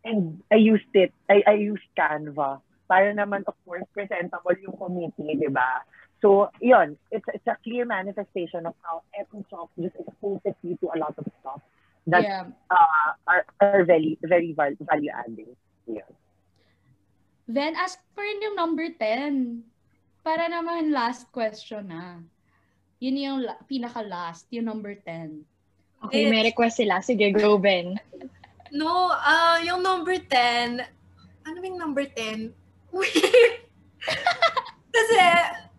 and 0.03 0.41
I 0.51 0.55
used 0.55 0.91
it. 0.93 1.13
I, 1.29 1.43
I 1.45 1.53
used 1.53 1.83
Canva 1.97 2.61
para 2.87 3.11
naman, 3.11 3.43
of 3.45 3.55
course, 3.67 3.83
presentable 3.91 4.55
yung 4.63 4.75
committee, 4.79 5.35
di 5.35 5.51
ba? 5.51 5.83
So, 6.23 6.49
yun, 6.63 6.97
it's, 7.11 7.27
it's 7.29 7.45
a 7.45 7.59
clear 7.61 7.85
manifestation 7.85 8.65
of 8.65 8.73
how 8.81 9.05
EcoSoft 9.13 9.69
just 9.77 9.95
exposes 10.01 10.57
you 10.63 10.73
to 10.81 10.89
a 10.95 10.97
lot 10.97 11.13
of 11.13 11.25
stuff 11.39 11.61
that 12.07 12.23
yeah. 12.23 12.47
uh, 12.71 13.11
are, 13.27 13.45
are 13.61 13.83
very, 13.83 14.17
very 14.23 14.55
val- 14.55 14.79
value 14.81 15.11
adding. 15.13 15.53
Yeah. 15.85 16.09
Then, 17.47 17.75
ask 17.75 17.99
ko 18.15 18.23
rin 18.23 18.41
yung 18.41 18.55
number 18.55 18.89
10. 18.89 19.61
Para 20.25 20.49
naman 20.49 20.89
last 20.91 21.29
question 21.29 21.93
na. 21.93 22.23
Yun 22.97 23.15
yung 23.15 23.39
la- 23.45 23.61
pinaka-last, 23.69 24.49
yung 24.49 24.65
number 24.65 24.97
10. 24.97 25.45
Okay, 26.09 26.29
may 26.31 26.43
request 26.49 26.81
sila. 26.81 27.03
Sige, 27.03 27.29
go, 27.35 27.61
Ben. 27.61 27.99
No, 28.71 29.15
ah 29.15 29.63
yung 29.63 29.79
number 29.79 30.19
10, 30.19 30.83
ano 31.47 31.57
yung 31.63 31.79
number 31.79 32.03
10? 32.03 32.51
Weird. 32.91 33.53
Kasi, 34.95 35.19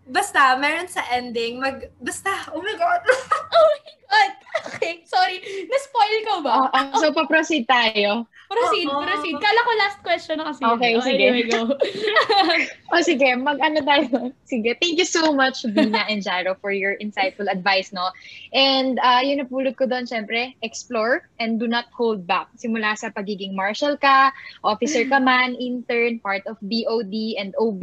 basta, 0.08 0.56
meron 0.60 0.88
sa 0.88 1.02
ending, 1.12 1.60
mag, 1.60 1.90
basta, 2.00 2.52
oh 2.52 2.60
my 2.62 2.74
God. 2.76 3.02
God! 4.08 4.32
Okay, 4.68 5.02
sorry. 5.04 5.38
Na-spoil 5.66 6.18
ko 6.26 6.34
ba? 6.42 6.54
Ah, 6.70 6.70
ah, 6.72 6.98
so, 6.98 7.10
pa-proceed 7.12 7.66
tayo. 7.66 8.26
Proceed, 8.48 8.88
Oo. 8.88 9.04
proceed. 9.04 9.36
Kala 9.36 9.60
ko 9.60 9.70
last 9.76 9.98
question 10.00 10.36
na 10.40 10.48
kasi. 10.48 10.64
yun. 10.64 10.72
Okay, 10.74 10.92
Oh, 10.96 11.04
sige. 11.04 11.20
Anyway, 11.20 11.44
go. 11.46 11.68
O 12.96 13.04
sige, 13.04 13.28
mag-ano 13.36 13.84
tayo. 13.84 14.32
Sige, 14.48 14.72
thank 14.80 14.96
you 14.96 15.04
so 15.04 15.36
much, 15.36 15.60
Bina 15.68 16.08
and 16.08 16.24
Jaro, 16.24 16.56
for 16.56 16.72
your 16.72 16.96
insightful 16.96 17.44
advice, 17.44 17.92
no? 17.92 18.08
And 18.56 18.96
uh, 18.98 19.20
yun 19.20 19.44
napulot 19.44 19.76
ko 19.76 19.84
doon, 19.84 20.08
syempre, 20.08 20.56
explore 20.64 21.28
and 21.36 21.60
do 21.60 21.68
not 21.68 21.92
hold 21.92 22.24
back. 22.24 22.48
Simula 22.56 22.96
sa 22.96 23.12
pagiging 23.12 23.52
marshal 23.52 24.00
ka, 24.00 24.32
officer 24.64 25.04
ka 25.04 25.20
man, 25.20 25.52
intern, 25.60 26.16
part 26.24 26.40
of 26.48 26.56
BOD 26.64 27.36
and 27.36 27.52
OB, 27.60 27.82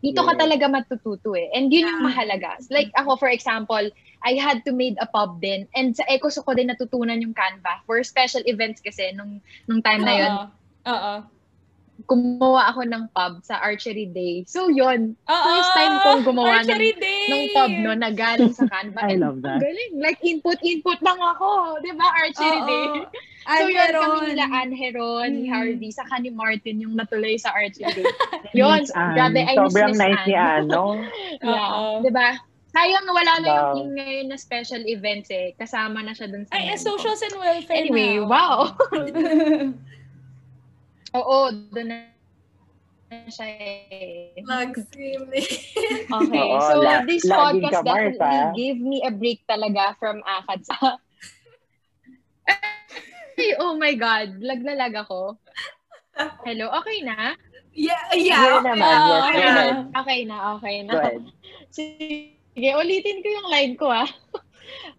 dito 0.00 0.20
ka 0.24 0.32
Yeah. 0.32 0.40
talaga 0.40 0.64
matututo 0.72 1.36
eh. 1.36 1.52
And 1.52 1.68
yun 1.68 1.84
yung 1.92 2.08
mahalaga. 2.08 2.56
Like 2.72 2.88
ako, 2.96 3.20
for 3.20 3.28
example, 3.28 3.84
I 4.22 4.34
had 4.34 4.64
to 4.64 4.72
made 4.72 4.96
a 4.96 5.06
pub 5.06 5.38
din. 5.38 5.68
And 5.72 5.92
sa 5.92 6.04
ECOS 6.04 6.40
ko 6.40 6.52
din 6.52 6.68
natutunan 6.68 7.18
yung 7.18 7.32
Canva 7.32 7.84
for 7.84 8.00
special 8.02 8.42
events 8.44 8.80
kasi 8.80 9.12
nung, 9.12 9.38
nung 9.64 9.80
time 9.80 10.02
na 10.02 10.14
yun. 10.14 10.30
Oo. 10.30 10.46
Oo. 10.86 11.14
Kumuha 12.04 12.68
ako 12.70 12.84
ng 12.84 13.08
pub 13.08 13.40
sa 13.40 13.56
archery 13.56 14.04
day. 14.04 14.44
So 14.44 14.68
yun, 14.68 15.16
Oo. 15.16 15.46
First 15.48 15.72
time 15.72 15.94
kong 16.02 16.22
gumawa 16.24 16.60
ng- 16.60 16.68
Archery 16.68 16.92
day! 16.92 17.24
nung 17.26 17.46
pub 17.50 17.72
no, 17.72 17.90
na 17.94 18.10
galing 18.12 18.52
sa 18.52 18.68
Canva. 18.68 19.00
I 19.08 19.16
And 19.16 19.20
love 19.24 19.40
that. 19.40 19.64
Galing. 19.64 19.96
Like, 19.96 20.20
input-input 20.20 21.00
lang 21.00 21.16
ako. 21.16 21.80
Di 21.80 21.96
ba? 21.96 22.06
Archery 22.20 22.60
Oo. 22.60 22.68
day. 22.68 22.86
Ay, 23.46 23.62
so, 23.62 23.70
yun, 23.70 23.90
kami 23.94 24.18
nila 24.34 24.44
Anheron, 24.50 25.30
ni 25.32 25.46
Mm. 25.46 25.54
Harvey, 25.54 25.90
saka 25.94 26.18
ni 26.18 26.34
Martin 26.34 26.82
yung 26.82 26.98
natuloy 26.98 27.38
sa 27.38 27.54
archery 27.54 28.02
day. 28.02 28.06
yun, 28.58 28.82
grabe, 28.90 29.38
I 29.38 29.54
miss 29.54 29.70
Sobrang 29.70 29.94
Miss 29.94 30.02
nice 30.02 30.22
ni 30.26 30.34
Anne. 30.34 30.66
Anne, 30.66 30.68
no? 30.68 30.84
yeah. 31.40 31.46
Oo. 31.46 31.82
Di 32.02 32.10
ba? 32.10 32.28
Sayang 32.76 33.08
wala 33.08 33.32
na 33.40 33.48
yung, 33.48 33.56
Wow. 33.56 33.72
yung 33.80 33.92
ngayon 33.96 34.26
na 34.28 34.36
special 34.36 34.84
events 34.84 35.32
eh. 35.32 35.56
Kasama 35.56 36.04
na 36.04 36.12
siya 36.12 36.28
dun 36.28 36.44
sa 36.44 36.60
Ay, 36.60 36.68
eh, 36.68 36.76
socials 36.76 37.24
and 37.24 37.40
welfare 37.40 37.80
Anyway, 37.80 38.20
na. 38.20 38.28
wow. 38.28 38.68
Oo, 41.16 41.36
doon 41.72 41.88
na 41.88 41.96
siya 43.32 43.48
eh. 43.48 44.36
Mag-screaming. 44.44 45.48
Okay, 46.20 46.48
Oo, 46.52 46.60
so 46.60 46.84
la- 46.84 47.00
this 47.08 47.24
podcast 47.24 47.80
ka, 47.80 47.82
Mars, 47.88 48.20
definitely 48.20 48.52
gave 48.52 48.76
me 48.76 49.00
a 49.00 49.08
break 49.10 49.40
talaga 49.48 49.96
from 49.96 50.20
ACAD 50.20 50.60
sa... 50.68 50.76
Ay, 53.36 53.52
oh 53.56 53.72
my 53.80 53.96
God, 53.96 54.36
lag 54.44 54.60
na 54.60 54.76
lag 54.76 54.92
ako. 54.92 55.40
Hello, 56.44 56.68
okay 56.76 57.00
na? 57.04 57.36
yeah, 57.76 58.08
yeah. 58.16 58.56
naman, 58.64 58.80
Ah, 58.80 59.04
yes, 59.04 59.28
okay 59.28 59.44
na. 59.44 59.64
Okay 59.92 60.24
na, 60.24 60.36
okay 60.56 60.76
na. 60.84 60.92
Go 60.92 61.00
ahead. 61.00 61.24
Sige, 62.56 62.72
ulitin 62.72 63.20
ko 63.20 63.28
yung 63.28 63.48
line 63.52 63.74
ko 63.76 63.92
ah. 63.92 64.08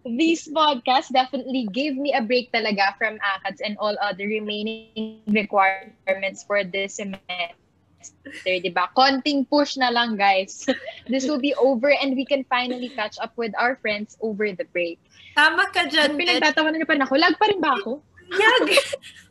This 0.06 0.46
podcast 0.46 1.10
definitely 1.10 1.66
gave 1.74 1.98
me 1.98 2.14
a 2.14 2.22
break 2.22 2.54
talaga 2.54 2.94
from 2.94 3.18
ACADS 3.18 3.60
and 3.66 3.74
all 3.82 3.98
other 3.98 4.30
remaining 4.30 5.18
requirements 5.26 6.46
for 6.46 6.62
this 6.62 7.02
semester. 7.02 7.58
Diba? 8.46 8.86
Konting 8.94 9.42
push 9.50 9.74
na 9.74 9.90
lang, 9.90 10.14
guys. 10.14 10.70
This 11.10 11.26
will 11.26 11.42
be 11.42 11.50
over 11.58 11.90
and 11.90 12.14
we 12.14 12.22
can 12.22 12.46
finally 12.46 12.94
catch 12.94 13.18
up 13.18 13.34
with 13.34 13.50
our 13.58 13.74
friends 13.82 14.14
over 14.22 14.54
the 14.54 14.64
break. 14.70 15.02
Tama 15.34 15.66
ka 15.74 15.90
dyan. 15.90 16.14
Pinagtatawanan 16.14 16.78
niyo 16.78 16.86
pa 16.86 16.94
na 16.94 17.10
ako. 17.10 17.14
Lag 17.18 17.34
pa 17.34 17.46
rin 17.50 17.58
ba 17.58 17.74
ako? 17.74 17.98
Yag. 18.38 18.66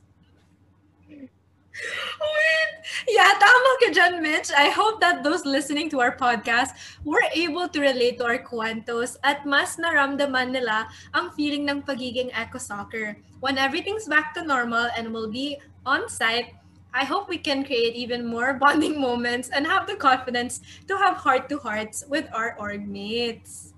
Yeah, 3.08 3.32
tama 3.40 3.72
ka 3.80 3.88
dyan, 3.94 4.20
Mitch. 4.20 4.52
I 4.52 4.68
hope 4.70 5.00
that 5.00 5.24
those 5.24 5.46
listening 5.48 5.88
to 5.96 6.02
our 6.04 6.16
podcast 6.16 6.76
were 7.08 7.24
able 7.32 7.68
to 7.72 7.80
relate 7.80 8.20
to 8.20 8.26
our 8.28 8.42
kwentos 8.42 9.16
at 9.24 9.46
mas 9.48 9.80
naramdaman 9.80 10.52
nila 10.52 10.92
ang 11.16 11.32
feeling 11.32 11.64
ng 11.70 11.82
pagiging 11.88 12.34
eco-soccer. 12.36 13.16
When 13.40 13.56
everything's 13.56 14.10
back 14.10 14.36
to 14.36 14.44
normal 14.44 14.92
and 14.98 15.14
will 15.16 15.32
be 15.32 15.56
on 15.86 16.10
site, 16.12 16.58
I 16.92 17.06
hope 17.06 17.30
we 17.30 17.38
can 17.38 17.64
create 17.64 17.96
even 17.96 18.26
more 18.28 18.60
bonding 18.60 19.00
moments 19.08 19.50
and 19.54 19.64
have 19.66 19.88
the 19.88 19.96
confidence 19.96 20.60
to 20.92 20.98
have 20.98 21.16
heart-to-hearts 21.18 22.10
with 22.10 22.28
our 22.34 22.58
org 22.60 22.88
mates. 22.88 23.74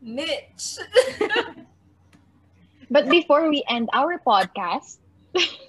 Mitch. 0.00 0.78
But 2.90 3.08
before 3.12 3.50
we 3.50 3.62
end 3.68 3.90
our 3.92 4.16
podcast, 4.16 4.96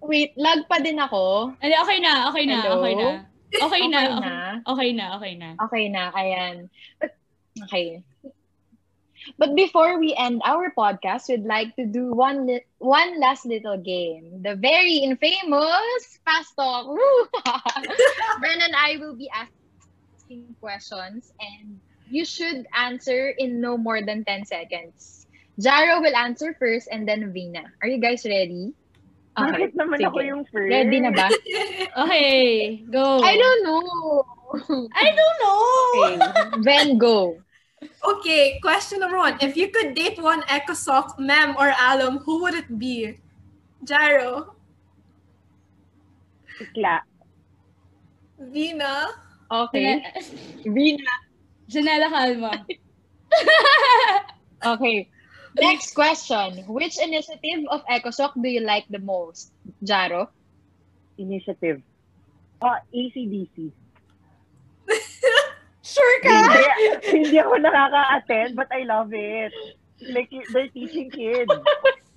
wait, 0.00 0.32
lag 0.36 0.66
pa 0.68 0.78
din 0.80 0.98
ako. 0.98 1.54
Ano, 1.60 1.74
okay 1.84 1.98
na, 2.00 2.12
okay 2.30 2.44
na, 2.46 2.56
Hello? 2.62 2.76
okay 2.80 2.94
na. 2.94 3.08
Okay 3.54 3.84
na, 3.86 4.00
Okay 4.02 4.18
na? 4.18 4.34
okay 4.66 4.90
na, 4.92 5.04
okay 5.16 5.32
na. 5.38 5.48
Okay 5.62 5.84
na, 5.88 6.02
ayan. 6.10 6.54
But, 6.98 7.14
okay. 7.68 8.02
But 9.38 9.54
before 9.56 9.98
we 9.98 10.12
end 10.12 10.42
our 10.44 10.68
podcast, 10.76 11.28
we'd 11.32 11.48
like 11.48 11.72
to 11.76 11.86
do 11.86 12.12
one 12.12 12.44
li- 12.46 12.66
one 12.76 13.16
last 13.20 13.46
little 13.46 13.78
game. 13.80 14.42
The 14.44 14.54
very 14.54 15.00
infamous 15.00 16.20
Fast 16.26 16.52
Talk. 16.58 16.86
Bren 18.42 18.58
and 18.60 18.76
I 18.76 18.98
will 19.00 19.16
be 19.16 19.30
asking 19.32 20.54
questions 20.60 21.32
and 21.40 21.80
you 22.10 22.24
should 22.24 22.66
answer 22.76 23.32
in 23.38 23.60
no 23.60 23.78
more 23.78 24.02
than 24.04 24.24
10 24.24 24.44
seconds. 24.44 25.26
Jaro 25.60 26.02
will 26.02 26.16
answer 26.16 26.52
first 26.58 26.88
and 26.90 27.08
then 27.08 27.32
Vina. 27.32 27.64
Are 27.80 27.88
you 27.88 27.98
guys 28.02 28.26
ready? 28.28 28.74
Bakit 29.34 29.74
naman 29.74 29.98
sige. 29.98 30.06
ako 30.08 30.18
yung 30.22 30.42
first? 30.46 30.70
Ready 30.70 30.98
na 31.02 31.10
ba? 31.10 31.26
Okay, 32.06 32.82
go. 32.90 33.22
I 33.22 33.34
don't 33.38 33.62
know. 33.66 33.82
I 34.94 35.06
don't 35.10 35.38
know. 35.42 35.62
Okay. 35.62 36.14
Then 36.62 36.98
go. 36.98 37.38
Okay, 38.02 38.58
question 38.62 38.98
number 39.02 39.18
one. 39.18 39.38
If 39.42 39.54
you 39.58 39.68
could 39.70 39.94
date 39.94 40.18
one 40.18 40.42
EcoSoc 40.46 41.18
mem 41.18 41.54
or 41.58 41.74
alum, 41.74 42.18
who 42.22 42.42
would 42.42 42.54
it 42.54 42.66
be? 42.78 43.18
Jaro, 43.84 44.54
Tikla. 46.58 47.02
Vina, 48.38 49.10
Okay. 49.50 50.02
Vina. 50.64 51.12
Janela 51.70 52.08
Calma. 52.10 52.52
Okay. 54.64 55.08
Next 55.56 55.94
question. 55.94 56.64
Which 56.66 56.98
initiative 56.98 57.66
of 57.70 57.86
EcoSoc 57.86 58.34
do 58.40 58.48
you 58.48 58.60
like 58.60 58.86
the 58.90 58.98
most? 58.98 59.52
Jaro? 59.82 60.28
Initiative. 61.18 61.82
Ah, 62.62 62.80
ACDC. 62.94 63.70
Sure 65.84 66.16
ka? 66.24 66.32
hindi, 66.32 66.64
hindi 67.12 67.36
ako 67.36 67.60
nakaka-attend, 67.60 68.56
but 68.56 68.72
I 68.72 68.88
love 68.88 69.12
it. 69.12 69.52
Like, 70.00 70.32
they're 70.32 70.72
teaching 70.72 71.12
kids. 71.12 71.52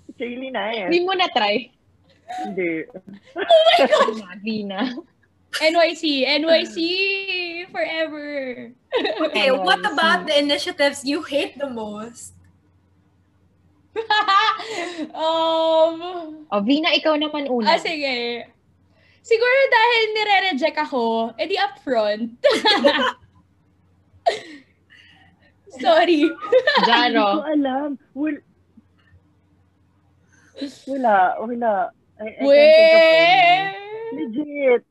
It's 0.08 0.24
really 0.24 0.56
nice. 0.56 0.88
Hindi 0.88 1.04
mo 1.04 1.12
na 1.20 1.28
try. 1.36 1.68
Hindi. 2.48 2.88
Vina. 3.36 4.28
Vina. 4.40 4.82
NYC, 5.60 6.04
NYC 6.40 6.78
forever. 7.76 8.72
Okay, 9.28 9.52
what 9.52 9.84
about 9.84 10.32
the 10.32 10.36
initiatives 10.40 11.04
you 11.04 11.28
hate 11.28 11.60
the 11.60 11.68
most? 11.68 12.37
um, 15.26 15.96
O, 16.48 16.56
Vina, 16.64 16.94
ikaw 16.94 17.16
naman 17.20 17.50
una. 17.50 17.76
ah, 17.76 17.80
sige. 17.80 18.48
Siguro 19.22 19.58
dahil 19.68 20.04
nire-reject 20.16 20.78
ako, 20.80 21.36
edi 21.36 21.60
upfront. 21.60 22.32
Sorry. 25.78 26.24
Hindi 26.24 26.32
ko 26.32 26.88
Jaro. 26.88 27.44
alam. 27.44 27.90
Wala. 28.16 28.40
Wala. 30.88 31.18
Wala. 31.44 31.74
I, 32.18 32.24
I 32.24 32.34
can't 32.34 32.38
think 32.40 32.42
of 32.42 32.48
Weh! 32.50 33.54
any. 34.10 34.26
Legit. 34.26 34.82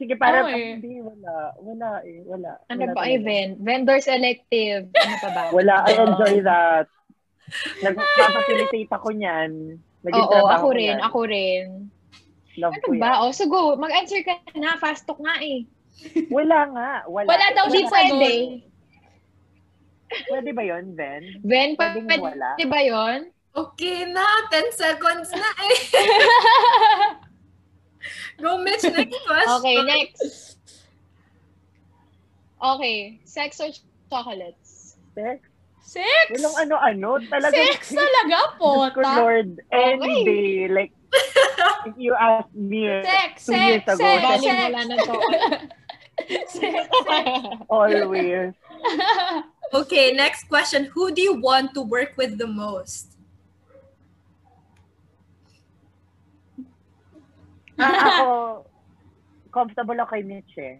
Sige, 0.00 0.16
para 0.16 0.48
Okay. 0.48 0.80
hindi, 0.80 0.96
wala. 0.98 1.52
Wala 1.60 1.90
eh. 2.02 2.24
Wala. 2.24 2.50
Ano 2.66 2.80
Wala 2.80 2.94
ba, 2.96 3.00
talaga. 3.04 3.12
event? 3.12 3.50
Vendors 3.60 4.08
elective. 4.08 4.88
Ano 4.90 5.14
pa 5.20 5.28
ba? 5.28 5.42
Wala. 5.52 5.74
I 5.84 5.92
enjoy 5.94 6.34
that. 6.40 6.88
Nagpapacilitate 7.78 8.88
ako 8.88 9.12
niyan. 9.12 9.76
Naging 10.00 10.24
Oo, 10.24 10.32
trabaho 10.32 10.56
ako 10.56 10.64
ko 10.64 10.70
rin. 10.72 10.88
yan. 10.88 10.98
Ako 11.02 11.20
rin. 11.28 11.64
Love 12.56 12.72
Ano 12.72 12.80
ko 12.80 12.90
yan. 12.90 13.02
ba? 13.04 13.10
O, 13.20 13.28
so 13.28 13.44
go. 13.44 13.76
Mag-answer 13.76 14.24
ka 14.24 14.40
na. 14.56 14.80
Fast 14.80 15.04
talk 15.04 15.20
nga 15.20 15.36
eh. 15.38 15.68
Wala 16.28 16.58
nga. 16.66 16.88
Wala. 17.04 17.28
Wala 17.28 17.46
daw 17.52 17.68
siya 17.68 17.84
pwede. 17.86 18.32
Pwede 20.26 20.50
ba 20.50 20.62
yun, 20.64 20.96
Ben? 20.96 21.22
Ben, 21.40 21.76
pa- 21.76 21.92
Pwedeng 21.92 22.08
pwede 22.08 22.24
wala. 22.24 22.48
ba 22.56 22.80
yun? 22.80 23.20
Okay 23.52 24.08
na, 24.08 24.24
10 24.48 24.72
seconds 24.72 25.28
na 25.30 25.50
eh. 25.60 25.78
Go, 28.40 28.58
Mitch, 28.58 28.82
next 28.84 29.16
question. 29.26 29.56
Okay, 29.60 29.76
next. 29.84 30.56
Okay. 32.62 33.20
Sex 33.24 33.60
or 33.60 33.68
chocolates? 34.10 34.96
Sex? 35.14 35.40
Sex? 35.82 36.26
Walang 36.32 36.56
ano-ano. 36.68 37.10
Talaga. 37.26 37.56
Sex 37.56 37.92
talaga, 37.98 38.30
Diyos 38.30 38.52
ko, 38.60 38.68
pota. 38.92 39.12
Lord. 39.20 39.48
Any 39.72 39.96
Okay. 40.00 40.24
day. 40.24 40.50
Like, 40.68 40.92
if 41.88 41.94
you 41.98 42.14
ask 42.14 42.46
me 42.54 42.86
eh, 42.86 43.02
Sex, 43.02 43.46
two 43.46 43.56
years 43.56 43.82
sex, 43.82 43.98
ago, 43.98 44.04
sex, 44.04 44.20
sex, 44.22 44.40
Galing 44.44 44.58
wala 44.60 44.80
na 44.86 44.96
to. 45.02 45.14
Sex, 46.46 46.74
always. 47.72 48.52
Okay, 49.70 50.10
next 50.10 50.50
question. 50.50 50.90
Who 50.98 51.14
do 51.14 51.22
you 51.22 51.38
want 51.38 51.74
to 51.78 51.82
work 51.82 52.18
with 52.18 52.38
the 52.42 52.46
most? 52.50 53.09
Ah, 57.80 57.96
ako, 58.12 58.26
comfortable 59.50 59.98
ako 59.98 60.10
kay 60.14 60.22
Mitch 60.22 60.54
eh. 60.56 60.78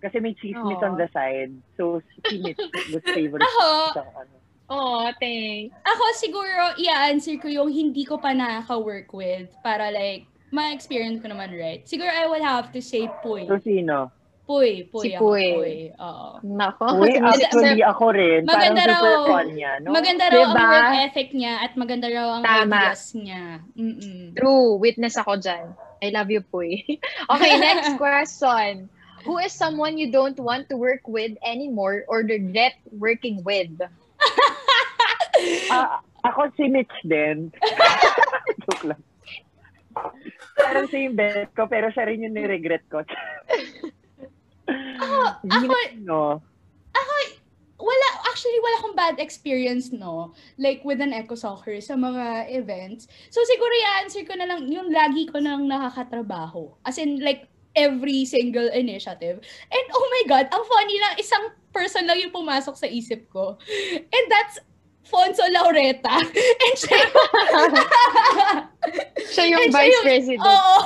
Kasi 0.00 0.16
may 0.18 0.32
chismis 0.34 0.80
Aw. 0.80 0.86
on 0.88 0.96
the 0.96 1.08
side. 1.12 1.52
So, 1.76 2.00
si 2.28 2.40
Mitch 2.40 2.60
was 2.90 3.04
favorite. 3.04 3.44
Ako, 3.44 4.00
ano. 4.00 4.34
oh, 4.68 5.06
thanks. 5.20 5.76
ako 5.84 6.04
siguro, 6.16 6.62
i-answer 6.80 7.36
ko 7.36 7.48
yung 7.48 7.68
hindi 7.68 8.08
ko 8.08 8.16
pa 8.16 8.32
nakaka-work 8.32 9.12
with 9.12 9.52
para 9.60 9.92
like, 9.92 10.24
ma-experience 10.50 11.20
ko 11.20 11.28
naman, 11.28 11.52
right? 11.52 11.84
Siguro 11.84 12.08
I 12.08 12.26
will 12.26 12.42
have 12.42 12.72
to 12.72 12.80
say 12.80 13.06
Puy. 13.22 13.44
So, 13.46 13.60
sino? 13.60 14.10
Puy, 14.50 14.82
Puy 14.90 15.04
Si 15.06 15.14
ako, 15.14 15.22
Puy. 15.30 15.46
Puy. 15.54 15.74
Oo. 15.94 16.42
Nako. 16.42 16.98
Uy, 16.98 17.14
si 17.14 17.22
Mr. 17.22 17.38
actually, 17.46 17.82
ako 17.86 18.04
rin. 18.10 18.40
Parang 18.42 18.74
Maganda 18.74 18.82
super 18.82 18.98
raw. 19.14 19.26
fun 19.30 19.48
niya, 19.54 19.72
no? 19.78 19.88
Maganda 19.94 20.24
raw 20.26 20.42
ang 20.42 20.50
Diba? 20.50 20.66
work 20.74 20.90
ethic 21.06 21.28
niya 21.30 21.52
at 21.62 21.72
maganda 21.78 22.06
raw 22.10 22.26
ang 22.34 22.42
Tama. 22.42 22.66
ideas 22.66 23.02
niya. 23.14 23.44
Mm-mm. 23.78 24.22
True. 24.34 24.74
Witness 24.82 25.14
ako 25.22 25.38
dyan. 25.38 25.70
I 26.02 26.08
love 26.10 26.30
you, 26.30 26.40
Puy. 26.40 27.00
okay, 27.30 27.58
next 27.58 27.96
question. 28.02 28.88
Who 29.24 29.36
is 29.38 29.52
someone 29.52 29.98
you 29.98 30.10
don't 30.10 30.38
want 30.40 30.68
to 30.70 30.76
work 30.76 31.04
with 31.06 31.36
anymore 31.44 32.04
or 32.08 32.24
regret 32.24 32.74
working 32.92 33.44
with? 33.44 33.70
Ah, 35.72 36.04
ako 36.20 36.52
si 36.52 36.68
Mitch 36.68 36.92
din. 37.00 37.48
Joke 38.68 38.92
lang. 38.92 39.00
Parang 40.52 40.84
siya 40.92 41.08
yung 41.08 41.16
best 41.16 41.48
ko, 41.56 41.64
pero 41.64 41.88
siya 41.88 42.04
rin 42.04 42.28
yung 42.28 42.36
niregret 42.36 42.84
ko. 42.92 43.00
ako, 45.48 45.74
no? 46.04 46.44
Wala, 47.80 48.06
actually, 48.28 48.60
wala 48.60 48.76
akong 48.78 48.96
bad 48.96 49.16
experience, 49.18 49.90
no? 49.90 50.36
Like, 50.60 50.84
with 50.84 51.00
an 51.00 51.16
eco 51.16 51.34
soccer 51.34 51.80
sa 51.80 51.96
mga 51.96 52.52
events. 52.52 53.08
So, 53.32 53.40
siguro 53.48 53.72
i-answer 53.72 54.22
ko 54.28 54.36
na 54.36 54.44
lang, 54.44 54.68
yung 54.68 54.92
lagi 54.92 55.26
ko 55.26 55.40
nang 55.40 55.64
nakakatrabaho. 55.66 56.76
As 56.84 57.00
in, 57.00 57.24
like, 57.24 57.48
every 57.74 58.26
single 58.28 58.68
initiative. 58.70 59.40
And, 59.72 59.86
oh 59.90 60.06
my 60.12 60.24
God, 60.28 60.46
ang 60.52 60.64
funny 60.66 60.96
lang, 61.00 61.14
isang 61.16 61.44
person 61.72 62.04
lang 62.04 62.20
yung 62.20 62.34
pumasok 62.34 62.76
sa 62.76 62.86
isip 62.86 63.30
ko. 63.30 63.56
And 64.10 64.26
that's 64.28 64.58
Fonso 65.06 65.42
Laureta. 65.50 66.22
And 66.66 66.76
siya 66.76 66.98
Siya 69.34 69.44
yung 69.50 69.70
siya 69.70 69.74
vice 69.74 69.90
yung- 69.90 70.06
president. 70.06 70.46
Oo. 70.46 70.76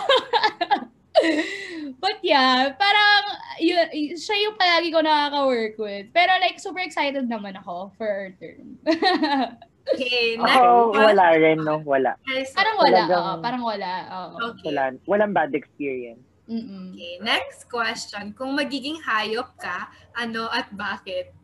But 2.03 2.19
yeah, 2.21 2.75
parang 2.75 3.25
yun, 3.61 3.87
siya 4.19 4.37
yung 4.49 4.57
palagi 4.59 4.91
ko 4.91 5.01
nakaka-work 5.01 5.77
with. 5.79 6.07
Pero 6.11 6.33
like, 6.41 6.59
super 6.59 6.83
excited 6.83 7.29
naman 7.29 7.55
ako 7.57 7.95
for 7.97 8.09
our 8.09 8.31
term. 8.37 8.77
Okay, 9.85 10.41
next 10.41 10.57
Ako, 10.57 10.97
question. 10.97 11.05
wala 11.13 11.27
rin, 11.37 11.59
no? 11.61 11.77
Wala. 11.85 12.17
Parang 12.57 12.77
wala, 12.81 12.89
Talagang- 13.05 13.21
oo, 13.21 13.33
parang 13.45 13.63
wala. 13.69 13.93
Oo. 14.09 14.35
Okay. 14.57 14.73
Wala. 14.73 14.83
Walang 15.05 15.37
bad 15.37 15.53
experience. 15.53 16.25
Mm-mm. 16.49 16.97
Okay, 16.97 17.21
next 17.21 17.69
question. 17.69 18.33
Kung 18.33 18.57
magiging 18.57 18.97
hayop 19.05 19.53
ka, 19.61 19.93
ano 20.17 20.49
at 20.49 20.73
bakit? 20.73 21.37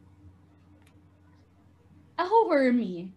Ako, 2.16 2.48
Hermie. 2.48 3.12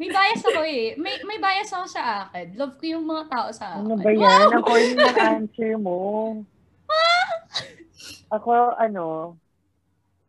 May 0.00 0.08
bias 0.08 0.40
ako 0.40 0.60
eh. 0.62 0.96
May, 0.96 1.20
may 1.22 1.36
bias 1.36 1.68
ako 1.68 1.84
sa 1.86 2.02
akin. 2.24 2.56
Love 2.56 2.74
ko 2.74 2.84
yung 2.88 3.04
mga 3.04 3.24
tao 3.28 3.48
sa 3.52 3.76
akin. 3.76 3.84
Ano 3.84 3.94
ba 3.94 4.10
yan? 4.10 4.48
Ang 4.48 4.64
corny 4.64 4.92
ng 4.96 5.18
answer 5.20 5.72
mo. 5.76 5.98
Ako, 8.30 8.50
ano, 8.76 9.36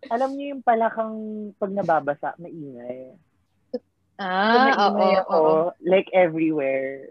alam 0.07 0.34
niyo 0.34 0.51
yung 0.51 0.61
palakang 0.61 1.15
pag 1.55 1.72
nababasa, 1.72 2.34
maingay. 2.36 3.15
So, 3.69 3.80
Ah, 4.17 4.76
oo, 4.76 4.91
maingay 4.91 5.13
ako, 5.19 5.34
oo. 5.34 5.55
like 5.80 6.09
everywhere. 6.11 7.07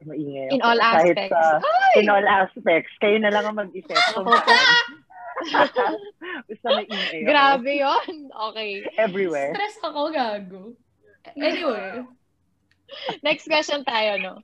Maingay 0.00 0.48
In 0.50 0.60
ako. 0.60 0.68
all 0.68 0.80
Kahit 0.80 1.16
aspects. 1.16 1.32
sa- 1.34 1.60
in 1.96 2.08
all 2.08 2.26
aspects. 2.26 2.92
Kayo 2.98 3.16
na 3.18 3.28
lang 3.28 3.44
ang 3.44 3.58
mag-isip 3.58 3.96
kung 4.12 4.28
Ako. 4.30 4.52
Basta 6.46 6.68
maingay 6.78 7.18
ako. 7.18 7.26
Grabe 7.26 7.70
yon 7.74 8.12
Okay. 8.30 8.70
Everywhere. 8.94 9.50
Stress 9.50 9.76
ako, 9.82 10.00
gago. 10.08 10.62
Anyway. 11.36 12.04
Next 13.24 13.48
question 13.48 13.82
tayo, 13.82 14.20
no? 14.20 14.34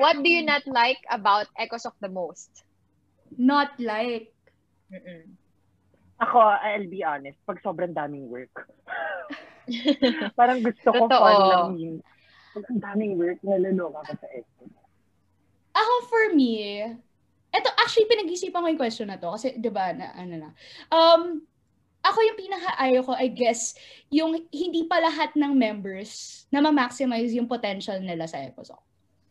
What 0.00 0.24
do 0.24 0.28
you 0.28 0.42
not 0.42 0.64
like 0.66 0.98
about 1.12 1.46
Ecosok 1.60 1.94
the 2.00 2.08
most? 2.10 2.64
Not 3.36 3.76
like. 3.78 4.32
Mm-mm. 4.90 5.36
Ako, 6.20 6.36
I'll 6.36 6.90
be 6.90 7.04
honest, 7.04 7.38
pag 7.48 7.62
sobrang 7.64 7.96
daming 7.96 8.28
work. 8.28 8.52
Parang 10.38 10.60
gusto 10.60 10.88
ko 10.92 11.08
Totoo. 11.08 11.22
fun 11.22 11.40
lang 11.48 11.68
yun. 11.78 11.96
Pag 12.52 12.64
ang 12.68 12.80
daming 12.82 13.14
work, 13.16 13.38
nalaloka 13.40 14.04
ka 14.04 14.14
sa 14.20 14.28
ex. 14.34 14.44
Ako 15.70 15.92
for 16.10 16.24
me, 16.34 16.82
eto 17.50 17.68
actually 17.78 18.10
pinag-isipan 18.10 18.62
ko 18.62 18.68
yung 18.68 18.82
question 18.82 19.08
na 19.10 19.18
to 19.18 19.30
kasi 19.34 19.54
'di 19.58 19.70
ba 19.70 19.94
na 19.94 20.14
ano 20.14 20.34
na. 20.38 20.50
Um 20.90 21.46
ako 22.00 22.18
yung 22.24 22.38
pinaka-ayaw 22.38 23.02
ko, 23.04 23.12
I 23.16 23.28
guess, 23.28 23.76
yung 24.08 24.48
hindi 24.48 24.88
pa 24.88 25.00
lahat 25.00 25.36
ng 25.36 25.52
members 25.52 26.44
na 26.48 26.64
ma-maximize 26.64 27.32
yung 27.36 27.48
potential 27.48 28.00
nila 28.00 28.24
sa 28.24 28.40
ECOSOC. 28.40 28.80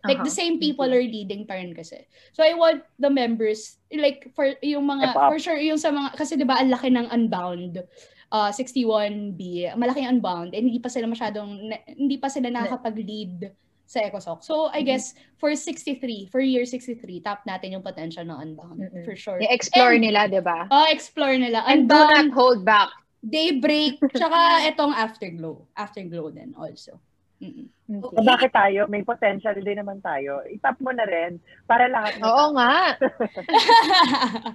Like, 0.07 0.23
the 0.23 0.31
Aha. 0.31 0.39
same 0.39 0.63
people 0.63 0.87
are 0.87 1.03
leading 1.03 1.43
pa 1.43 1.59
rin 1.59 1.75
kasi. 1.75 2.07
So, 2.31 2.39
I 2.39 2.55
want 2.55 2.87
the 2.95 3.11
members, 3.11 3.83
like, 3.91 4.31
for 4.31 4.47
yung 4.63 4.87
mga, 4.87 5.11
for 5.11 5.35
sure, 5.35 5.59
yung 5.59 5.75
sa 5.75 5.91
mga, 5.91 6.15
kasi 6.15 6.39
di 6.39 6.47
ba, 6.47 6.55
ang 6.55 6.71
laki 6.71 6.87
ng 6.87 7.11
Unbound, 7.11 7.83
uh, 8.31 8.49
61B, 8.55 9.75
malaki 9.75 10.07
ang 10.07 10.23
Unbound, 10.23 10.55
and 10.55 10.71
hindi 10.71 10.79
pa 10.79 10.87
sila 10.87 11.03
masyadong, 11.03 11.67
na- 11.67 11.83
hindi 11.83 12.15
pa 12.15 12.31
sila 12.31 12.47
nakakapag-lead 12.47 13.51
sa 13.89 14.05
ECOSOC. 14.05 14.39
So, 14.45 14.69
I 14.69 14.79
Mhm. 14.79 14.85
guess, 14.85 15.05
for 15.35 15.49
63, 15.49 16.29
for 16.29 16.37
year 16.37 16.61
63, 16.61 17.19
tap 17.19 17.41
natin 17.43 17.73
yung 17.73 17.81
potential 17.81 18.21
ng 18.21 18.37
Unbound, 18.37 18.79
Mm-mm. 18.79 19.01
for 19.01 19.17
sure. 19.17 19.41
I-explore 19.41 19.97
And- 19.97 20.05
nila, 20.05 20.29
di 20.29 20.39
ba? 20.39 20.69
Oh, 20.69 20.85
explore 20.87 21.33
nila. 21.33 21.65
And 21.65 21.83
do 21.83 21.89
not 21.89 22.13
Unbound, 22.13 22.29
hold 22.31 22.61
back. 22.61 22.93
Daybreak, 23.19 23.97
tsaka 24.13 24.63
itong 24.69 24.93
Afterglow. 24.93 25.65
Afterglow 25.73 26.29
din 26.29 26.53
also. 26.53 27.01
Mm-mm. 27.41 27.65
Okay. 27.89 28.13
So, 28.13 28.21
bakit 28.21 28.53
tayo? 28.53 28.85
May 28.85 29.01
potential 29.01 29.57
din 29.57 29.75
naman 29.75 29.97
tayo. 29.99 30.45
Itap 30.45 30.77
mo 30.77 30.93
na 30.93 31.03
rin 31.03 31.41
para 31.65 31.89
lahat 31.89 32.21
Oo 32.21 32.53
nga. 32.53 32.93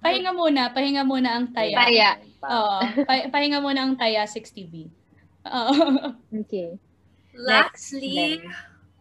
pahinga 0.00 0.30
muna, 0.30 0.70
pahinga 0.70 1.02
muna 1.02 1.28
ang 1.34 1.50
taya. 1.50 1.76
Taya. 1.76 2.10
Oo, 2.40 2.76
pa- 3.02 3.28
pahinga 3.28 3.58
muna 3.58 3.82
ang 3.82 3.94
taya 3.94 4.22
60B. 4.24 4.86
Oo. 5.42 5.74
Okay. 6.40 6.78
Lastly, 7.40 8.44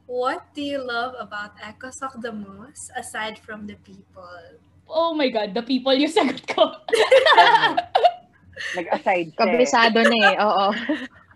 what 0.07 0.47
do 0.55 0.61
you 0.63 0.79
love 0.79 1.15
about 1.19 1.59
ECOSOC 1.59 2.21
the 2.21 2.31
most 2.31 2.91
aside 2.95 3.37
from 3.39 3.67
the 3.67 3.75
people? 3.83 4.59
oh 4.89 5.13
my 5.13 5.29
God, 5.29 5.53
the 5.53 5.61
people 5.61 5.93
yung 5.93 6.11
sagot 6.11 6.41
ko. 6.49 6.73
Nag-aside 8.75 9.31
siya. 9.31 9.39
Kabisado 9.39 9.99
na 10.03 10.17
eh. 10.33 10.35
Oo. 10.41 10.65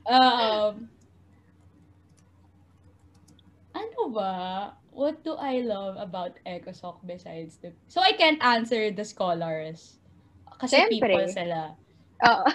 um, 0.10 0.74
ano 3.72 4.02
ba? 4.12 4.34
What 4.94 5.24
do 5.24 5.38
I 5.40 5.62
love 5.64 5.98
about 5.98 6.38
ECOSOC 6.46 7.02
besides 7.06 7.58
the... 7.62 7.72
So 7.88 8.02
I 8.02 8.14
can't 8.14 8.42
answer 8.44 8.92
the 8.92 9.06
scholars. 9.06 9.98
Kasi 10.60 10.78
Siyempre. 10.78 11.14
people 11.14 11.26
sila. 11.32 11.60
Oo. 12.28 12.46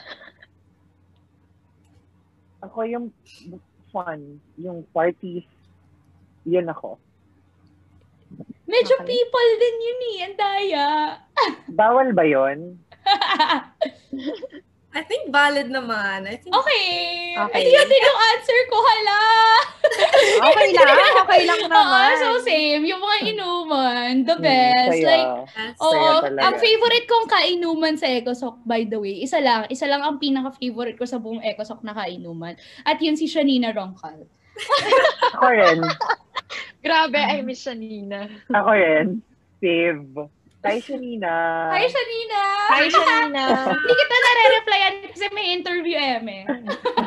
Ako 2.67 2.79
yung 2.87 3.15
fun, 3.99 4.39
yung 4.55 4.87
parties, 4.95 5.43
yun 6.47 6.71
ako. 6.71 7.03
Medyo 8.69 8.95
Okay. 9.01 9.11
people 9.11 9.49
din 9.59 9.77
yun 9.81 10.01
eh. 10.05 10.17
Ang 10.23 10.37
daya. 10.39 10.87
Bawal 11.81 12.15
ba 12.15 12.23
yun? 12.23 12.79
I 14.89 15.05
think 15.05 15.29
valid 15.29 15.69
naman. 15.69 16.25
I 16.25 16.41
think 16.41 16.49
Okay. 16.51 17.37
Okay. 17.37 17.61
Ay, 17.61 17.71
yun 17.71 17.87
din 17.87 18.03
yung 18.03 18.21
answer 18.27 18.61
ko, 18.67 18.77
hala. 18.81 19.21
Okay 20.43 20.69
lang. 20.73 20.97
Okay 21.29 21.43
lang 21.45 21.61
Oo, 21.61 21.69
naman. 21.69 22.13
so 22.17 22.41
same. 22.41 22.83
Yung 22.83 22.99
mga 22.99 23.17
inuman, 23.29 24.25
the 24.25 24.33
Hmm, 24.33 24.43
best. 24.43 24.91
saya. 24.91 25.05
Like, 25.05 25.29
yes. 25.47 25.77
Oo, 25.79 26.09
ang 26.35 26.57
favorite 26.57 27.05
kong 27.05 27.29
kainuman 27.29 27.95
sa 27.95 28.09
Ecosok, 28.09 28.65
by 28.65 28.83
the 28.83 28.97
way, 28.97 29.21
isa 29.21 29.39
lang. 29.39 29.69
Isa 29.69 29.85
lang 29.85 30.01
ang 30.01 30.17
pinaka-favorite 30.17 30.97
ko 30.97 31.05
sa 31.05 31.21
buong 31.21 31.45
Ecosok 31.45 31.85
na 31.85 31.93
kainuman. 31.93 32.57
At 32.83 32.97
yun 32.99 33.15
si 33.15 33.29
Shanina 33.29 33.71
Roncal. 33.71 34.25
Ako 35.35 35.47
rin. 35.49 35.85
Grabe, 36.85 37.19
I 37.19 37.45
miss 37.45 37.61
Shanina. 37.61 38.25
Ako 38.49 38.71
rin. 38.73 39.21
Save. 39.61 40.33
Hi, 40.67 40.83
Shanina. 40.83 41.35
Hi, 41.71 41.87
Shanina! 41.87 42.43
Hi, 42.67 42.87
Shanina. 42.91 43.45
Hindi 43.79 43.95
kita 43.95 44.17
nare-replyan 44.19 44.95
kasi 45.15 45.27
may 45.31 45.47
interview, 45.55 45.95
Eme. 45.95 46.39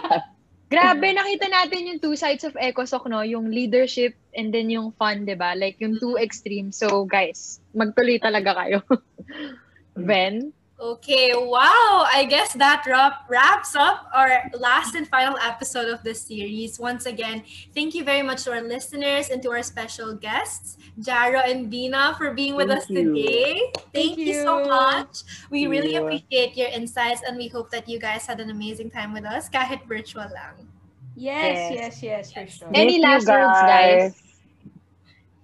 Grabe, 0.72 1.12
nakita 1.12 1.52
natin 1.52 1.92
yung 1.92 2.00
two 2.00 2.16
sides 2.16 2.48
of 2.48 2.56
ECOSOC, 2.56 3.12
no? 3.12 3.28
Yung 3.28 3.52
leadership 3.52 4.16
and 4.32 4.56
then 4.56 4.72
yung 4.72 4.96
fun, 4.96 5.28
di 5.28 5.36
ba? 5.36 5.52
Like, 5.52 5.76
yung 5.84 6.00
two 6.00 6.16
extremes. 6.16 6.80
So, 6.80 7.04
guys, 7.04 7.60
magtuloy 7.76 8.24
talaga 8.24 8.56
kayo. 8.56 8.80
Ben? 10.08 10.56
Okay, 10.82 11.30
wow. 11.38 12.10
I 12.10 12.26
guess 12.26 12.54
that 12.58 12.82
wrap, 12.90 13.30
wraps 13.30 13.76
up 13.76 14.10
our 14.16 14.50
last 14.58 14.96
and 14.96 15.08
final 15.08 15.38
episode 15.38 15.88
of 15.94 16.02
this 16.02 16.26
series. 16.26 16.80
Once 16.80 17.06
again, 17.06 17.44
thank 17.76 17.94
you 17.94 18.04
very 18.04 18.24
much 18.24 18.46
to 18.46 18.54
our 18.54 18.62
listeners 18.66 19.30
and 19.30 19.44
to 19.44 19.52
our 19.52 19.62
special 19.62 20.16
guests, 20.16 20.78
Jaro 21.00 21.46
and 21.46 21.70
Bina, 21.70 22.16
for 22.18 22.34
being 22.34 22.56
with 22.56 22.70
Thank 22.70 22.82
us 22.82 22.90
you. 22.90 23.14
today. 23.14 23.62
Thank, 23.94 24.18
Thank 24.18 24.18
you. 24.18 24.42
so 24.42 24.66
much. 24.66 25.22
We 25.52 25.70
Thank 25.70 25.72
really 25.72 25.94
you. 25.94 26.02
appreciate 26.02 26.58
your 26.58 26.70
insights 26.74 27.22
and 27.28 27.38
we 27.38 27.48
hope 27.48 27.70
that 27.70 27.88
you 27.88 28.00
guys 28.00 28.26
had 28.26 28.40
an 28.40 28.50
amazing 28.50 28.90
time 28.90 29.14
with 29.14 29.26
us, 29.26 29.50
kahit 29.54 29.86
virtual 29.86 30.26
lang. 30.34 30.66
Yes, 31.14 31.70
Yes. 31.70 32.02
yes, 32.02 32.02
yes, 32.02 32.34
for 32.34 32.48
sure. 32.50 32.72
Any 32.74 32.98
Miss 32.98 33.06
you 33.06 33.06
last 33.06 33.28
words, 33.30 33.62
guys? 33.70 34.24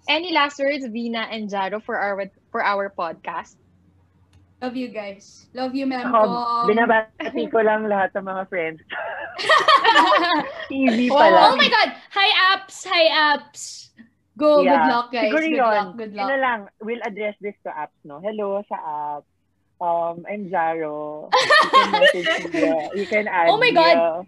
Any 0.10 0.34
last 0.34 0.58
words, 0.58 0.82
Vina 0.88 1.30
and 1.30 1.48
Jaro, 1.48 1.78
for 1.84 2.00
our 2.02 2.26
for 2.50 2.64
our 2.64 2.90
podcast? 2.90 3.54
Love 4.58 4.74
you 4.76 4.90
guys. 4.90 5.46
Love 5.54 5.78
you, 5.78 5.86
ma'am. 5.86 6.10
Ako, 6.10 6.18
ko. 6.26 6.42
binabati 6.66 7.46
ko 7.54 7.62
lang 7.62 7.86
lahat 7.86 8.10
ng 8.18 8.26
mga 8.26 8.44
friends. 8.50 8.82
Wow. 10.68 11.22
pala. 11.22 11.54
oh 11.54 11.56
my 11.56 11.70
God! 11.70 11.94
Hi, 12.12 12.30
apps! 12.58 12.84
Hi, 12.90 13.06
apps! 13.08 13.94
Go, 14.34 14.62
good 14.62 14.70
Yeah. 14.70 14.90
luck, 14.90 15.14
guys. 15.14 15.30
Siguro 15.30 15.46
good 15.46 15.58
yun. 15.62 15.74
luck, 15.78 15.90
good 15.98 16.14
luck. 16.18 16.26
Ano 16.26 16.36
lang, 16.42 16.60
we'll 16.82 17.02
address 17.06 17.38
this 17.42 17.54
to 17.66 17.70
apps, 17.70 17.98
no? 18.04 18.18
Hello 18.22 18.62
sa 18.66 18.78
app. 18.78 19.24
Um, 19.78 20.26
I'm 20.26 20.50
Jaro. 20.50 21.30
You 21.34 21.70
can 21.70 21.92
message 21.94 22.30
me. 22.50 22.66
You 22.98 23.06
can 23.06 23.26
add 23.30 23.50
Oh 23.54 23.62
my 23.62 23.70
me, 23.70 23.78
God. 23.78 23.98
uh, 23.98 24.20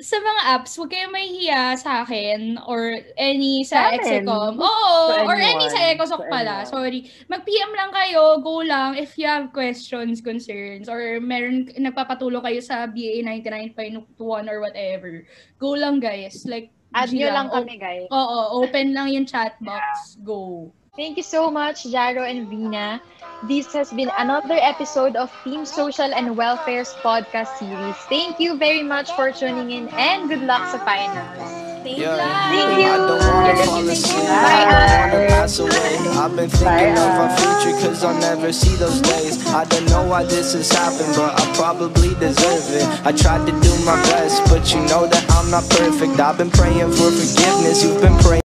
sa 0.00 0.16
mga 0.16 0.42
apps, 0.54 0.72
huwag 0.74 0.90
kayong 0.90 1.10
mahihiya 1.10 1.74
sa 1.74 2.02
akin 2.02 2.56
or 2.64 2.94
any 3.18 3.62
sa. 3.62 3.90
Execom. 3.92 4.56
Oo, 4.56 4.92
or 5.26 5.34
any 5.34 5.66
sa 5.68 5.90
Ecosok 5.90 6.22
To 6.24 6.30
pala. 6.30 6.62
anyone. 6.62 6.70
Sorry. 6.70 7.00
Mag-PM 7.26 7.72
lang 7.74 7.90
kayo, 7.90 8.38
go 8.38 8.62
lang 8.62 8.94
if 8.94 9.18
you 9.18 9.26
have 9.26 9.50
questions, 9.50 10.22
concerns, 10.22 10.86
or 10.86 11.18
meron 11.18 11.66
nagpapatulong 11.74 12.42
kayo 12.42 12.60
sa 12.62 12.86
BA 12.86 13.22
99.1 13.22 14.06
or 14.46 14.58
whatever. 14.62 15.26
Go 15.58 15.74
lang 15.74 15.98
guys. 15.98 16.46
Like, 16.46 16.70
Add 16.88 17.12
nyo 17.12 17.28
lang 17.28 17.52
O- 17.52 17.60
kami, 17.60 17.76
guys. 17.76 18.08
Oo, 18.08 18.64
open 18.64 18.96
lang 18.96 19.12
yung 19.12 19.28
chat 19.28 19.60
box. 19.60 20.16
Go. 20.24 20.72
Thank 20.98 21.16
you 21.16 21.22
so 21.22 21.48
much, 21.48 21.84
Jaro 21.86 22.26
and 22.28 22.48
Vina. 22.50 23.00
This 23.46 23.72
has 23.72 23.92
been 23.92 24.10
another 24.18 24.58
episode 24.58 25.14
of 25.14 25.30
Team 25.44 25.64
Social 25.64 26.10
and 26.12 26.34
Welfare's 26.36 26.90
podcast 27.06 27.54
series. 27.62 27.94
Thank 28.10 28.40
you 28.40 28.58
very 28.58 28.82
much 28.82 29.06
for 29.14 29.30
tuning 29.30 29.70
in 29.70 29.86
and 29.94 30.26
good 30.28 30.42
luck 30.42 30.66
sa 30.74 30.82
finals. 30.82 31.38
Thank 31.86 32.02
Yeah. 32.02 32.18
you. 32.18 32.50
Thank 32.50 32.82
you. 32.82 32.90
I 32.90 32.98
don't 32.98 33.22
wanna 33.30 33.62
fall 33.62 33.86
asleep. 33.86 34.26
Bye, 34.26 34.42
I 34.42 34.66
don't 34.66 34.74
wanna 34.74 35.22
Art. 35.22 35.28
pass 35.30 35.58
away. 35.62 35.94
I've 36.18 36.34
been 36.34 36.50
thinking 36.50 36.94
Bye, 36.98 37.06
of 37.06 37.14
our 37.22 37.30
future 37.38 37.74
cause 37.78 38.02
I'll 38.02 38.18
never 38.18 38.50
see 38.50 38.74
those 38.74 38.98
days. 38.98 39.38
I 39.54 39.62
don't 39.70 39.86
know 39.94 40.02
why 40.02 40.26
this 40.26 40.58
has 40.58 40.66
happened, 40.74 41.14
but 41.14 41.30
I 41.38 41.46
probably 41.54 42.18
deserve 42.18 42.66
it. 42.74 42.86
I 43.06 43.14
tried 43.14 43.46
to 43.46 43.54
do 43.62 43.72
my 43.86 43.94
best, 44.10 44.42
but 44.50 44.66
you 44.74 44.82
know 44.90 45.06
that 45.06 45.22
I'm 45.30 45.46
not 45.46 45.62
perfect. 45.70 46.18
I've 46.18 46.42
been 46.42 46.50
praying 46.50 46.90
for 46.90 47.14
forgiveness. 47.14 47.86
You've 47.86 48.02
been 48.02 48.18
praying. 48.18 48.42